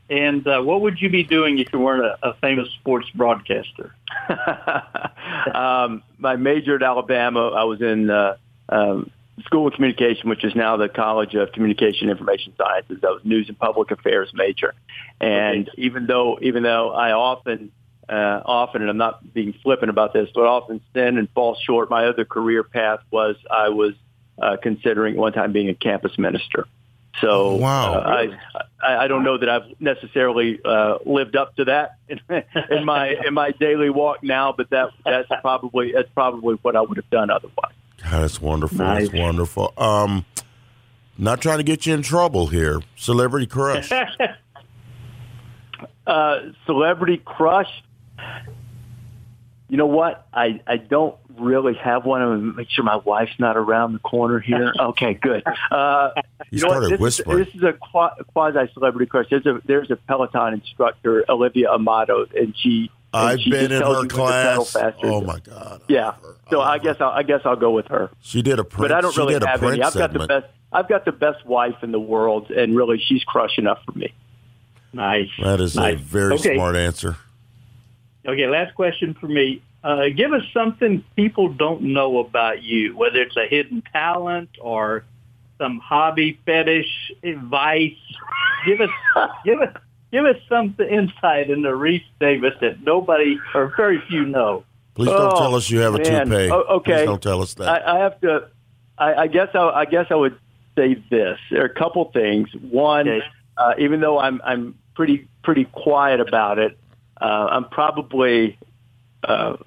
And 0.09 0.47
uh, 0.47 0.61
what 0.61 0.81
would 0.81 1.01
you 1.01 1.09
be 1.09 1.23
doing 1.23 1.57
if 1.59 1.73
you 1.73 1.79
weren't 1.79 2.03
a, 2.05 2.29
a 2.29 2.33
famous 2.35 2.69
sports 2.79 3.07
broadcaster? 3.15 3.93
um, 5.53 6.03
my 6.17 6.35
major 6.35 6.75
at 6.75 6.83
Alabama, 6.83 7.49
I 7.49 7.63
was 7.63 7.81
in 7.81 8.09
uh, 8.09 8.37
um, 8.69 9.09
School 9.45 9.67
of 9.67 9.73
Communication, 9.73 10.29
which 10.29 10.43
is 10.43 10.55
now 10.55 10.77
the 10.77 10.89
College 10.89 11.33
of 11.35 11.51
Communication 11.53 12.09
and 12.09 12.11
Information 12.11 12.53
Sciences. 12.57 12.99
I 13.03 13.07
was 13.09 13.21
news 13.23 13.49
and 13.49 13.57
public 13.57 13.91
affairs 13.91 14.31
major, 14.33 14.73
and 15.19 15.67
Okay. 15.69 15.81
even 15.81 16.05
though 16.05 16.37
even 16.41 16.63
though 16.63 16.91
I 16.91 17.11
often 17.11 17.71
uh, 18.07 18.41
often, 18.45 18.81
and 18.83 18.91
I'm 18.91 18.97
not 18.97 19.33
being 19.33 19.53
flippant 19.63 19.89
about 19.89 20.13
this, 20.13 20.29
but 20.35 20.41
often 20.45 20.79
sin 20.93 21.17
and 21.17 21.27
fall 21.31 21.55
short. 21.55 21.89
My 21.89 22.05
other 22.05 22.23
career 22.25 22.63
path 22.63 22.99
was 23.09 23.35
I 23.49 23.69
was 23.69 23.93
uh, 24.39 24.57
considering 24.61 25.15
at 25.15 25.19
one 25.19 25.33
time 25.33 25.51
being 25.51 25.69
a 25.69 25.73
campus 25.75 26.17
minister. 26.17 26.67
So 27.21 27.55
Wow. 27.55 27.93
uh, 27.93 27.97
I, 28.01 28.37
I 28.85 29.05
I 29.05 29.07
don't 29.07 29.23
know 29.23 29.37
that 29.37 29.47
I've 29.47 29.79
necessarily 29.79 30.59
uh, 30.65 30.97
lived 31.05 31.35
up 31.37 31.55
to 31.55 31.65
that 31.65 31.97
in, 32.09 32.19
in 32.69 32.83
my 32.85 33.15
in 33.25 33.33
my 33.33 33.51
daily 33.51 33.89
walk 33.89 34.21
now, 34.23 34.51
but 34.51 34.69
that 34.71 34.89
that's 35.05 35.29
probably 35.41 35.93
that's 35.93 36.09
probably 36.13 36.55
what 36.61 36.75
I 36.75 36.81
would 36.81 36.97
have 36.97 37.09
done 37.09 37.29
otherwise. 37.29 37.71
God, 38.03 38.21
that's 38.21 38.41
wonderful. 38.41 38.79
Nice. 38.79 39.07
That's 39.09 39.19
wonderful. 39.19 39.73
Um, 39.77 40.25
not 41.17 41.41
trying 41.41 41.59
to 41.59 41.63
get 41.63 41.85
you 41.85 41.93
in 41.93 42.01
trouble 42.01 42.47
here. 42.47 42.81
Celebrity 42.97 43.47
crush. 43.47 43.89
Uh, 46.07 46.51
celebrity 46.67 47.17
crush. 47.25 47.83
You 49.67 49.77
know 49.77 49.87
what? 49.87 50.27
I 50.33 50.61
I 50.67 50.77
don't 50.77 51.15
really 51.37 51.73
have 51.75 52.05
one. 52.05 52.21
I'm 52.21 52.39
gonna 52.39 52.53
make 52.57 52.69
sure 52.69 52.83
my 52.83 52.97
wife's 52.97 53.39
not 53.39 53.57
around 53.57 53.93
the 53.93 53.99
corner 53.99 54.39
here. 54.39 54.71
Okay, 54.79 55.15
good. 55.15 55.43
Uh, 55.71 56.11
You 56.51 56.59
you 56.59 56.61
know 56.61 56.67
what? 56.67 56.73
started 56.73 56.91
This 56.91 56.99
whispering. 56.99 57.39
Is, 57.39 57.45
this 57.47 57.55
is 57.55 57.63
a 57.63 57.73
quasi 57.73 58.71
celebrity 58.73 59.07
crush. 59.07 59.25
There's 59.29 59.45
a 59.47 59.59
there's 59.65 59.89
a 59.89 59.95
Peloton 59.95 60.53
instructor, 60.53 61.25
Olivia 61.29 61.71
Amato, 61.71 62.25
and 62.35 62.55
she. 62.57 62.91
and 63.13 63.27
I've 63.29 63.39
she 63.39 63.49
been 63.49 63.71
in 63.71 63.81
tells 63.81 63.95
her 63.95 64.01
you 64.03 64.07
when 64.07 64.09
to 64.09 64.15
pedal 64.15 64.65
class. 64.65 64.71
faster. 64.71 65.07
Oh 65.07 65.21
my 65.21 65.39
God. 65.39 65.81
I 65.81 65.85
Yeah. 65.91 66.11
her. 66.11 66.35
So 66.51 66.61
I 66.61 66.73
I 66.73 66.77
guess. 66.77 66.97
I'll, 67.01 67.09
I 67.09 67.23
guess 67.23 67.41
i'll 67.45 67.55
go 67.55 67.71
with 67.71 67.87
her. 67.87 68.11
she 68.21 68.41
did 68.43 68.59
a 68.59 68.63
print. 68.63 68.89
But 68.89 68.91
I 68.91 69.01
don't 69.01 69.17
really 69.17 69.33
have 69.33 69.63
any. 69.63 69.81
I've 69.81 69.93
got 69.95 70.13
the 70.13 70.27
best. 70.27 70.45
I've 70.71 70.87
got 70.89 71.05
the 71.05 71.11
best 71.11 71.43
wife 71.45 71.77
in 71.81 71.91
the 71.91 71.99
world, 71.99 72.51
and 72.51 72.75
really, 72.75 72.99
she's 72.99 73.23
crushing 73.23 73.65
up 73.65 73.81
for 73.85 73.97
me. 73.97 74.13
nice. 74.93 75.29
That 75.41 75.59
is 75.61 75.75
nice. 75.75 75.95
a 75.95 75.97
very 75.97 76.33
okay. 76.35 76.53
smart 76.55 76.75
answer. 76.75 77.17
Okay, 78.27 78.47
last 78.47 78.75
question 78.75 79.13
for 79.19 79.27
me. 79.27 79.61
Uh, 79.83 80.05
give 80.15 80.33
us 80.33 80.41
something 80.53 81.03
people 81.15 81.49
don't 81.53 81.81
know 81.83 82.17
about 82.19 82.63
you, 82.63 82.95
whether 82.97 83.21
it's 83.21 83.37
a 83.37 83.45
hidden 83.47 83.83
talent 83.93 84.49
or 84.59 85.03
some 85.59 85.77
hobby, 85.79 86.39
fetish, 86.45 87.11
advice. 87.23 87.93
Give 88.65 88.81
us, 88.81 88.89
give 89.45 89.61
us, 89.61 89.75
give 90.11 90.25
us 90.25 90.37
some 90.49 90.75
insight 90.79 91.49
into 91.51 91.69
Rece 91.69 92.03
Davis 92.19 92.53
that 92.61 92.81
nobody 92.81 93.37
or 93.53 93.71
very 93.77 94.01
few 94.09 94.25
know. 94.25 94.63
Please 94.95 95.09
don't 95.09 95.33
Oh, 95.33 95.35
tell 95.37 95.55
us 95.55 95.69
you 95.69 95.79
have 95.81 95.93
a 95.93 95.99
man. 95.99 96.29
toupee. 96.29 96.49
Oh, 96.51 96.77
okay. 96.77 96.93
Please 96.99 97.05
don't 97.05 97.21
tell 97.21 97.41
us 97.43 97.53
that. 97.55 97.67
I, 97.87 97.95
I 97.95 97.99
have 97.99 98.19
to. 98.21 98.47
I, 98.97 99.13
I 99.13 99.27
guess 99.27 99.49
I, 99.53 99.59
I 99.59 99.85
guess 99.85 100.07
I 100.09 100.15
would 100.15 100.37
say 100.75 100.95
this. 101.11 101.37
There 101.51 101.61
are 101.61 101.65
a 101.65 101.73
couple 101.73 102.05
things. 102.11 102.49
One, 102.71 103.07
Okay. 103.07 103.21
uh, 103.57 103.73
even 103.77 103.99
though 103.99 104.17
I'm 104.17 104.41
I'm 104.43 104.79
pretty 104.95 105.27
pretty 105.43 105.65
quiet 105.65 106.21
about 106.21 106.57
it, 106.59 106.77
uh, 107.19 107.47
I'm 107.51 107.69
probably 107.69 108.57
uh, 109.23 109.57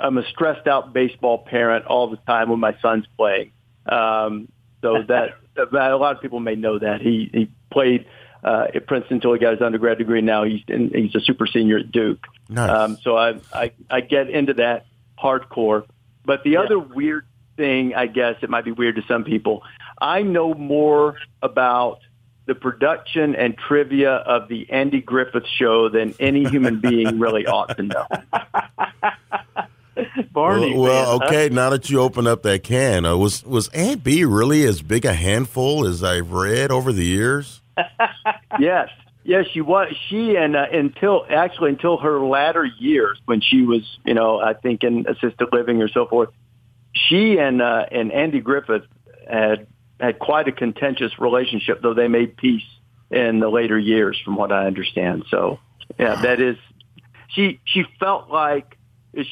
I'm 0.00 0.18
a 0.18 0.24
stressed 0.28 0.66
out 0.66 0.92
baseball 0.92 1.38
parent 1.38 1.86
all 1.86 2.10
the 2.10 2.16
time 2.18 2.50
when 2.50 2.60
my 2.60 2.76
son's 2.80 3.06
playing. 3.16 3.52
Um, 3.86 4.48
so 4.82 5.02
that, 5.08 5.34
that 5.54 5.72
a 5.72 5.96
lot 5.96 6.16
of 6.16 6.22
people 6.22 6.40
may 6.40 6.54
know 6.54 6.78
that 6.78 7.00
he 7.00 7.30
he 7.32 7.50
played 7.70 8.06
uh, 8.44 8.66
at 8.74 8.86
Princeton 8.86 9.16
until 9.16 9.32
he 9.32 9.38
got 9.38 9.52
his 9.52 9.62
undergrad 9.62 9.98
degree. 9.98 10.20
Now 10.20 10.44
he's 10.44 10.62
in, 10.68 10.90
he's 10.94 11.14
a 11.14 11.20
super 11.20 11.46
senior 11.46 11.78
at 11.78 11.90
Duke. 11.92 12.24
nice. 12.48 12.70
Um, 12.70 12.98
so 13.02 13.16
I, 13.16 13.40
I 13.52 13.72
I 13.90 14.00
get 14.00 14.30
into 14.30 14.54
that 14.54 14.86
hardcore. 15.18 15.84
But 16.24 16.42
the 16.42 16.56
other 16.56 16.78
weird 16.78 17.24
thing, 17.56 17.94
I 17.94 18.06
guess 18.06 18.36
it 18.42 18.50
might 18.50 18.64
be 18.64 18.72
weird 18.72 18.96
to 18.96 19.02
some 19.06 19.24
people, 19.24 19.62
I 20.00 20.22
know 20.22 20.54
more 20.54 21.16
about 21.42 22.00
the 22.46 22.54
production 22.54 23.34
and 23.34 23.56
trivia 23.58 24.12
of 24.12 24.48
the 24.48 24.70
Andy 24.70 25.00
Griffith 25.00 25.46
show 25.58 25.88
than 25.88 26.14
any 26.18 26.44
human 26.44 26.80
being 26.80 27.18
really 27.18 27.46
ought 27.46 27.76
to 27.76 27.82
know. 27.82 28.06
Barney. 30.30 30.74
well, 30.74 30.82
well, 30.82 31.18
fan, 31.18 31.20
huh? 31.20 31.26
okay. 31.26 31.54
Now 31.54 31.70
that 31.70 31.90
you 31.90 32.00
open 32.00 32.26
up 32.26 32.42
that 32.42 32.62
can, 32.62 33.04
uh, 33.04 33.16
was 33.16 33.44
was 33.44 33.68
Aunt 33.68 34.04
Bee 34.04 34.24
really 34.24 34.64
as 34.64 34.82
big 34.82 35.04
a 35.04 35.12
handful 35.12 35.86
as 35.86 36.04
I've 36.04 36.32
read 36.32 36.70
over 36.70 36.92
the 36.92 37.04
years? 37.04 37.62
yes, 38.58 38.90
yes, 39.24 39.46
she 39.52 39.62
was. 39.62 39.92
She 40.08 40.36
and 40.36 40.54
uh, 40.54 40.66
until 40.72 41.24
actually 41.28 41.70
until 41.70 41.96
her 41.98 42.20
latter 42.20 42.64
years, 42.64 43.18
when 43.24 43.40
she 43.40 43.62
was, 43.62 43.82
you 44.04 44.14
know, 44.14 44.38
I 44.38 44.54
think 44.54 44.84
in 44.84 45.06
assisted 45.08 45.48
living 45.52 45.80
or 45.80 45.88
so 45.88 46.06
forth, 46.06 46.28
she 46.92 47.38
and 47.38 47.62
uh, 47.62 47.86
and 47.90 48.12
Andy 48.12 48.40
Griffith 48.40 48.84
had 49.28 49.66
had 50.00 50.18
quite 50.18 50.48
a 50.48 50.52
contentious 50.52 51.18
relationship, 51.18 51.82
though 51.82 51.94
they 51.94 52.08
made 52.08 52.36
peace 52.36 52.66
in 53.10 53.40
the 53.40 53.48
later 53.48 53.78
years, 53.78 54.20
from 54.24 54.36
what 54.36 54.52
I 54.52 54.66
understand. 54.66 55.24
So, 55.30 55.58
yeah, 55.98 56.20
that 56.22 56.40
is. 56.40 56.56
She 57.28 57.60
she 57.64 57.84
felt 58.00 58.30
like 58.30 58.76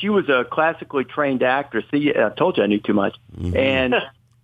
she 0.00 0.08
was 0.08 0.28
a 0.28 0.44
classically 0.44 1.04
trained 1.04 1.42
actress. 1.42 1.84
See, 1.90 2.12
I 2.14 2.30
told 2.30 2.56
you 2.56 2.62
I 2.62 2.66
knew 2.66 2.80
too 2.80 2.92
much, 2.94 3.16
and 3.56 3.94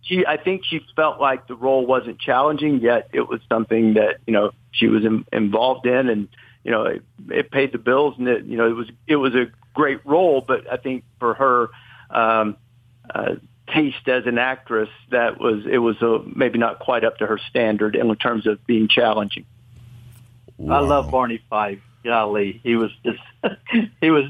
she 0.01 0.25
I 0.25 0.37
think 0.37 0.65
she 0.65 0.81
felt 0.95 1.19
like 1.19 1.47
the 1.47 1.55
role 1.55 1.85
wasn't 1.85 2.19
challenging 2.19 2.79
yet 2.79 3.09
it 3.13 3.27
was 3.27 3.39
something 3.49 3.95
that 3.95 4.17
you 4.25 4.33
know 4.33 4.51
she 4.71 4.87
was 4.87 5.05
in, 5.05 5.25
involved 5.31 5.85
in 5.85 6.09
and 6.09 6.27
you 6.63 6.71
know 6.71 6.85
it, 6.85 7.03
it 7.29 7.51
paid 7.51 7.71
the 7.71 7.77
bills 7.77 8.15
and 8.17 8.27
it 8.27 8.45
you 8.45 8.57
know 8.57 8.67
it 8.67 8.75
was 8.75 8.89
it 9.07 9.15
was 9.15 9.35
a 9.35 9.45
great 9.73 10.05
role 10.05 10.41
but 10.45 10.71
I 10.71 10.77
think 10.77 11.03
for 11.19 11.33
her 11.33 11.69
um 12.09 12.57
uh 13.13 13.35
taste 13.73 14.07
as 14.07 14.25
an 14.25 14.37
actress 14.37 14.89
that 15.11 15.39
was 15.39 15.65
it 15.69 15.77
was 15.79 16.01
a, 16.01 16.19
maybe 16.35 16.59
not 16.59 16.79
quite 16.79 17.03
up 17.03 17.17
to 17.17 17.25
her 17.27 17.39
standard 17.49 17.95
in 17.95 18.15
terms 18.15 18.45
of 18.47 18.65
being 18.65 18.87
challenging 18.87 19.45
I 20.69 20.79
love 20.79 21.09
Barney 21.09 21.41
Fife. 21.49 21.79
Golly, 22.03 22.59
he 22.63 22.75
was 22.75 22.91
just 23.03 23.19
he 24.01 24.09
was 24.11 24.25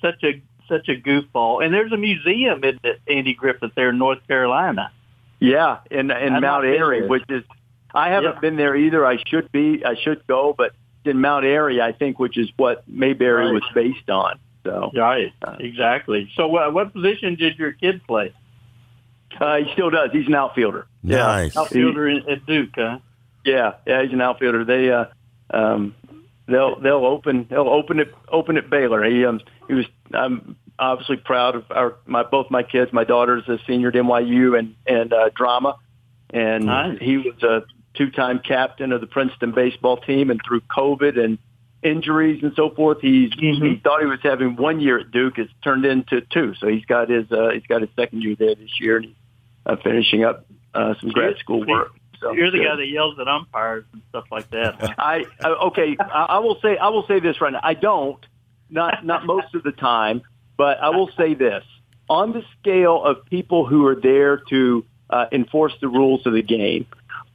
such 0.00 0.22
a 0.22 0.42
such 0.68 0.88
a 0.88 0.96
goofball. 0.96 1.62
And 1.64 1.74
there's 1.74 1.92
a 1.92 1.96
museum 1.98 2.62
in 2.64 2.78
Andy 3.06 3.34
Griffith 3.34 3.72
there 3.76 3.90
in 3.90 3.98
North 3.98 4.26
Carolina. 4.26 4.90
yeah 5.40 5.78
in 5.90 6.10
in 6.10 6.34
I've 6.34 6.40
not 6.40 6.62
Mount 6.62 6.64
Airy 6.66 7.06
which 7.06 7.24
is 7.28 7.42
I 7.94 8.08
haven't 8.10 8.34
Yeah. 8.34 8.40
been 8.40 8.56
there 8.56 8.74
either 8.76 9.04
I 9.06 9.18
should 9.26 9.50
be 9.52 9.84
I 9.84 9.94
should 9.94 10.26
go 10.26 10.54
but 10.56 10.72
in 11.04 11.20
Mount 11.20 11.44
Airy 11.44 11.80
I 11.82 11.92
think 11.92 12.18
which 12.18 12.36
is 12.38 12.48
what 12.56 12.82
Mayberry 12.88 13.46
Right. 13.46 13.52
was 13.54 13.64
based 13.74 14.08
on 14.10 14.38
so 14.64 14.90
Right, 14.94 15.30
exactly. 15.60 16.30
So, 16.36 16.56
uh, 16.56 16.70
what 16.70 16.94
position 16.94 17.34
did 17.34 17.58
your 17.58 17.72
kid 17.72 18.00
play? 18.06 18.32
Uh, 19.40 19.56
he 19.56 19.72
still 19.72 19.90
does. 19.90 20.10
He's 20.12 20.26
an 20.26 20.34
outfielder. 20.34 20.86
Nice. 21.02 21.56
Outfielder 21.56 22.08
in, 22.08 22.28
at 22.30 22.46
Duke, 22.46 22.70
huh? 22.74 22.98
Yeah, 23.44 23.74
yeah, 23.86 24.02
he's 24.02 24.12
an 24.12 24.20
outfielder. 24.20 24.64
They 24.64 24.90
uh, 24.90 25.04
um, 25.50 25.94
they'll 26.46 26.80
they'll 26.80 27.04
open 27.04 27.46
they'll 27.50 27.68
open 27.68 28.00
it 28.00 28.14
open 28.30 28.56
at 28.56 28.70
Baylor. 28.70 29.04
He 29.04 29.24
um 29.24 29.40
he 29.68 29.74
was 29.74 29.86
I'm 30.12 30.56
obviously 30.78 31.16
proud 31.18 31.54
of 31.56 31.64
our 31.70 31.96
my 32.06 32.22
both 32.22 32.50
my 32.50 32.62
kids. 32.62 32.92
My 32.92 33.04
daughter's 33.04 33.48
a 33.48 33.58
senior 33.66 33.88
at 33.88 33.94
NYU 33.94 34.58
and 34.58 34.74
and 34.86 35.12
uh, 35.12 35.30
drama, 35.34 35.76
and 36.30 36.66
Nice. 36.66 36.98
he 37.00 37.18
was 37.18 37.42
a 37.42 37.62
two 37.94 38.10
time 38.10 38.40
captain 38.40 38.92
of 38.92 39.00
the 39.00 39.06
Princeton 39.06 39.52
baseball 39.52 39.96
team. 39.98 40.30
And 40.30 40.40
through 40.46 40.62
COVID 40.62 41.22
and 41.22 41.38
injuries 41.82 42.42
and 42.42 42.52
so 42.56 42.70
forth, 42.70 42.98
he's 43.00 43.30
he 43.38 43.80
thought 43.82 44.00
he 44.00 44.06
was 44.06 44.20
having 44.22 44.56
one 44.56 44.80
year 44.80 44.98
at 44.98 45.10
Duke. 45.10 45.38
It's 45.38 45.52
turned 45.62 45.84
into 45.84 46.22
two. 46.32 46.54
So 46.58 46.66
he's 46.68 46.84
got 46.86 47.08
his 47.10 47.30
uh, 47.30 47.50
he's 47.52 47.66
got 47.66 47.82
his 47.82 47.90
second 47.96 48.22
year 48.22 48.36
there 48.38 48.54
this 48.54 48.80
year, 48.80 48.96
and 48.96 49.06
he's 49.06 49.14
uh, 49.66 49.76
finishing 49.82 50.24
up 50.24 50.46
uh, 50.74 50.94
some 51.00 51.10
grad 51.10 51.36
school 51.38 51.64
work. 51.66 51.92
So 52.20 52.32
You're 52.32 52.50
the 52.50 52.58
guy 52.58 52.76
that 52.76 52.86
yells 52.86 53.18
at 53.18 53.28
umpires 53.28 53.84
and 53.92 54.02
stuff 54.08 54.24
like 54.30 54.50
that. 54.50 54.76
huh? 54.80 54.94
I 54.98 55.24
okay. 55.66 55.96
I, 56.00 56.26
I 56.30 56.38
will 56.38 56.58
say 56.60 56.76
I 56.76 56.88
will 56.88 57.06
say 57.06 57.20
this 57.20 57.40
right 57.40 57.52
now. 57.52 57.60
I 57.62 57.74
don't 57.74 58.24
not 58.70 59.04
not 59.04 59.26
most 59.26 59.54
of 59.54 59.62
the 59.62 59.72
time, 59.72 60.22
but 60.56 60.78
I 60.80 60.90
will 60.90 61.10
say 61.16 61.34
this 61.34 61.64
on 62.08 62.32
the 62.32 62.42
scale 62.60 63.02
of 63.02 63.24
people 63.26 63.66
who 63.66 63.86
are 63.86 63.94
there 63.94 64.38
to 64.50 64.84
uh, 65.10 65.26
enforce 65.32 65.72
the 65.80 65.88
rules 65.88 66.26
of 66.26 66.32
the 66.32 66.42
game. 66.42 66.86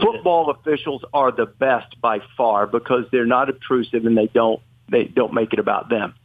Football 0.01 0.49
officials 0.49 1.03
are 1.13 1.31
the 1.31 1.45
best 1.45 1.99
by 1.99 2.21
far 2.37 2.67
because 2.67 3.05
they're 3.11 3.25
not 3.25 3.49
obtrusive 3.49 4.05
and 4.05 4.17
they 4.17 4.27
don't 4.27 4.61
they 4.89 5.03
don't 5.03 5.33
make 5.33 5.53
it 5.53 5.59
about 5.59 5.89
them. 5.89 6.15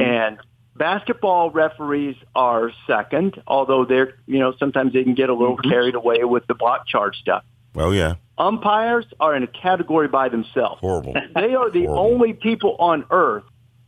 And 0.00 0.38
basketball 0.78 1.50
referees 1.50 2.16
are 2.34 2.72
second, 2.86 3.42
although 3.46 3.84
they're 3.84 4.14
you 4.26 4.38
know 4.38 4.54
sometimes 4.58 4.92
they 4.92 5.02
can 5.02 5.14
get 5.14 5.28
a 5.28 5.34
little 5.34 5.56
mm-hmm. 5.56 5.70
carried 5.70 5.94
away 5.94 6.24
with 6.24 6.46
the 6.46 6.54
block 6.54 6.86
charge 6.86 7.16
stuff. 7.16 7.44
Oh 7.76 7.90
yeah, 7.90 8.14
Umpires 8.38 9.06
are 9.20 9.34
in 9.34 9.42
a 9.42 9.46
category 9.46 10.08
by 10.08 10.28
themselves. 10.28 10.80
horrible. 10.80 11.14
They 11.34 11.54
are 11.54 11.70
the 11.70 11.86
Horrible. 11.86 11.98
only 11.98 12.32
people 12.32 12.76
on 12.78 13.04
earth 13.10 13.44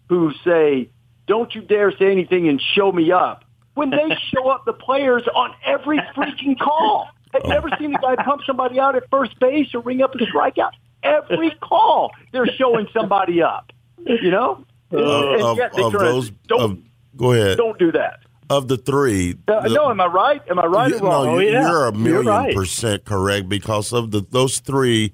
who 0.08 0.32
say, 0.44 0.90
"Don't 1.26 1.54
you 1.54 1.62
dare 1.62 1.92
say 1.96 2.10
anything 2.10 2.48
and 2.48 2.60
show 2.74 2.90
me 2.90 3.12
up." 3.12 3.44
When 3.74 3.90
they 3.90 4.16
show 4.34 4.48
up 4.48 4.64
the 4.66 4.72
players 4.72 5.22
on 5.34 5.54
every 5.64 5.98
freaking 6.16 6.58
call. 6.58 7.08
I've 7.32 7.42
you 7.44 7.52
oh. 7.52 7.56
ever 7.56 7.68
seen 7.78 7.94
a 7.94 7.98
guy 7.98 8.16
pump 8.16 8.42
somebody 8.44 8.80
out 8.80 8.96
at 8.96 9.08
first 9.08 9.38
base 9.38 9.68
or 9.72 9.80
ring 9.80 10.02
up 10.02 10.14
a 10.14 10.18
strikeout? 10.18 10.72
Every 11.02 11.52
call, 11.62 12.10
they're 12.32 12.48
showing 12.58 12.88
somebody 12.92 13.40
up. 13.40 13.70
You 14.04 14.30
know, 14.30 14.64
Of, 14.90 15.40
of, 15.40 15.58
of 15.78 15.92
those, 15.92 16.30
don't 16.48 16.60
of, 16.60 16.78
go 17.16 17.32
ahead. 17.32 17.56
don't 17.58 17.78
do 17.78 17.92
that. 17.92 18.20
Of 18.48 18.66
the 18.66 18.76
three, 18.76 19.36
Uh, 19.46 19.60
the- 19.60 19.74
no, 19.74 19.90
am 19.90 20.00
I 20.00 20.06
right? 20.06 20.42
Am 20.50 20.58
I 20.58 20.66
right 20.66 20.90
you, 20.90 20.98
or 20.98 21.02
wrong? 21.02 21.26
no, 21.26 21.32
Oh, 21.34 21.38
you, 21.38 21.50
yeah. 21.50 21.68
you're 21.68 21.86
a 21.86 21.92
You're 21.92 21.92
million 21.92 22.26
right. 22.26 22.54
percent 22.54 23.04
correct 23.04 23.48
because 23.48 23.92
of 23.92 24.10
the 24.10 24.26
those 24.28 24.58
three, 24.58 25.12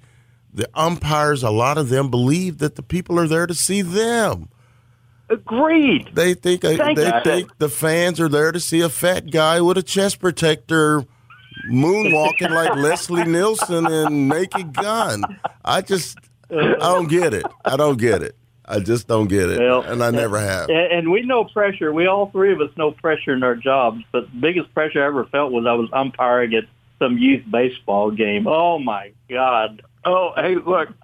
the 0.55 0.66
umpires. 0.72 1.43
A 1.43 1.51
lot 1.51 1.77
of 1.77 1.91
them 1.91 2.11
believe 2.11 2.59
that 2.59 2.77
the 2.77 2.83
people 2.83 3.18
are 3.20 3.27
there 3.29 3.47
to 3.47 3.53
see 3.55 3.83
them. 3.83 4.49
Agreed. 5.29 6.09
They 6.14 6.33
think 6.35 6.64
uh, 6.64 6.77
Thank 6.77 6.97
they 6.97 7.07
you. 7.07 7.20
think 7.24 7.59
the 7.59 7.68
fans 7.68 8.20
are 8.20 8.29
there 8.29 8.53
to 8.53 8.61
see 8.61 8.81
a 8.81 8.89
fat 8.89 9.31
guy 9.31 9.61
with 9.61 9.77
a 9.77 9.83
chest 9.83 10.18
protector 10.20 11.05
moonwalking 11.68 12.51
like 12.51 12.74
Leslie 12.77 13.24
Nielsen 13.24 13.91
in 13.91 14.29
Naked 14.29 14.72
Gun. 14.72 15.24
I 15.64 15.83
just 15.83 16.16
I 16.51 16.77
don't 16.79 17.09
get 17.09 17.35
it. 17.35 17.45
I 17.64 17.77
don't 17.77 17.99
get 17.99 18.22
it. 18.22 18.37
I 18.69 18.81
just 18.81 19.07
don't 19.07 19.29
get 19.29 19.49
it, 19.51 19.61
Well, 19.61 19.83
and 19.83 20.03
I 20.03 20.11
never 20.11 20.39
have. 20.41 20.69
And, 20.69 20.93
and 20.93 21.11
we 21.12 21.23
know 21.23 21.45
pressure. 21.45 21.93
We 21.93 22.07
all 22.07 22.31
three 22.31 22.53
of 22.53 22.61
us 22.61 22.71
know 22.77 22.91
pressure 22.91 23.33
in 23.33 23.43
our 23.43 23.55
jobs. 23.55 24.03
But 24.12 24.31
the 24.33 24.37
biggest 24.39 24.75
pressure 24.75 25.03
I 25.03 25.07
ever 25.07 25.25
felt 25.27 25.53
was 25.53 25.67
I 25.67 25.75
was 25.75 25.89
umpiring 25.93 26.55
at 26.55 26.64
some 26.99 27.17
youth 27.19 27.45
baseball 27.51 28.11
game. 28.11 28.47
Oh 28.49 28.79
my 28.79 29.12
God! 29.31 29.83
Oh, 30.05 30.33
hey, 30.37 30.57
look. 30.57 30.89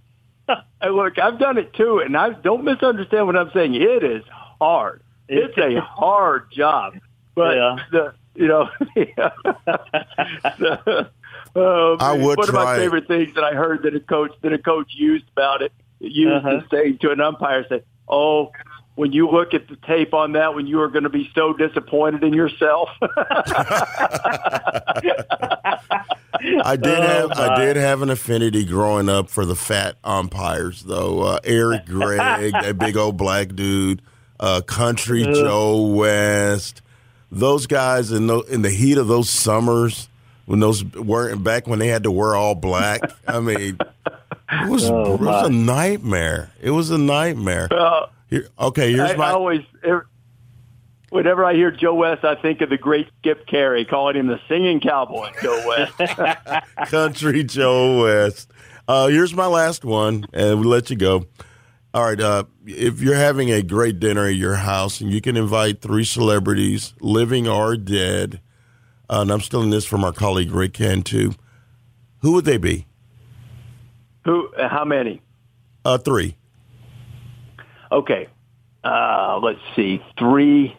Hey, 0.83 0.89
look, 0.91 1.17
I've 1.19 1.39
done 1.39 1.57
it 1.59 1.73
too, 1.75 2.01
and 2.01 2.17
I 2.17 2.31
don't 2.31 2.65
misunderstand 2.65 3.27
what 3.27 3.37
I'm 3.37 3.53
saying. 3.55 3.75
It 3.77 4.03
is 4.03 4.25
hard. 4.61 5.01
It's 5.29 5.57
a 5.57 5.81
hard 5.81 6.51
job, 6.51 6.95
but 7.37 7.55
Yeah. 7.57 7.77
the 7.93 8.15
you 8.35 8.49
know, 8.49 8.69
the, 10.59 11.11
oh, 11.55 11.97
I 12.01 12.17
man, 12.17 12.27
would 12.27 12.39
one 12.39 12.49
of 12.49 12.55
try 12.55 12.65
my 12.65 12.75
it. 12.75 12.79
favorite 12.79 13.09
things 13.09 13.35
that 13.35 13.45
I 13.45 13.55
heard 13.55 13.83
that 13.85 13.95
a 13.95 14.01
coach 14.01 14.33
that 14.43 14.53
a 14.53 14.59
coach 14.59 14.89
used 14.95 15.25
about 15.33 15.63
it 15.63 15.73
used 16.03 16.45
Uh-huh. 16.45 16.61
to 16.61 16.67
say 16.71 16.93
to 16.93 17.11
an 17.11 17.21
umpire 17.21 17.65
say, 17.69 17.83
"Oh." 18.09 18.51
When 18.95 19.11
you 19.13 19.27
look 19.31 19.55
at 19.55 19.69
the 19.69 19.77
tape 19.87 20.13
on 20.13 20.33
that, 20.33 20.55
when 20.55 20.67
you 20.67 20.83
are 20.83 20.89
going 20.89 21.05
to 21.05 21.09
be 21.09 21.31
so 21.35 21.55
disappointed 21.55 22.23
in 22.25 22.35
yourself, 22.35 22.91
I 26.63 26.77
did 26.77 26.99
Oh, 26.99 27.03
have 27.03 27.31
I 27.33 27.57
did 27.65 27.77
have 27.77 28.03
an 28.03 28.11
affinity 28.11 28.65
growing 28.65 29.09
up 29.09 29.31
for 29.31 29.45
the 29.45 29.57
fat 29.57 29.97
umpires 30.05 30.83
though. 30.83 31.21
Uh, 31.23 31.39
Eric 31.45 31.87
Gregg, 31.87 32.53
that 32.53 32.77
big 32.79 32.97
old 32.99 33.17
black 33.17 33.55
dude. 33.55 34.03
uh, 34.41 34.61
Country 34.61 35.23
Joe 35.25 35.87
West, 35.87 36.83
those 37.31 37.67
guys 37.67 38.11
in 38.13 38.27
the, 38.27 38.41
in 38.43 38.63
the 38.63 38.71
heat 38.71 38.99
of 38.99 39.07
those 39.09 39.31
summers 39.31 40.09
when 40.47 40.61
those 40.61 40.85
weren't 40.85 41.43
back 41.45 41.67
when 41.67 41.79
they 41.79 41.89
had 41.89 42.03
to 42.03 42.11
wear 42.11 42.35
all 42.35 42.55
black. 42.55 43.01
I 43.27 43.41
mean, 43.41 43.79
it 44.53 44.69
was 44.71 44.91
Oh, 44.91 45.15
it 45.15 45.21
was 45.21 45.47
a 45.49 45.51
nightmare. 45.51 46.51
It 46.61 46.71
was 46.71 46.91
a 46.91 46.99
nightmare. 46.99 47.69
Well, 47.71 48.11
Here, 48.29 48.49
okay, 48.59 48.93
here's 48.93 49.13
I, 49.13 49.17
my 49.17 49.29
I 49.29 49.33
always, 49.33 49.63
er- 49.85 50.07
whenever 51.11 51.45
I 51.45 51.55
hear 51.55 51.71
Joe 51.71 51.95
West, 51.95 52.25
I 52.25 52.35
think 52.35 52.61
of 52.61 52.71
the 52.71 52.79
great 52.79 53.09
Skip 53.19 53.47
Caray, 53.47 53.85
calling 53.85 54.17
him 54.17 54.27
the 54.27 54.41
singing 54.49 54.81
cowboy, 54.81 55.31
Joe 55.43 55.63
West. 55.67 55.99
Country 56.91 57.45
Joe 57.45 58.03
West. 58.03 58.51
Uh, 58.89 59.09
here's 59.09 59.35
my 59.35 59.47
last 59.47 59.85
one, 59.85 60.27
and 60.33 60.61
we'll 60.61 60.69
let 60.69 60.91
you 60.91 60.97
go. 60.97 61.27
All 61.95 62.05
right. 62.05 62.21
Uh, 62.21 62.45
if 62.67 63.01
you're 63.01 63.15
having 63.15 63.51
a 63.51 63.63
great 63.63 64.01
dinner 64.01 64.27
at 64.27 64.35
your 64.35 64.55
house 64.55 65.01
and 65.01 65.11
you 65.11 65.21
can 65.21 65.37
invite 65.37 65.81
three 65.83 66.05
celebrities, 66.05 66.95
living 67.01 67.47
or 67.47 67.77
dead, 67.77 68.41
uh, 69.11 69.21
and 69.21 69.31
I'm 69.31 69.41
stealing 69.41 69.71
this 69.71 69.85
from 69.85 70.03
our 70.03 70.13
colleague 70.13 70.51
Rick 70.53 70.73
Cantu, 70.75 71.33
who 72.21 72.33
would 72.33 72.47
they 72.47 72.57
be? 72.57 72.87
Who? 74.25 74.49
uh, 74.55 74.69
How 74.69 74.85
many? 74.85 75.21
Uh, 75.85 75.99
three. 75.99 76.37
Okay. 77.91 78.29
Uh, 78.85 79.39
let's 79.43 79.61
see. 79.77 80.03
Three 80.19 80.77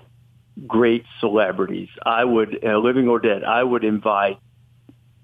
great 0.68 1.06
celebrities. 1.20 1.90
I 2.06 2.24
would, 2.24 2.64
uh, 2.64 2.78
living 2.78 3.08
or 3.08 3.20
dead, 3.20 3.44
I 3.44 3.64
would 3.64 3.84
invite 3.84 4.38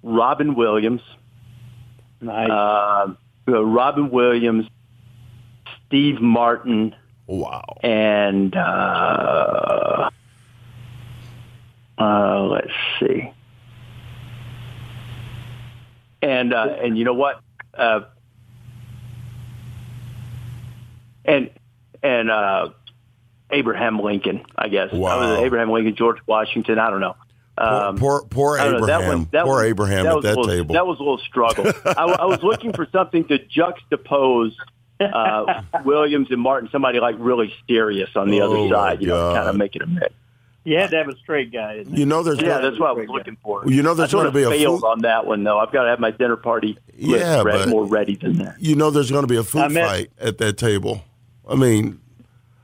Robin 0.04 0.56
Williams, 0.56 1.02
Nice. 2.22 2.50
uh, 2.50 3.14
uh, 3.48 3.64
Robin 3.66 4.10
Williams, 4.12 4.66
Steve 5.88 6.22
Martin, 6.22 6.96
Wow. 7.28 7.64
and 7.84 8.56
uh, 8.56 10.10
uh, 11.98 12.42
let's 12.44 12.72
see. 13.00 13.32
And 16.22 16.54
uh, 16.54 16.76
and 16.82 16.98
you 16.98 17.06
know 17.06 17.14
what? 17.14 17.40
Uh, 17.80 18.02
and 21.26 21.50
and 22.04 22.32
uh, 22.32 22.70
Abraham 23.52 24.00
Lincoln, 24.00 24.44
I 24.56 24.68
guess. 24.70 24.92
Wow. 24.92 25.38
Abraham 25.44 25.70
Lincoln, 25.72 25.96
George 25.96 26.18
Washington. 26.28 26.80
I 26.80 26.90
don't 26.90 27.02
know. 27.02 27.16
Um, 27.58 27.98
poor 27.98 28.24
poor 28.24 28.58
I 28.58 28.66
don't 28.66 28.74
know, 28.74 28.78
Abraham. 28.86 29.02
that 29.02 29.08
one- 29.08 29.28
that 29.32 29.44
poor 29.46 29.56
was- 29.58 29.66
Abraham 29.66 30.06
that 30.06 30.16
at 30.18 30.22
that 30.24 30.38
little, 30.38 30.46
table. 30.46 30.74
That 30.76 30.88
was 30.88 30.98
a 31.00 31.04
little 31.04 31.18
struggle. 31.20 31.66
I, 31.86 32.04
I 32.20 32.26
was 32.26 32.42
looking 32.42 32.72
for 32.74 32.88
something 32.92 33.26
to 33.26 33.38
juxtapose 33.40 34.54
uh, 35.02 35.62
Williams 35.84 36.32
and 36.32 36.40
Martin, 36.42 36.70
somebody 36.72 37.00
like 37.02 37.16
really 37.20 37.54
serious 37.68 38.10
on 38.16 38.30
the 38.30 38.42
Oh, 38.42 38.66
other 38.66 38.74
side, 38.74 39.02
you 39.02 39.08
know, 39.08 39.34
kind 39.34 39.50
of 39.50 39.56
make 39.58 39.76
it 39.76 39.82
a 39.82 39.88
mix. 39.88 40.14
You 40.66 40.78
had 40.78 40.90
to 40.92 40.98
have 40.98 41.08
a 41.08 41.16
straight 41.18 41.52
guy. 41.52 41.76
Isn't 41.76 41.96
you 41.98 42.06
know, 42.06 42.22
there's 42.24 42.40
Yeah, 42.42 42.48
gonna- 42.50 42.70
that's 42.70 42.80
what 42.80 42.90
I 42.90 42.94
was 42.94 43.08
looking 43.08 43.38
for. 43.42 43.64
You 43.66 43.82
know 43.82 43.94
there's 43.94 44.12
gonna 44.14 44.32
be 44.32 44.44
a 44.44 44.50
failed 44.50 44.82
food- 44.82 44.88
on 44.88 45.00
that 45.02 45.26
one 45.26 45.44
though. 45.44 45.58
I've 45.60 45.72
got 45.72 45.84
to 45.84 45.90
have 45.90 46.00
my 46.00 46.12
dinner 46.12 46.36
party 46.36 46.78
Yeah, 46.98 47.42
re- 47.44 47.52
but- 47.54 47.70
more 47.70 47.86
ready 47.86 48.16
than 48.16 48.38
that. 48.40 48.56
you 48.60 48.76
know 48.76 48.90
there's 48.92 49.10
going 49.12 49.24
to 49.24 49.28
be 49.28 49.38
a 49.38 49.44
food 49.44 49.62
I 49.62 49.68
met- 49.70 49.88
fight 49.88 50.12
at 50.20 50.38
that 50.40 50.58
table. 50.58 51.04
I 51.50 51.56
mean, 51.56 52.00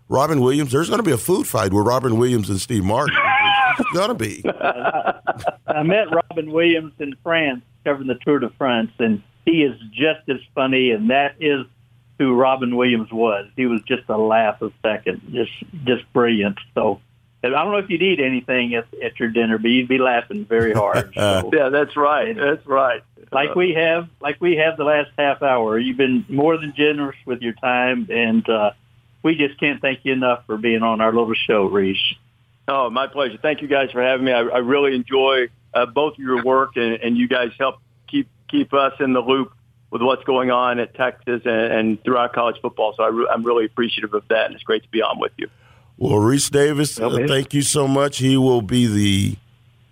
Robin 0.10 0.40
Williams. 0.42 0.72
There's 0.72 0.90
going 0.90 1.00
to 1.00 1.04
be 1.04 1.12
a 1.14 1.18
food 1.18 1.48
fight 1.48 1.74
with 1.74 1.88
Robin 1.88 2.18
Williams 2.18 2.50
and 2.50 2.60
Steve 2.62 2.84
Martin. 2.84 3.16
It's 3.80 3.90
going 3.92 4.10
to 4.10 4.14
be. 4.14 4.44
I 5.68 5.84
met 5.84 6.08
Robin 6.12 6.52
Williams 6.52 6.94
in 7.00 7.16
France 7.24 7.62
covering 7.84 8.08
the 8.08 8.16
Tour 8.26 8.40
de 8.40 8.50
France, 8.52 8.92
and 9.00 9.22
he 9.46 9.64
is 9.64 9.80
just 9.92 10.28
as 10.30 10.38
funny, 10.54 10.92
and 10.92 11.10
that 11.10 11.36
is 11.40 11.66
who 12.20 12.34
Robin 12.36 12.76
Williams 12.76 13.12
was. 13.12 13.48
He 13.56 13.66
was 13.66 13.82
just 13.88 14.04
a 14.10 14.18
laugh 14.18 14.62
a 14.62 14.72
second, 14.84 15.22
just 15.32 15.52
just 15.84 16.04
brilliant. 16.14 16.58
So 16.74 16.92
and 16.92 17.02
I 17.54 17.64
don't 17.64 17.72
know 17.72 17.78
if 17.78 17.90
you'd 17.90 18.02
eat 18.02 18.20
anything 18.20 18.76
at, 18.76 18.88
at 19.04 19.20
your 19.20 19.30
dinner, 19.30 19.58
but 19.58 19.70
you'd 19.70 19.88
be 19.88 19.98
laughing 19.98 20.46
very 20.46 20.74
hard. 20.74 21.14
So, 21.16 21.50
Yeah, 21.54 21.70
that's 21.70 21.96
right. 21.96 22.36
That's 22.36 22.66
right. 22.66 23.02
like 23.32 23.56
we 23.56 23.74
have, 23.74 24.10
like 24.22 24.40
we 24.40 24.58
have 24.58 24.78
the 24.78 24.84
last 24.84 25.12
half 25.18 25.42
hour, 25.42 25.78
you've 25.78 25.98
been 25.98 26.26
more 26.30 26.58
than 26.58 26.74
generous 26.76 27.18
with 27.26 27.42
your 27.42 27.54
time, 27.54 28.08
and 28.10 28.48
uh, 28.50 28.72
we 29.24 29.36
just 29.36 29.60
can't 29.60 29.82
thank 29.82 30.00
you 30.04 30.14
enough 30.14 30.46
for 30.46 30.58
being 30.58 30.84
on 30.84 31.02
our 31.02 31.14
little 31.14 31.34
show, 31.34 31.70
Rece. 31.70 32.16
Oh, 32.68 32.90
my 32.90 33.08
pleasure. 33.08 33.38
Thank 33.42 33.62
you 33.62 33.68
guys 33.68 33.92
for 33.92 34.02
having 34.02 34.26
me. 34.26 34.32
I, 34.32 34.42
I 34.42 34.58
really 34.60 34.96
enjoy 34.96 35.50
uh, 35.74 35.86
both 35.86 36.14
of 36.14 36.20
your 36.20 36.44
work, 36.44 36.78
and, 36.78 36.94
and 36.96 37.18
you 37.18 37.28
guys 37.28 37.52
help 37.60 37.76
keep 38.08 38.28
keep 38.50 38.74
us 38.74 38.94
in 39.00 39.14
the 39.14 39.20
loop 39.22 39.52
with 39.92 40.02
what's 40.02 40.24
going 40.24 40.52
on 40.52 40.80
at 40.80 40.94
Texas 40.96 41.42
and, 41.46 41.74
and 41.74 42.04
throughout 42.04 42.34
college 42.34 42.58
football. 42.62 42.94
So 42.98 43.04
I 43.04 43.08
re- 43.08 43.28
I'm 43.32 43.44
really 43.44 43.66
appreciative 43.66 44.14
of 44.14 44.28
that, 44.30 44.48
and 44.48 44.56
it's 44.56 44.64
great 44.64 44.84
to 44.84 44.90
be 44.90 45.02
on 45.02 45.20
with 45.20 45.32
you. 45.38 45.50
Well, 45.98 46.20
Rece 46.20 46.52
Davis, 46.52 47.00
uh, 47.00 47.26
thank 47.28 47.54
you 47.54 47.62
so 47.62 47.88
much. 47.88 48.18
He 48.18 48.36
will 48.36 48.62
be 48.62 48.86
the 48.86 49.38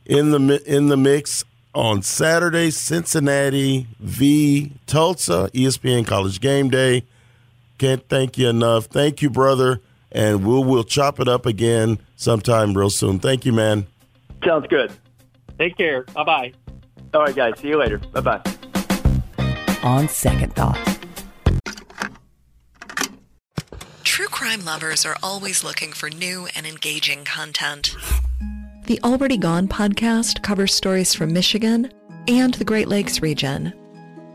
in 0.06 0.32
the 0.32 0.62
in 0.66 0.88
the 0.88 0.98
mix 0.98 1.46
on 1.74 2.02
Saturday, 2.02 2.70
Cincinnati 2.72 3.88
v 4.00 4.74
Tulsa, 4.86 5.50
ESPN 5.54 6.06
College 6.06 6.42
Game 6.42 6.70
Day. 6.70 7.04
Can't 7.78 8.08
thank 8.10 8.38
you 8.38 8.50
enough. 8.50 8.86
Thank 8.86 9.22
you, 9.22 9.30
brother, 9.30 9.80
and 10.12 10.46
we'll 10.46 10.64
we'll 10.64 10.84
chop 10.84 11.20
it 11.20 11.28
up 11.28 11.46
again 11.46 12.00
sometime 12.16 12.74
real 12.74 12.90
soon. 12.90 13.20
Thank 13.20 13.46
you, 13.46 13.54
man. 13.54 13.88
Sounds 14.46 14.68
good. 14.68 14.92
Take 15.58 15.78
care. 15.78 16.04
Bye 16.14 16.24
bye. 16.24 16.54
All 17.14 17.22
right, 17.22 17.36
guys. 17.36 17.60
See 17.60 17.70
you 17.70 17.78
later. 17.78 18.00
Bye 18.12 18.22
bye. 18.22 18.42
On 19.84 20.08
second 20.08 20.56
thought. 20.56 21.03
True 24.14 24.28
crime 24.28 24.64
lovers 24.64 25.08
are 25.08 25.18
always 25.24 25.64
looking 25.64 25.92
for 25.92 26.08
new 26.08 26.48
and 26.56 26.68
engaging 26.68 27.26
content. 27.26 27.96
The 28.86 29.00
Already 29.04 29.38
Gone 29.38 29.68
podcast 29.68 30.44
covers 30.44 30.72
stories 30.72 31.16
from 31.16 31.34
Michigan 31.34 31.92
and 32.28 32.54
the 32.54 32.64
Great 32.64 32.88
Lakes 32.88 33.24
region. 33.24 33.74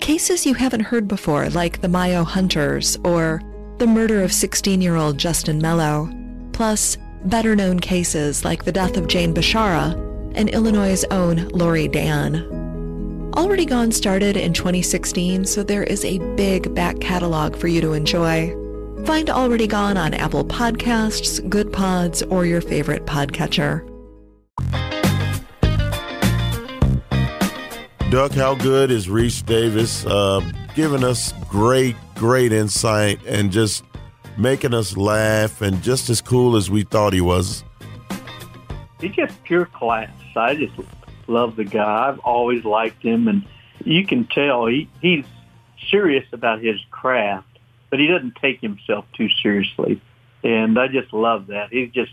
Cases 0.01 0.45
you 0.45 0.55
haven't 0.55 0.81
heard 0.81 1.07
before, 1.07 1.49
like 1.51 1.81
the 1.81 1.89
Mayo 1.89 2.25
Hunters 2.25 2.99
or 3.05 3.41
the 3.77 3.87
murder 3.87 4.25
of 4.25 4.33
16 4.33 4.83
year 4.83 4.97
old 4.97 5.17
Justin 5.17 5.61
Mello, 5.61 6.13
plus 6.51 6.99
better 7.27 7.55
known 7.55 7.79
cases 7.79 8.45
like 8.45 8.65
the 8.65 8.73
death 8.73 8.97
of 8.97 9.07
Jane 9.07 9.33
Bashara 9.33 9.93
and 10.35 10.49
Illinois' 10.49 11.05
own 11.13 11.47
Lori 11.51 11.87
Dan. 11.87 12.35
Already 13.37 13.65
Gone 13.65 13.93
started 13.93 14.37
in 14.37 14.53
2016, 14.53 15.45
so 15.45 15.63
there 15.63 15.85
is 15.85 16.05
a 16.05 16.19
big 16.35 16.75
back 16.75 16.99
catalog 16.99 17.55
for 17.55 17.69
you 17.69 17.81
to 17.81 17.93
enjoy. 17.93 18.58
Find 19.07 19.31
Already 19.31 19.67
Gone 19.67 19.97
on 19.97 20.15
Apple 20.15 20.45
Podcasts, 20.45 21.47
Good 21.49 21.73
Pods, 21.73 22.23
or 22.25 22.45
your 22.45 22.61
favorite 22.61 23.07
podcatcher. 23.07 23.87
Duck, 28.11 28.33
how 28.33 28.55
good 28.55 28.91
is 28.91 29.07
Rece 29.07 29.45
Davis 29.45 30.07
uh, 30.07 30.41
giving 30.75 31.05
us 31.05 31.33
great, 31.49 31.97
great 32.15 32.53
insight 32.53 33.21
and 33.27 33.51
just 33.51 33.85
making 34.39 34.73
us 34.73 34.97
laugh 34.97 35.61
and 35.61 35.83
just 35.83 36.09
as 36.09 36.21
cool 36.21 36.57
as 36.57 36.71
we 36.71 36.85
thought 36.85 37.13
he 37.13 37.21
was. 37.21 37.65
He's 39.01 39.13
just 39.13 39.43
pure 39.45 39.67
class. 39.67 40.11
I 40.37 40.55
just 40.55 40.75
love 41.27 41.57
the 41.57 41.65
guy. 41.65 42.09
I've 42.09 42.19
always 42.21 42.65
liked 42.65 43.03
him, 43.03 43.29
and 43.29 43.45
you 43.85 44.07
can 44.07 44.27
tell 44.27 44.67
he, 44.67 44.89
he's 45.01 45.25
serious 45.91 46.27
about 46.33 46.63
his 46.63 46.77
craft, 46.91 47.48
but 47.91 47.99
he 47.99 48.07
doesn't 48.07 48.37
take 48.37 48.61
himself 48.61 49.05
too 49.17 49.29
seriously. 49.43 50.01
And 50.45 50.79
I 50.79 50.89
just 50.89 51.13
love 51.13 51.49
that. 51.49 51.71
He's 51.71 51.91
just 51.91 52.13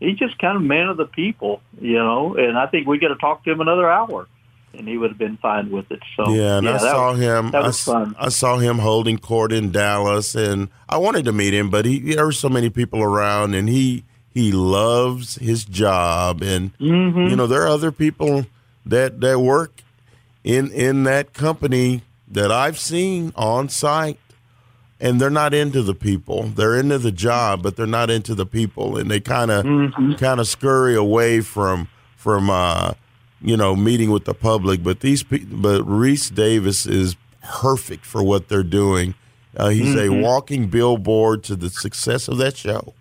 he's 0.00 0.18
just 0.18 0.38
kind 0.38 0.56
of 0.56 0.62
man 0.62 0.88
of 0.88 0.96
the 0.96 1.06
people, 1.06 1.60
you 1.80 1.94
know. 1.98 2.34
And 2.36 2.56
I 2.58 2.66
think 2.66 2.86
we 2.86 2.98
got 2.98 3.08
to 3.08 3.16
talk 3.16 3.44
to 3.44 3.50
him 3.52 3.60
another 3.60 3.90
hour, 3.90 4.26
and 4.74 4.88
he 4.88 4.96
would 4.96 5.10
have 5.10 5.18
been 5.18 5.36
fine 5.38 5.70
with 5.70 5.90
it. 5.90 6.00
So 6.16 6.30
Yeah, 6.32 6.58
and 6.58 6.68
I 6.68 6.72
that 6.72 6.80
saw 6.80 7.10
was- 7.12 7.20
him. 7.20 7.50
That 7.50 7.62
was 7.64 7.76
s- 7.78 7.84
fun. 7.84 8.14
I 8.18 8.28
saw 8.30 8.58
him 8.58 8.78
holding 8.78 9.18
court 9.18 9.52
in 9.52 9.70
Dallas, 9.72 10.34
and 10.34 10.68
I 10.88 10.96
wanted 10.98 11.24
to 11.26 11.32
meet 11.32 11.52
him, 11.54 11.68
but 11.70 11.84
he 11.84 11.98
there 12.14 12.24
were 12.24 12.32
so 12.32 12.48
many 12.48 12.70
people 12.70 13.02
around, 13.02 13.54
and 13.54 13.68
he 13.68 14.04
he 14.32 14.52
loves 14.52 15.36
his 15.36 15.64
job, 15.64 16.42
and 16.42 16.76
Mm-hmm. 16.78 17.26
you 17.28 17.36
know 17.36 17.46
there 17.46 17.62
are 17.62 17.68
other 17.68 17.92
people 17.92 18.46
that 18.86 19.20
that 19.20 19.40
work 19.40 19.82
in 20.44 20.70
in 20.72 21.04
that 21.04 21.32
company 21.34 22.02
that 22.28 22.50
I've 22.50 22.78
seen 22.78 23.32
on 23.36 23.68
site, 23.68 24.18
and 25.00 25.20
they're 25.20 25.30
not 25.30 25.52
into 25.54 25.82
the 25.82 25.94
people. 25.94 26.44
They're 26.44 26.78
into 26.78 26.98
the 26.98 27.12
job, 27.12 27.62
but 27.62 27.76
they're 27.76 27.86
not 27.86 28.10
into 28.10 28.34
the 28.34 28.46
people, 28.46 28.96
and 28.96 29.10
they 29.10 29.20
kind 29.20 29.50
of 29.50 29.64
Mm-hmm. 29.64 30.12
kind 30.14 30.40
of 30.40 30.48
scurry 30.48 30.94
away 30.94 31.40
from 31.40 31.88
from 32.16 32.48
uh, 32.50 32.92
you 33.40 33.56
know 33.56 33.76
meeting 33.76 34.10
with 34.10 34.24
the 34.24 34.34
public. 34.34 34.82
But 34.82 35.00
these 35.00 35.22
but 35.22 35.82
Rece 35.82 36.34
Davis 36.34 36.86
is 36.86 37.16
perfect 37.42 38.04
for 38.06 38.22
what 38.22 38.48
they're 38.48 38.62
doing. 38.62 39.14
Uh, 39.56 39.68
he's 39.70 39.94
Mm-hmm. 39.94 40.20
a 40.20 40.22
walking 40.22 40.68
billboard 40.68 41.42
to 41.44 41.56
the 41.56 41.70
success 41.70 42.28
of 42.28 42.36
that 42.38 42.56
show, 42.56 42.92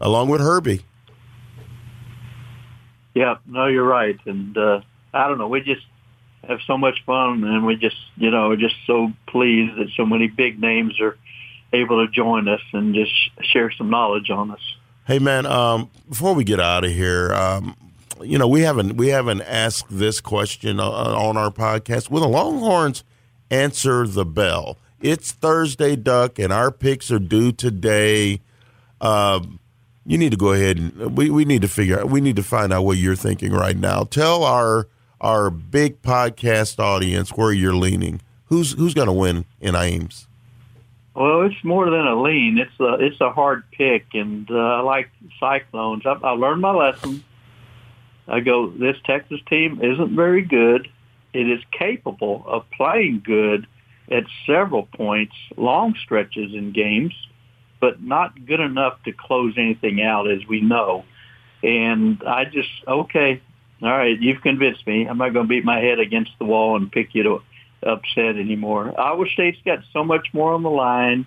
along 0.00 0.28
with 0.28 0.40
Herbie. 0.40 0.82
Yeah, 3.14 3.36
no, 3.46 3.66
you're 3.66 3.84
right. 3.86 4.18
And 4.26 4.56
uh, 4.58 4.80
I 5.12 5.28
don't 5.28 5.38
know, 5.38 5.46
we 5.48 5.60
just 5.60 5.82
have 6.48 6.60
so 6.66 6.78
much 6.78 7.04
fun, 7.04 7.44
and 7.44 7.66
we 7.66 7.76
just, 7.76 7.96
you 8.16 8.30
know, 8.30 8.54
just 8.56 8.74
so 8.86 9.12
pleased 9.26 9.76
that 9.76 9.88
so 9.96 10.06
many 10.06 10.28
big 10.28 10.60
names 10.60 11.00
are 11.00 11.16
able 11.72 12.06
to 12.06 12.12
join 12.12 12.48
us 12.48 12.60
and 12.72 12.94
just 12.94 13.12
share 13.42 13.70
some 13.72 13.90
knowledge 13.90 14.30
on 14.30 14.50
us. 14.50 14.76
Hey 15.06 15.18
man, 15.18 15.44
um, 15.44 15.90
before 16.08 16.34
we 16.34 16.44
get 16.44 16.60
out 16.60 16.84
of 16.84 16.90
here, 16.90 17.34
um, 17.34 17.76
you 18.22 18.38
know 18.38 18.48
we 18.48 18.62
haven't 18.62 18.96
we 18.96 19.08
haven't 19.08 19.42
asked 19.42 19.86
this 19.90 20.20
question 20.20 20.80
uh, 20.80 20.88
on 20.88 21.36
our 21.36 21.50
podcast. 21.50 22.10
Will 22.10 22.22
the 22.22 22.28
Longhorns 22.28 23.04
answer 23.50 24.06
the 24.06 24.24
bell? 24.24 24.78
It's 25.02 25.32
Thursday, 25.32 25.96
Duck, 25.96 26.38
and 26.38 26.52
our 26.52 26.70
picks 26.70 27.10
are 27.10 27.18
due 27.18 27.52
today. 27.52 28.40
Um, 29.00 29.58
you 30.06 30.16
need 30.16 30.30
to 30.30 30.38
go 30.38 30.52
ahead 30.52 30.78
and 30.78 31.16
we, 31.16 31.28
we 31.28 31.44
need 31.44 31.62
to 31.62 31.68
figure 31.68 32.00
out 32.00 32.10
we 32.10 32.20
need 32.20 32.36
to 32.36 32.42
find 32.42 32.72
out 32.72 32.84
what 32.84 32.96
you're 32.96 33.16
thinking 33.16 33.52
right 33.52 33.76
now. 33.76 34.04
Tell 34.04 34.44
our 34.44 34.88
our 35.24 35.48
big 35.48 36.02
podcast 36.02 36.78
audience 36.78 37.30
where 37.30 37.50
you're 37.50 37.74
leaning. 37.74 38.20
Who's 38.46 38.72
who's 38.72 38.92
going 38.92 39.06
to 39.06 39.12
win 39.12 39.46
in 39.58 39.74
Ames? 39.74 40.28
Well, 41.14 41.42
it's 41.42 41.64
more 41.64 41.88
than 41.88 42.06
a 42.06 42.20
lean. 42.20 42.58
It's 42.58 42.78
a 42.78 43.02
it's 43.02 43.20
a 43.22 43.30
hard 43.30 43.64
pick, 43.72 44.04
and 44.12 44.48
uh, 44.50 44.54
I 44.54 44.80
like 44.80 45.10
Cyclones. 45.40 46.04
I, 46.04 46.12
I 46.22 46.32
learned 46.32 46.60
my 46.60 46.72
lesson. 46.72 47.24
I 48.28 48.40
go, 48.40 48.68
this 48.68 48.96
Texas 49.04 49.40
team 49.48 49.80
isn't 49.82 50.14
very 50.14 50.42
good. 50.42 50.88
It 51.32 51.48
is 51.48 51.60
capable 51.72 52.44
of 52.46 52.68
playing 52.70 53.22
good 53.24 53.66
at 54.10 54.24
several 54.46 54.84
points, 54.84 55.34
long 55.56 55.94
stretches 56.02 56.52
in 56.54 56.72
games, 56.72 57.14
but 57.80 58.02
not 58.02 58.46
good 58.46 58.60
enough 58.60 59.02
to 59.04 59.12
close 59.12 59.54
anything 59.56 60.02
out, 60.02 60.30
as 60.30 60.46
we 60.46 60.60
know. 60.60 61.04
And 61.62 62.22
I 62.26 62.44
just, 62.44 62.68
okay, 62.86 63.40
all 63.86 63.96
right, 63.96 64.18
you've 64.20 64.40
convinced 64.42 64.86
me. 64.86 65.06
I'm 65.06 65.18
not 65.18 65.32
going 65.32 65.46
to 65.46 65.48
beat 65.48 65.64
my 65.64 65.80
head 65.80 65.98
against 65.98 66.32
the 66.38 66.44
wall 66.44 66.76
and 66.76 66.90
pick 66.90 67.14
you 67.14 67.22
to 67.24 67.42
upset 67.82 68.36
anymore. 68.36 68.98
Iowa 68.98 69.26
State's 69.32 69.58
got 69.64 69.80
so 69.92 70.04
much 70.04 70.28
more 70.32 70.54
on 70.54 70.62
the 70.62 70.70
line. 70.70 71.26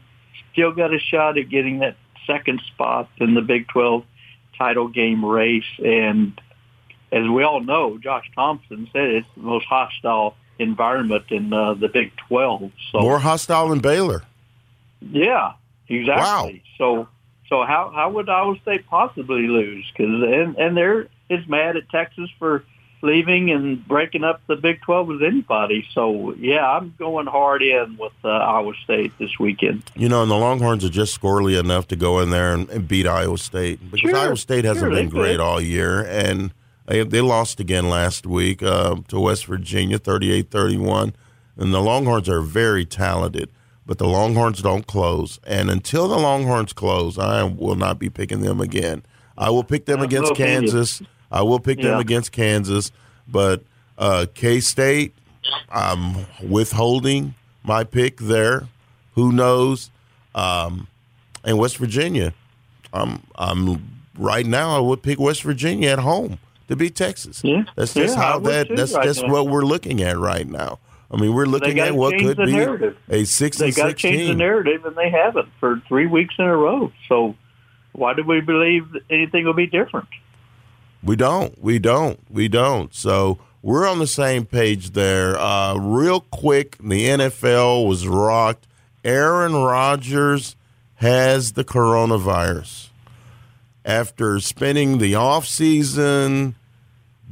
Still 0.53 0.72
got 0.72 0.93
a 0.93 0.99
shot 0.99 1.38
at 1.38 1.49
getting 1.49 1.80
that 1.80 1.97
second 2.26 2.62
spot 2.68 3.10
in 3.18 3.34
the 3.34 3.41
Big 3.41 3.68
12 3.68 4.03
title 4.58 4.88
game 4.88 5.24
race. 5.24 5.64
And 5.84 6.39
as 7.12 7.28
we 7.28 7.43
all 7.43 7.62
know, 7.62 7.97
Josh 7.97 8.30
Thompson 8.36 8.89
said 8.91 9.10
it's 9.10 9.28
the 9.36 9.43
most 9.43 9.66
hostile 9.66 10.36
environment 10.60 11.26
in 11.30 11.53
uh, 11.53 11.76
the 11.76 11.88
Big 11.88 12.12
12. 12.28 12.72
So 12.91 12.99
more 12.99 13.20
hostile 13.20 13.70
than 13.70 13.80
Baylor. 13.80 14.24
Yeah, 15.01 15.53
exactly. 15.88 16.64
Wow. 16.80 17.05
So 17.05 17.08
so 17.49 17.64
how 17.64 17.91
how 17.93 18.12
would 18.12 18.30
Iowa 18.30 18.55
State 18.62 18.88
possibly 18.88 19.47
lose? 19.47 19.89
Because 19.91 20.24
and 20.24 20.58
and 20.58 20.76
they're 20.76 21.08
is 21.30 21.48
mad 21.48 21.78
at 21.78 21.90
Texas 21.90 22.30
for 22.40 22.64
leaving 23.02 23.52
and 23.52 23.88
breaking 23.88 24.24
up 24.24 24.42
the 24.48 24.56
Big 24.56 24.82
12 24.82 25.08
with 25.08 25.24
anybody. 25.24 25.88
So, 25.94 26.34
yeah, 26.36 26.68
I'm 26.70 26.94
going 26.98 27.28
hard 27.28 27.62
in 27.62 27.98
with 27.98 28.14
uh, 28.24 28.30
Iowa 28.30 28.74
State 28.84 29.18
this 29.20 29.38
weekend. 29.40 29.84
You 29.96 30.10
know, 30.10 30.22
and 30.22 30.32
the 30.32 30.36
Longhorns 30.36 30.84
are 30.84 30.90
just 30.90 31.20
squirrely 31.20 31.60
enough 31.60 31.88
to 31.90 31.96
go 31.96 32.20
in 32.20 32.30
there 32.30 32.54
and, 32.54 32.70
and 32.70 32.88
beat 32.88 33.08
Iowa 33.08 33.38
State 33.38 33.80
because 33.92 34.10
sure, 34.10 34.16
Iowa 34.16 34.38
State 34.38 34.66
hasn't 34.66 34.92
sure, 34.92 34.96
been 34.96 35.10
great 35.10 35.40
all 35.40 35.62
year. 35.62 36.06
And 36.06 36.54
they, 36.88 37.04
they 37.04 37.22
lost 37.22 37.60
again 37.60 37.90
last 37.90 38.26
week 38.26 38.64
uh, 38.64 38.96
to 39.10 39.20
West 39.20 39.46
Virginia, 39.46 40.00
38 40.00 40.50
31. 40.50 41.14
And 41.58 41.74
the 41.74 41.82
Longhorns 41.82 42.30
are 42.30 42.42
very 42.42 42.86
talented, 42.86 43.52
but 43.86 43.98
the 43.98 44.08
Longhorns 44.08 44.62
don't 44.62 44.86
close. 44.86 45.40
And 45.46 45.70
until 45.72 46.08
the 46.08 46.18
Longhorns 46.18 46.74
close, 46.74 47.18
I 47.18 47.44
will 47.44 47.76
not 47.76 47.98
be 47.98 48.10
picking 48.10 48.42
them 48.42 48.62
again. 48.62 49.04
I 49.38 49.50
will 49.50 49.64
pick 49.64 49.86
them 49.86 50.02
against 50.02 50.36
Kansas. 50.36 51.02
I 51.32 51.42
will 51.42 51.60
pick 51.60 51.78
them 51.78 51.96
yeah. 51.96 52.00
against 52.00 52.32
Kansas, 52.32 52.92
but 53.28 53.64
uh, 53.98 54.28
K 54.34 54.60
State, 54.60 55.14
I'm 55.70 56.26
withholding 56.48 57.36
my 57.64 57.84
pick 57.84 58.18
there. 58.18 58.68
Who 59.16 59.32
knows? 59.32 59.90
Um, 60.36 60.88
and 61.44 61.58
West 61.58 61.78
Virginia, 61.78 62.34
I'm 62.94 63.24
I'm 63.36 64.02
right 64.18 64.46
now. 64.46 64.76
I 64.76 64.80
would 64.80 65.04
pick 65.04 65.20
West 65.20 65.44
Virginia 65.44 65.90
at 65.90 66.00
home 66.00 66.40
to 66.68 66.76
beat 66.76 66.96
Texas. 66.96 67.42
Yeah. 67.44 67.64
That's 67.76 67.94
just 67.94 68.16
yeah, 68.16 68.24
how 68.24 68.40
that. 68.40 68.68
That's 68.76 68.94
right 68.94 69.04
just 69.04 69.24
now. 69.24 69.34
what 69.34 69.48
we're 69.48 69.66
looking 69.66 70.02
at 70.02 70.18
right 70.18 70.48
now. 70.48 70.80
I 71.10 71.18
mean, 71.20 71.34
we're 71.34 71.46
looking 71.46 71.80
at 71.80 71.94
what 71.96 72.18
could 72.20 72.38
be 72.38 72.52
narrative. 72.52 72.98
a 73.10 73.24
six 73.24 73.58
they 73.58 73.68
and 73.68 73.76
got 73.76 73.88
to 73.88 73.94
change 73.94 74.28
the 74.28 74.36
narrative, 74.36 74.86
and 74.86 74.96
they 74.96 75.10
haven't 75.10 75.50
for 75.60 75.82
three 75.88 76.06
weeks 76.06 76.36
in 76.38 76.46
a 76.46 76.56
row. 76.56 76.92
So, 77.08 77.36
why 77.94 78.14
do 78.14 78.24
we 78.24 78.42
believe 78.42 78.86
anything 79.10 79.46
will 79.46 79.54
be 79.54 79.68
different? 79.68 80.10
We 81.08 81.16
don't. 81.16 81.58
We 81.64 81.80
don't. 81.80 82.20
We 82.30 82.49
don't. 82.49 82.93
So 82.93 83.39
we're 83.62 83.88
on 83.88 83.99
the 83.99 84.08
same 84.08 84.45
page 84.45 84.91
there. 84.91 85.39
Uh, 85.39 85.78
real 85.78 86.20
quick, 86.20 86.78
the 86.80 87.08
NFL 87.08 87.88
was 87.88 88.05
rocked. 88.05 88.68
Aaron 89.05 89.55
Rodgers 89.55 90.58
has 90.95 91.53
the 91.53 91.64
coronavirus 91.64 92.89
after 93.86 94.41
spending 94.41 94.97
the 94.97 95.14
offseason 95.14 96.55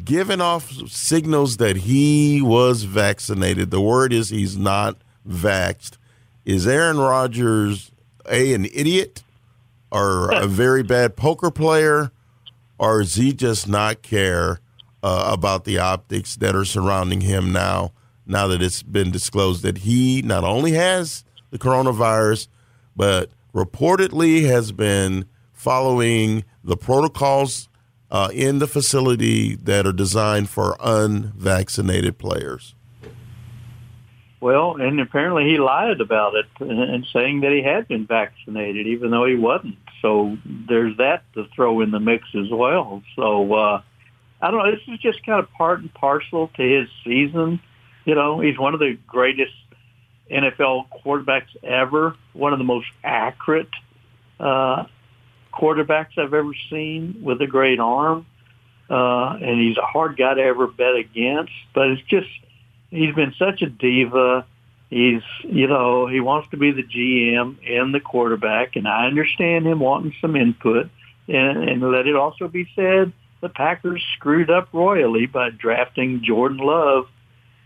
giving 0.05 0.39
off 0.39 0.71
signals 0.87 1.57
that 1.57 1.75
he 1.75 2.41
was 2.41 2.83
vaccinated. 2.83 3.71
The 3.71 3.81
word 3.81 4.13
is 4.13 4.29
he's 4.29 4.57
not 4.57 4.95
vaxxed. 5.27 5.97
Is 6.45 6.65
Aaron 6.65 6.97
Rodgers 6.97 7.91
a 8.29 8.53
an 8.53 8.67
idiot 8.73 9.21
or 9.91 10.31
a 10.31 10.47
very 10.47 10.81
bad 10.81 11.17
poker 11.17 11.51
player? 11.51 12.11
Or 12.77 13.01
does 13.01 13.15
he 13.15 13.33
just 13.33 13.67
not 13.67 14.01
care 14.01 14.59
uh, 15.03 15.29
about 15.31 15.65
the 15.65 15.77
optics 15.77 16.35
that 16.37 16.55
are 16.55 16.65
surrounding 16.65 17.21
him 17.21 17.51
now? 17.51 17.91
Now 18.25 18.47
that 18.47 18.61
it's 18.61 18.83
been 18.83 19.11
disclosed 19.11 19.61
that 19.63 19.79
he 19.79 20.21
not 20.21 20.43
only 20.43 20.71
has 20.71 21.23
the 21.51 21.59
coronavirus, 21.59 22.47
but 22.95 23.29
reportedly 23.53 24.45
has 24.45 24.71
been 24.71 25.25
following 25.53 26.43
the 26.63 26.75
protocols 26.75 27.69
uh, 28.11 28.29
in 28.33 28.59
the 28.59 28.67
facility 28.67 29.55
that 29.55 29.85
are 29.85 29.93
designed 29.93 30.49
for 30.49 30.77
unvaccinated 30.79 32.17
players. 32.17 32.75
Well, 34.41 34.75
and 34.79 34.99
apparently 34.99 35.45
he 35.45 35.57
lied 35.57 36.01
about 36.01 36.33
it 36.35 36.45
and 36.59 37.05
saying 37.11 37.41
that 37.41 37.51
he 37.51 37.63
had 37.63 37.87
been 37.87 38.05
vaccinated, 38.05 38.85
even 38.85 39.09
though 39.09 39.25
he 39.25 39.35
wasn't. 39.35 39.77
So 40.01 40.37
there's 40.45 40.97
that 40.97 41.23
to 41.33 41.45
throw 41.55 41.81
in 41.81 41.91
the 41.91 41.99
mix 41.99 42.27
as 42.35 42.49
well. 42.49 43.01
So 43.15 43.53
uh, 43.53 43.81
I 44.41 44.51
don't 44.51 44.63
know. 44.63 44.71
This 44.71 44.81
is 44.87 44.99
just 44.99 45.25
kind 45.25 45.39
of 45.39 45.51
part 45.51 45.79
and 45.79 45.93
parcel 45.93 46.49
to 46.55 46.61
his 46.61 46.89
season. 47.03 47.59
You 48.05 48.15
know, 48.15 48.39
he's 48.39 48.57
one 48.57 48.73
of 48.73 48.79
the 48.79 48.97
greatest 49.07 49.53
NFL 50.29 50.87
quarterbacks 51.03 51.55
ever. 51.63 52.15
One 52.33 52.53
of 52.53 52.59
the 52.59 52.65
most 52.65 52.87
accurate 53.03 53.69
uh, 54.39 54.85
quarterbacks 55.53 56.17
I've 56.17 56.33
ever 56.33 56.53
seen 56.69 57.21
with 57.23 57.41
a 57.41 57.47
great 57.47 57.79
arm. 57.79 58.25
Uh, 58.89 59.37
and 59.41 59.59
he's 59.59 59.77
a 59.77 59.85
hard 59.85 60.15
guy 60.17 60.35
to 60.35 60.41
ever 60.41 60.67
bet 60.67 60.95
against. 60.95 61.53
But 61.73 61.89
it's 61.89 62.03
just 62.03 62.27
he's 62.91 63.15
been 63.15 63.33
such 63.37 63.61
a 63.61 63.67
diva. 63.67 64.45
He's, 64.89 65.21
you 65.43 65.67
know, 65.67 66.07
he 66.07 66.19
wants 66.19 66.49
to 66.51 66.57
be 66.57 66.71
the 66.71 66.83
GM 66.83 67.57
and 67.67 67.93
the 67.93 67.99
quarterback, 67.99 68.75
and 68.75 68.87
I 68.87 69.07
understand 69.07 69.65
him 69.65 69.79
wanting 69.79 70.13
some 70.21 70.35
input. 70.35 70.89
And, 71.27 71.69
and 71.69 71.81
let 71.81 72.05
it 72.05 72.15
also 72.15 72.47
be 72.47 72.69
said, 72.75 73.11
the 73.41 73.49
Packers 73.49 74.03
screwed 74.15 74.49
up 74.49 74.69
royally 74.73 75.25
by 75.25 75.49
drafting 75.49 76.23
Jordan 76.23 76.59
Love 76.59 77.07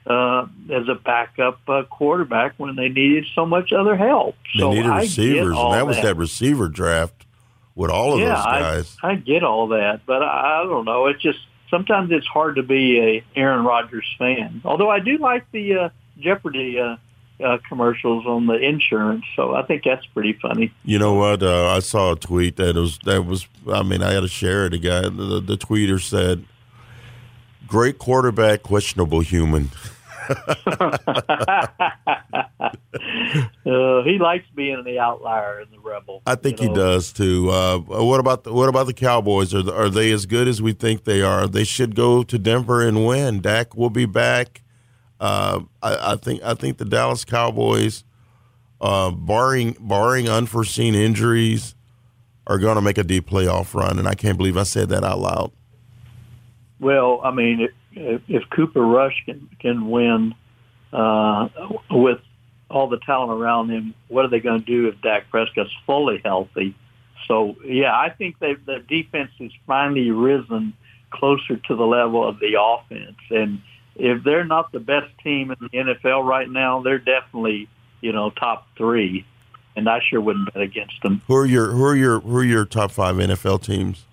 uh, 0.08 0.48
as 0.72 0.88
a 0.88 0.96
backup 0.96 1.60
uh, 1.68 1.84
quarterback 1.84 2.54
when 2.58 2.76
they 2.76 2.90
needed 2.90 3.26
so 3.36 3.46
much 3.46 3.72
other 3.74 3.96
help. 3.96 4.36
They 4.56 4.62
so 4.62 4.72
needed 4.72 4.88
I 4.88 5.02
receivers, 5.02 5.58
and 5.58 5.74
that 5.74 5.86
was 5.86 5.98
that. 5.98 6.06
that 6.06 6.18
receiver 6.18 6.68
draft 6.70 7.26
with 7.76 7.92
all 7.92 8.14
of 8.14 8.20
yeah, 8.20 8.36
those 8.36 8.46
guys. 8.46 8.98
I, 9.04 9.12
I 9.12 9.16
get 9.16 9.44
all 9.44 9.68
that, 9.70 10.02
but 10.06 10.24
I, 10.24 10.62
I 10.62 10.64
don't 10.64 10.86
know. 10.86 11.08
It's 11.08 11.22
just 11.22 11.40
sometimes 11.70 12.12
it's 12.12 12.28
hard 12.28 12.56
to 12.56 12.64
be 12.64 13.00
a 13.00 13.40
Aaron 13.40 13.64
Rodgers 13.64 14.08
fan. 14.18 14.62
Although 14.66 14.90
I 14.90 15.00
do 15.00 15.18
like 15.18 15.50
the 15.52 15.76
uh, 15.76 15.90
Jeopardy 16.18 16.80
uh, 16.80 16.98
uh, 17.44 17.58
commercials 17.68 18.26
on 18.26 18.48
the 18.48 18.56
insurance, 18.56 19.26
so 19.36 19.56
I 19.56 19.64
think 19.64 19.84
that's 19.84 20.06
pretty 20.08 20.34
funny. 20.34 20.74
You 20.84 21.00
know 21.00 21.14
what? 21.14 21.44
Uh, 21.44 21.70
I 21.70 21.80
saw 21.80 22.14
a 22.14 22.16
tweet 22.16 22.58
that 22.58 22.76
was 22.76 22.98
that 23.06 23.26
was. 23.26 23.48
I 23.72 23.84
mean, 23.84 24.02
I 24.02 24.14
got 24.14 24.22
to 24.22 24.28
share 24.28 24.66
it. 24.66 24.72
The 24.72 24.80
guy, 24.80 25.02
the, 25.02 25.42
the 25.42 25.58
tweeter 25.58 26.02
said, 26.02 26.46
"Great 27.68 27.98
quarterback, 27.98 28.64
questionable 28.64 29.22
human." 29.22 29.72
uh, 30.50 30.98
he 34.04 34.20
likes 34.20 34.46
being 34.56 34.84
the 34.84 35.00
outlier 35.00 35.60
and 35.60 35.72
the 35.72 35.80
rebel. 35.80 36.22
I 36.28 36.36
think 36.36 36.62
you 36.62 36.70
he 36.70 36.74
does 36.74 37.12
too. 37.12 37.50
Uh, 37.50 37.80
what 37.80 38.20
about 38.20 38.44
the, 38.44 38.54
what 38.54 38.70
about 38.70 38.86
the 38.86 38.94
Cowboys? 38.94 39.56
Are 39.56 39.74
are 39.74 39.90
they 39.90 40.12
as 40.12 40.26
good 40.26 40.48
as 40.48 40.62
we 40.62 40.74
think 40.74 41.06
they 41.06 41.22
are? 41.22 41.48
They 41.48 41.64
should 41.64 41.96
go 41.96 42.24
to 42.24 42.38
Denver 42.38 42.88
and 42.88 43.08
win. 43.08 43.42
Dak 43.42 43.76
will 43.76 43.90
be 43.90 44.06
back. 44.06 44.62
Uh, 45.20 45.62
I, 45.82 46.14
I 46.14 46.16
think 46.16 46.42
I 46.44 46.54
think 46.54 46.78
the 46.78 46.86
Dallas 46.86 47.26
Cowboys, 47.26 48.04
uh, 48.80 49.12
barring 49.12 49.76
barring 49.80 50.30
unforeseen 50.30 50.96
injuries, 50.96 51.76
are 52.48 52.58
going 52.58 52.76
to 52.76 52.82
make 52.82 52.98
a 52.98 53.04
deep 53.04 53.30
playoff 53.30 53.74
run. 53.74 54.00
And 54.00 54.08
I 54.08 54.16
can't 54.16 54.38
believe 54.38 54.58
I 54.58 54.64
said 54.64 54.90
that 54.90 55.04
out 55.04 55.20
loud. 55.20 55.52
Well, 56.80 57.20
I 57.24 57.32
mean, 57.32 57.68
if, 57.92 58.22
if, 58.28 58.50
Cooper 58.50 58.86
Rush 58.86 59.24
can 59.26 59.50
can 59.60 59.90
win 59.90 60.34
uh, 60.94 61.50
with 61.92 62.20
all 62.70 62.88
the 62.88 63.00
talent 63.00 63.32
around 63.32 63.70
him, 63.70 63.94
what 64.08 64.26
are 64.26 64.30
they 64.30 64.40
going 64.40 64.60
to 64.62 64.66
do 64.66 64.88
if 64.88 65.02
Dak 65.02 65.30
Prescott's 65.30 65.74
fully 65.86 66.22
healthy? 66.24 66.76
So 67.28 67.58
yeah, 67.66 67.94
I 67.94 68.10
think 68.10 68.40
the 68.40 68.84
defense 68.88 69.32
has 69.40 69.52
finally 69.68 70.12
risen 70.12 70.74
closer 71.12 71.58
to 71.58 71.76
the 71.76 71.86
level 71.86 72.28
of 72.28 72.40
the 72.40 72.56
offense. 72.60 73.18
And 73.30 73.62
if 74.00 74.24
they're 74.24 74.46
not 74.46 74.72
the 74.72 74.80
best 74.80 75.12
team 75.24 75.52
in 75.52 75.58
the 75.60 75.70
NFL 75.70 76.26
right 76.26 76.50
now, 76.50 76.82
they're 76.82 77.00
definitely 77.00 77.68
you 78.02 78.12
know 78.12 78.30
top 78.32 78.68
three. 78.78 79.26
And 79.76 79.88
I 79.88 80.00
sure 80.10 80.20
wouldn't 80.20 80.54
bet 80.54 80.62
against 80.62 81.02
them. 81.04 81.22
Who 81.28 81.36
are 81.36 81.46
your 81.46 81.72
who 81.72 81.86
are 81.86 81.96
your 81.96 82.20
who 82.20 82.38
are 82.38 82.44
your 82.44 82.66
top 82.66 82.92
five 82.92 83.16
NFL 83.16 83.64
teams 83.64 84.06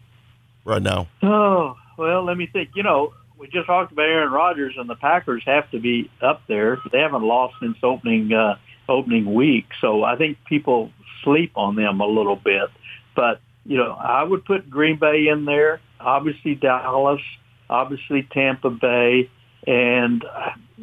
right 0.64 0.82
now? 0.82 1.08
Oh 1.22 1.76
well, 1.96 2.24
let 2.24 2.36
me 2.36 2.46
think. 2.46 2.70
You 2.74 2.82
know, 2.82 3.14
we 3.38 3.48
just 3.48 3.66
talked 3.66 3.92
about 3.92 4.02
Aaron 4.02 4.32
Rodgers, 4.32 4.74
and 4.76 4.88
the 4.88 4.94
Packers 4.94 5.42
have 5.46 5.70
to 5.70 5.80
be 5.80 6.10
up 6.20 6.42
there. 6.46 6.78
They 6.92 6.98
haven't 6.98 7.22
lost 7.22 7.56
since 7.60 7.76
opening 7.82 8.32
uh, 8.32 8.56
opening 8.88 9.34
week, 9.34 9.66
so 9.80 10.04
I 10.04 10.16
think 10.16 10.38
people 10.44 10.92
sleep 11.24 11.52
on 11.56 11.74
them 11.74 12.00
a 12.00 12.06
little 12.06 12.36
bit. 12.36 12.70
But 13.14 13.40
you 13.64 13.78
know, 13.78 13.92
I 13.92 14.22
would 14.22 14.44
put 14.44 14.70
Green 14.70 14.98
Bay 14.98 15.28
in 15.28 15.44
there. 15.44 15.80
Obviously 15.98 16.54
Dallas, 16.54 17.20
obviously 17.68 18.22
Tampa 18.22 18.70
Bay, 18.70 19.30
and 19.66 20.24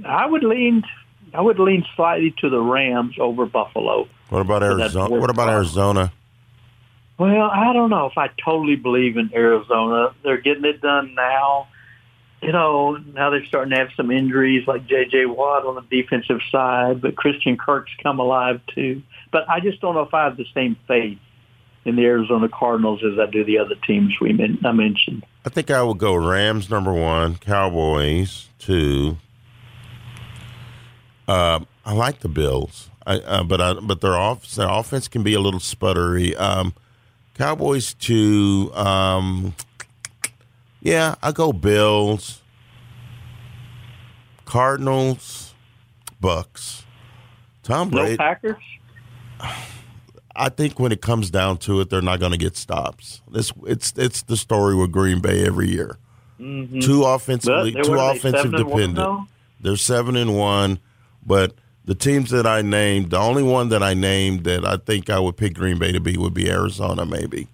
I 0.05 0.25
would 0.25 0.43
lean 0.43 0.83
I 1.33 1.41
would 1.41 1.59
lean 1.59 1.83
slightly 1.95 2.33
to 2.39 2.49
the 2.49 2.59
Rams 2.59 3.15
over 3.19 3.45
Buffalo. 3.45 4.07
What 4.29 4.41
about 4.41 4.63
Arizona? 4.63 5.19
What 5.19 5.29
about 5.29 5.49
Arizona? 5.49 6.11
Well, 7.17 7.49
I 7.51 7.73
don't 7.73 7.89
know 7.89 8.07
if 8.07 8.17
I 8.17 8.29
totally 8.43 8.75
believe 8.75 9.17
in 9.17 9.31
Arizona. 9.33 10.13
They're 10.23 10.41
getting 10.41 10.65
it 10.65 10.81
done 10.81 11.13
now. 11.15 11.67
You 12.41 12.51
know, 12.51 12.97
now 12.97 13.29
they're 13.29 13.45
starting 13.45 13.71
to 13.71 13.77
have 13.77 13.89
some 13.95 14.11
injuries 14.11 14.67
like 14.67 14.85
J.J. 14.85 15.27
Watt 15.27 15.65
on 15.65 15.75
the 15.75 16.01
defensive 16.01 16.41
side, 16.51 17.01
but 17.01 17.15
Christian 17.15 17.55
Kirk's 17.55 17.91
come 18.01 18.19
alive 18.19 18.59
too. 18.75 19.01
But 19.31 19.47
I 19.47 19.61
just 19.61 19.79
don't 19.79 19.95
know 19.95 20.01
if 20.01 20.13
I 20.13 20.25
have 20.25 20.35
the 20.35 20.45
same 20.53 20.75
faith 20.87 21.19
in 21.85 21.95
the 21.95 22.03
Arizona 22.03 22.49
Cardinals 22.49 23.01
as 23.03 23.17
I 23.17 23.29
do 23.29 23.45
the 23.45 23.59
other 23.59 23.75
teams 23.87 24.19
we 24.19 24.33
men- 24.33 24.59
I 24.65 24.71
mentioned. 24.73 25.25
I 25.45 25.49
think 25.49 25.69
I 25.69 25.83
would 25.83 25.97
go 25.97 26.15
Rams 26.15 26.69
number 26.69 26.93
one, 26.93 27.35
Cowboys 27.37 28.47
two. 28.59 29.17
Uh, 31.27 31.61
I 31.85 31.93
like 31.93 32.19
the 32.19 32.29
Bills, 32.29 32.89
I, 33.05 33.17
uh, 33.17 33.43
but 33.43 33.59
I, 33.61 33.73
but 33.73 34.01
their 34.01 34.15
offense, 34.15 34.55
their 34.55 34.69
offense 34.69 35.07
can 35.07 35.23
be 35.23 35.33
a 35.33 35.39
little 35.39 35.59
sputtery. 35.59 36.39
Um, 36.39 36.73
Cowboys 37.35 37.93
two. 37.93 38.71
Um, 38.73 39.55
yeah, 40.81 41.15
I 41.21 41.31
go 41.31 41.51
Bills. 41.51 42.41
Cardinals, 44.45 45.53
Bucks. 46.21 46.83
Tom 47.63 47.89
Brady. 47.89 48.11
No 48.11 48.17
Packers. 48.17 48.55
I 50.35 50.49
think 50.49 50.79
when 50.79 50.91
it 50.91 51.01
comes 51.01 51.29
down 51.29 51.57
to 51.59 51.79
it, 51.81 51.89
they're 51.89 52.01
not 52.01 52.19
going 52.19 52.31
to 52.31 52.37
get 52.37 52.57
stops. 52.57 53.21
This 53.31 53.51
it's 53.65 53.93
it's 53.97 54.23
the 54.23 54.35
story 54.37 54.75
with 54.75 54.91
Green 54.91 55.19
Bay 55.21 55.45
every 55.45 55.69
year. 55.69 55.97
Mm-hmm. 56.39 56.79
Two 56.79 57.03
offensively, 57.03 57.71
But 57.71 57.83
two 57.83 57.91
they- 57.91 57.97
what 57.97 58.17
offensive 58.17 58.41
seven 58.51 58.65
one 58.67 58.79
dependent. 58.93 59.27
They're 59.61 59.75
seven 59.77 60.15
and 60.17 60.35
one, 60.35 60.79
but 61.25 61.53
the 61.85 61.95
teams 61.95 62.31
that 62.31 62.45
I 62.47 62.61
named, 62.61 63.11
the 63.11 63.17
only 63.19 63.43
one 63.43 63.69
that 63.69 63.83
I 63.83 63.93
named 63.93 64.43
that 64.45 64.65
I 64.65 64.77
think 64.77 65.09
I 65.09 65.19
would 65.19 65.37
pick 65.37 65.53
Green 65.53 65.77
Bay 65.79 65.91
to 65.91 65.99
be 65.99 66.17
would 66.17 66.33
be 66.33 66.49
Arizona, 66.49 67.05
maybe. 67.05 67.47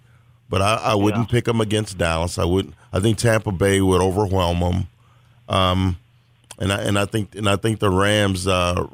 But 0.49 0.61
I, 0.63 0.75
I 0.75 0.95
wouldn't 0.95 1.27
Yeah. 1.27 1.31
pick 1.31 1.45
them 1.45 1.61
against 1.61 1.97
Dallas. 1.99 2.39
I 2.39 2.45
wouldn't. 2.45 2.73
I 2.93 2.99
think 2.99 3.17
Tampa 3.19 3.51
Bay 3.51 3.81
would 3.81 4.01
overwhelm 4.01 4.59
them. 4.61 4.87
Um, 5.47 5.97
and 6.57 6.71
I 6.73 6.81
and 6.81 6.97
I 6.97 7.05
think 7.05 7.35
and 7.35 7.47
I 7.47 7.55
think 7.57 7.79
the 7.79 7.89
Rams' 7.91 8.47
uh, 8.47 8.87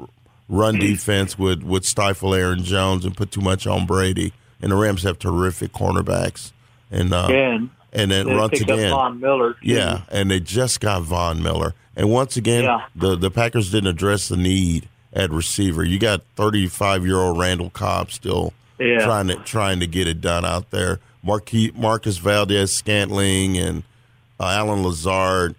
run 0.48 0.78
defense 0.78 1.38
would 1.38 1.62
would 1.64 1.84
stifle 1.84 2.34
Aaron 2.34 2.62
Jones 2.64 3.04
and 3.04 3.16
put 3.16 3.30
too 3.30 3.40
much 3.40 3.66
on 3.66 3.86
Brady. 3.86 4.32
And 4.62 4.72
the 4.72 4.76
Rams 4.76 5.02
have 5.02 5.18
terrific 5.18 5.72
cornerbacks. 5.72 6.52
And 6.90 7.12
uh, 7.12 7.26
And 7.26 7.70
and 7.92 8.10
then 8.10 8.36
once 8.36 8.60
again, 8.60 8.90
Von 8.90 9.20
Miller. 9.20 9.52
too. 9.54 9.58
yeah, 9.62 10.02
and 10.10 10.30
they 10.30 10.40
just 10.40 10.80
got 10.80 11.02
Von 11.02 11.42
Miller. 11.42 11.74
And 11.96 12.10
once 12.10 12.36
again, 12.36 12.64
Yeah. 12.64 12.82
the 12.94 13.16
the 13.16 13.30
Packers 13.30 13.70
didn't 13.70 13.88
address 13.88 14.28
the 14.28 14.36
need 14.36 14.88
at 15.12 15.30
receiver. 15.30 15.82
You 15.84 15.98
got 15.98 16.22
35 16.36 17.06
year 17.06 17.16
old 17.18 17.38
Randall 17.38 17.70
Cobb 17.70 18.10
still 18.10 18.52
Yeah. 18.78 19.04
trying 19.04 19.28
to 19.28 19.36
trying 19.36 19.80
to 19.80 19.86
get 19.86 20.06
it 20.06 20.20
done 20.20 20.44
out 20.44 20.70
there. 20.70 21.00
Marquis, 21.22 21.72
Marcus 21.74 22.18
Valdes-Scantling 22.18 23.56
and 23.58 23.82
uh, 24.38 24.44
Allen 24.48 24.82
Lazard. 24.82 25.54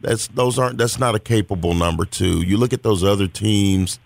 That's 0.00 0.26
those 0.28 0.58
aren't 0.58 0.78
that's 0.78 0.98
not 0.98 1.14
a 1.14 1.18
capable 1.20 1.74
number 1.74 2.04
two. 2.04 2.42
You 2.42 2.56
look 2.56 2.72
at 2.72 2.82
those 2.82 3.04
other 3.04 3.28
teams. 3.28 3.98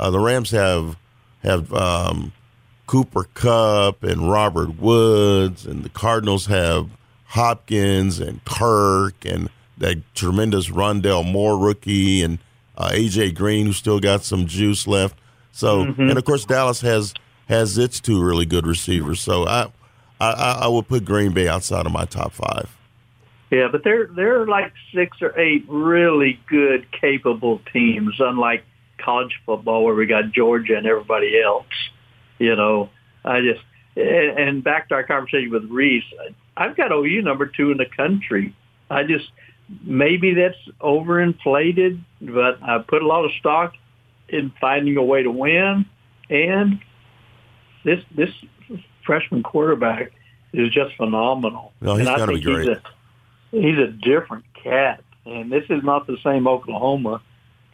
Uh, 0.00 0.10
the 0.10 0.18
Rams 0.18 0.50
have 0.50 0.96
have 1.42 1.72
um, 1.74 2.32
Cooper 2.86 3.28
Kupp 3.34 4.02
and 4.02 4.30
Robert 4.30 4.80
Woods, 4.80 5.66
and 5.66 5.84
the 5.84 5.90
Cardinals 5.90 6.46
have 6.46 6.88
Hopkins 7.26 8.18
and 8.18 8.42
Kirk 8.46 9.26
and 9.26 9.50
that 9.76 9.98
tremendous 10.14 10.70
Rondale 10.70 11.30
Moore 11.30 11.58
rookie 11.58 12.22
and 12.22 12.38
uh, 12.78 12.88
AJ 12.92 13.34
Green 13.34 13.66
who 13.66 13.72
still 13.74 14.00
got 14.00 14.24
some 14.24 14.46
juice 14.46 14.86
left. 14.86 15.18
So 15.52 15.82
and 15.82 16.16
of 16.16 16.24
course 16.24 16.46
Dallas 16.46 16.80
has 16.80 17.12
has 17.48 17.76
its 17.76 18.00
two 18.00 18.22
really 18.22 18.46
good 18.46 18.66
receivers. 18.66 19.20
So 19.20 19.46
I 19.46 19.66
I, 20.18 20.30
I 20.30 20.52
I 20.62 20.66
would 20.68 20.88
put 20.88 21.04
Green 21.04 21.32
Bay 21.32 21.46
outside 21.46 21.84
of 21.84 21.92
my 21.92 22.06
top 22.06 22.32
five. 22.32 22.74
Yeah, 23.50 23.68
but 23.70 23.84
they're 23.84 24.06
they're 24.06 24.46
like 24.46 24.72
six 24.94 25.20
or 25.20 25.38
eight 25.38 25.66
really 25.68 26.40
good, 26.46 26.90
capable 26.90 27.60
teams. 27.70 28.14
Unlike 28.18 28.64
college 29.04 29.38
football, 29.46 29.84
where 29.84 29.94
we 29.94 30.06
got 30.06 30.32
Georgia 30.32 30.76
and 30.76 30.86
everybody 30.86 31.40
else. 31.40 31.66
You 32.38 32.56
know, 32.56 32.90
I 33.24 33.40
just 33.40 33.60
and, 33.96 34.38
and 34.38 34.64
back 34.64 34.88
to 34.88 34.94
our 34.94 35.04
conversation 35.04 35.50
with 35.50 35.68
Rece, 35.70 36.02
I've 36.56 36.76
got 36.76 36.92
OU 36.92 37.22
number 37.22 37.46
two 37.46 37.70
in 37.70 37.78
the 37.78 37.86
country. 37.86 38.54
I 38.90 39.04
just 39.04 39.30
maybe 39.82 40.34
that's 40.34 40.56
overinflated, 40.80 42.00
but 42.20 42.62
I 42.62 42.78
put 42.78 43.02
a 43.02 43.06
lot 43.06 43.24
of 43.24 43.32
stock 43.38 43.74
in 44.28 44.52
finding 44.60 44.96
a 44.96 45.02
way 45.02 45.22
to 45.22 45.30
win, 45.30 45.86
and 46.28 46.80
this 47.84 48.00
this 48.14 48.30
freshman 49.04 49.42
quarterback 49.42 50.12
is 50.52 50.70
just 50.72 50.96
phenomenal. 50.96 51.72
No, 51.80 51.96
he's 51.96 52.06
and 52.06 52.08
I 52.08 52.18
gonna 52.18 52.32
be 52.34 52.40
great. 52.40 52.68
He's 52.68 52.76
a, 52.76 53.60
he's 53.60 53.78
a 53.78 53.86
different 53.88 54.44
cat, 54.54 55.02
and 55.24 55.50
this 55.50 55.64
is 55.68 55.82
not 55.82 56.06
the 56.06 56.16
same 56.24 56.46
Oklahoma 56.46 57.22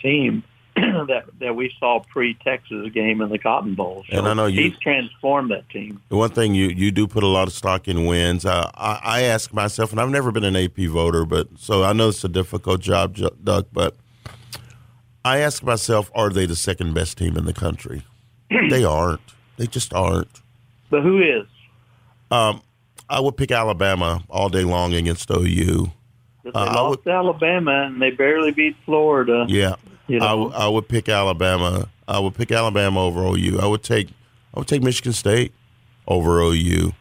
team 0.01 0.43
that 1.09 1.25
that 1.41 1.57
we 1.57 1.73
saw 1.81 2.01
pre 2.01 2.35
Texas 2.35 2.91
game 2.93 3.21
in 3.21 3.29
the 3.31 3.39
Cotton 3.39 3.75
Bowl. 3.75 4.05
So 4.11 4.19
And 4.19 4.29
I 4.29 4.35
know 4.35 4.47
you- 4.47 4.63
he's 4.71 4.79
transformed 4.79 5.51
that 5.51 5.69
team. 5.71 6.01
The 6.11 6.17
one 6.17 6.31
thing 6.31 6.55
you, 6.55 6.67
you 6.69 6.91
do 6.91 7.07
put 7.07 7.23
a 7.23 7.27
lot 7.29 7.49
of 7.49 7.55
stock 7.55 7.89
in 7.89 8.05
wins. 8.07 8.45
Uh, 8.45 8.71
I, 8.75 9.01
I 9.03 9.23
ask 9.23 9.53
myself, 9.55 9.91
and 9.93 10.01
I've 10.01 10.11
never 10.11 10.31
been 10.31 10.45
an 10.45 10.55
AP 10.57 10.77
voter, 10.89 11.25
but 11.25 11.49
so 11.59 11.83
I 11.83 11.93
know 11.93 12.09
it's 12.11 12.23
a 12.25 12.29
difficult 12.29 12.81
job, 12.81 13.17
Duck. 13.43 13.67
But 13.73 13.97
I 15.25 15.39
ask 15.39 15.63
myself, 15.63 16.11
are 16.15 16.31
they 16.31 16.47
the 16.47 16.57
second 16.57 16.95
best 16.95 17.19
team 17.19 17.37
in 17.37 17.45
the 17.47 17.53
country? 17.55 18.03
they 18.71 18.85
aren't. 18.85 19.21
They 19.57 19.67
just 19.67 19.93
aren't. 19.95 20.43
But 20.91 21.03
who 21.03 21.21
is? 21.21 21.47
Um, 22.31 22.61
I 23.09 23.21
would 23.21 23.37
pick 23.37 23.51
Alabama 23.51 24.23
all 24.29 24.49
day 24.49 24.63
long 24.65 24.95
against 24.95 25.31
OU. 25.31 25.91
But 26.45 26.55
Uh, 26.55 26.65
they 26.65 26.71
I 26.71 26.75
lost 26.75 27.05
would- 27.05 27.13
Alabama 27.13 27.85
and 27.87 28.01
they 28.01 28.11
barely 28.11 28.53
beat 28.53 28.77
Florida. 28.85 29.47
Yeah, 29.49 29.75
You 30.09 30.19
I, 30.19 30.21
know. 30.21 30.27
w- 30.45 30.53
I 30.53 30.69
would 30.69 30.89
pick 30.89 31.09
Alabama. 31.09 31.89
I 32.07 32.19
would 32.19 32.35
pick 32.35 32.53
Alabama 32.53 33.01
over 33.05 33.23
OU. 33.23 33.59
I 33.61 33.67
would 33.67 33.83
take 33.83 34.09
I 34.55 34.59
would 34.61 34.69
take 34.69 34.83
Michigan 34.83 35.13
State 35.13 35.53
over 36.07 36.41
OU. 36.41 36.93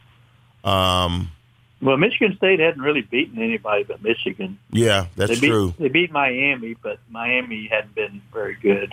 Um, 0.64 1.30
Well, 1.80 1.96
Michigan 1.96 2.36
State 2.36 2.58
hadn't 2.60 2.82
really 2.82 3.02
beaten 3.02 3.40
anybody 3.42 3.84
but 3.84 4.02
Michigan. 4.02 4.58
yeah, 4.72 5.06
that's 5.16 5.32
they 5.34 5.40
beat, 5.40 5.48
true. 5.48 5.74
They 5.78 5.88
beat 5.88 6.10
Miami, 6.10 6.74
but 6.82 6.98
Miami 7.10 7.68
hadn't 7.70 7.94
been 7.94 8.20
very 8.32 8.56
good. 8.60 8.92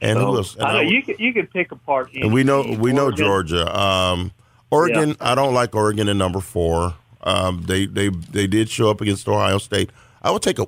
And 0.00 0.18
So, 0.18 0.26
who 0.26 0.36
else? 0.36 0.54
And 0.54 0.64
I 0.64 0.72
know 0.72 0.78
I 0.78 0.84
would- 0.84 0.92
you 0.92 1.02
could 1.02 1.18
you 1.20 1.32
could 1.32 1.50
pick 1.52 1.72
apart. 1.72 2.10
And 2.14 2.32
we 2.32 2.44
know 2.44 2.62
we 2.78 2.92
know 2.92 3.10
Georgia. 3.10 3.66
Um, 3.78 4.32
Oregon, 4.70 5.16
I 5.20 5.34
don't 5.34 5.52
like 5.54 5.74
Oregon 5.74 6.08
in 6.08 6.16
number 6.18 6.40
four. 6.40 6.94
Um, 7.24 7.62
they 7.66 7.86
they 7.86 8.08
they 8.08 8.46
did 8.46 8.68
show 8.70 8.90
up 8.90 9.00
against 9.00 9.28
Ohio 9.28 9.58
State. 9.58 9.90
I 10.22 10.30
would 10.30 10.42
take 10.42 10.58
a 10.58 10.66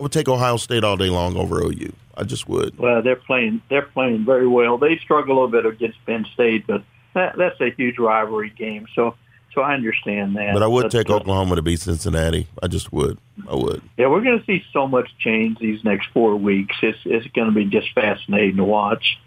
I 0.00 0.02
would 0.02 0.12
take 0.12 0.28
Ohio 0.28 0.56
State 0.56 0.82
all 0.82 0.96
day 0.96 1.10
long 1.10 1.36
over 1.36 1.62
OU. 1.62 1.92
I 2.16 2.24
just 2.24 2.48
would. 2.48 2.78
Well, 2.78 3.02
they're 3.02 3.16
playing 3.16 3.60
they're 3.68 3.82
playing 3.82 4.24
very 4.24 4.48
well. 4.48 4.78
They 4.78 4.96
struggle 4.96 5.34
a 5.34 5.44
little 5.44 5.48
bit 5.48 5.66
against 5.66 5.98
Penn 6.06 6.26
State, 6.32 6.66
but 6.66 6.82
that, 7.14 7.36
that's 7.36 7.60
a 7.60 7.70
huge 7.70 7.98
rivalry 7.98 8.48
game. 8.48 8.86
So 8.94 9.14
so 9.54 9.60
I 9.60 9.74
understand 9.74 10.36
that. 10.36 10.54
But 10.54 10.62
I 10.62 10.66
would 10.66 10.90
take 10.90 11.10
uh, 11.10 11.16
Oklahoma 11.16 11.56
to 11.56 11.62
beat 11.62 11.80
Cincinnati. 11.80 12.46
I 12.62 12.68
just 12.68 12.92
would. 12.92 13.18
I 13.46 13.54
would. 13.54 13.82
Yeah, 13.98 14.06
we're 14.06 14.22
going 14.22 14.38
to 14.38 14.44
see 14.46 14.64
so 14.72 14.86
much 14.86 15.10
change 15.18 15.58
these 15.58 15.84
next 15.84 16.08
four 16.14 16.34
weeks. 16.36 16.76
It's 16.82 16.98
it's 17.04 17.26
going 17.34 17.48
to 17.48 17.54
be 17.54 17.66
just 17.66 17.92
fascinating 17.92 18.56
to 18.56 18.64
watch. 18.64 19.18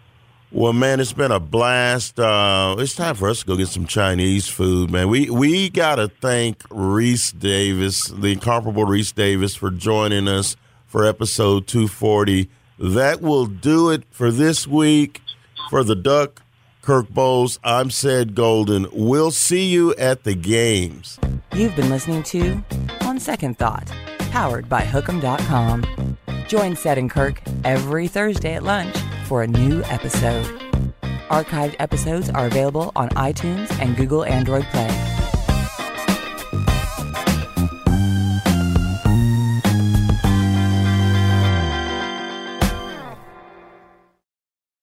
Well, 0.50 0.72
man, 0.72 0.98
it's 0.98 1.12
been 1.12 1.32
a 1.32 1.40
blast. 1.40 2.18
Uh, 2.18 2.76
it's 2.78 2.94
time 2.94 3.14
for 3.16 3.28
us 3.28 3.40
to 3.40 3.46
go 3.46 3.56
get 3.56 3.68
some 3.68 3.86
Chinese 3.86 4.48
food, 4.48 4.90
man. 4.90 5.08
We 5.08 5.30
we 5.30 5.68
gotta 5.68 6.08
thank 6.08 6.60
Rece 6.68 7.38
Davis, 7.38 8.08
the 8.08 8.32
incomparable 8.32 8.86
Rece 8.86 9.14
Davis, 9.14 9.54
for 9.54 9.70
joining 9.70 10.26
us 10.26 10.56
for 10.94 11.04
episode 11.04 11.66
240. 11.66 12.48
That 12.78 13.20
will 13.20 13.46
do 13.46 13.90
it 13.90 14.04
for 14.12 14.30
this 14.30 14.64
week 14.64 15.22
for 15.68 15.82
the 15.82 15.96
Duck 15.96 16.40
Kirk 16.82 17.08
Bohls, 17.08 17.58
I'm 17.64 17.90
Ced 17.90 18.36
Golden. 18.36 18.86
We'll 18.92 19.32
see 19.32 19.64
you 19.64 19.92
at 19.96 20.22
the 20.22 20.36
games. 20.36 21.18
You've 21.52 21.74
been 21.74 21.90
listening 21.90 22.22
to 22.24 22.62
On 23.00 23.18
Second 23.18 23.58
Thought, 23.58 23.90
powered 24.30 24.68
by 24.68 24.82
Hook'em.com. 24.82 26.16
Join 26.46 26.76
Ced 26.76 26.98
and 26.98 27.10
Kirk 27.10 27.42
every 27.64 28.06
Thursday 28.06 28.54
at 28.54 28.62
lunch 28.62 28.96
for 29.24 29.42
a 29.42 29.48
new 29.48 29.82
episode. 29.86 30.44
Archived 31.28 31.74
episodes 31.80 32.30
are 32.30 32.46
available 32.46 32.92
on 32.94 33.08
iTunes 33.10 33.76
and 33.80 33.96
Google 33.96 34.24
Android 34.24 34.64
Play. 34.66 35.13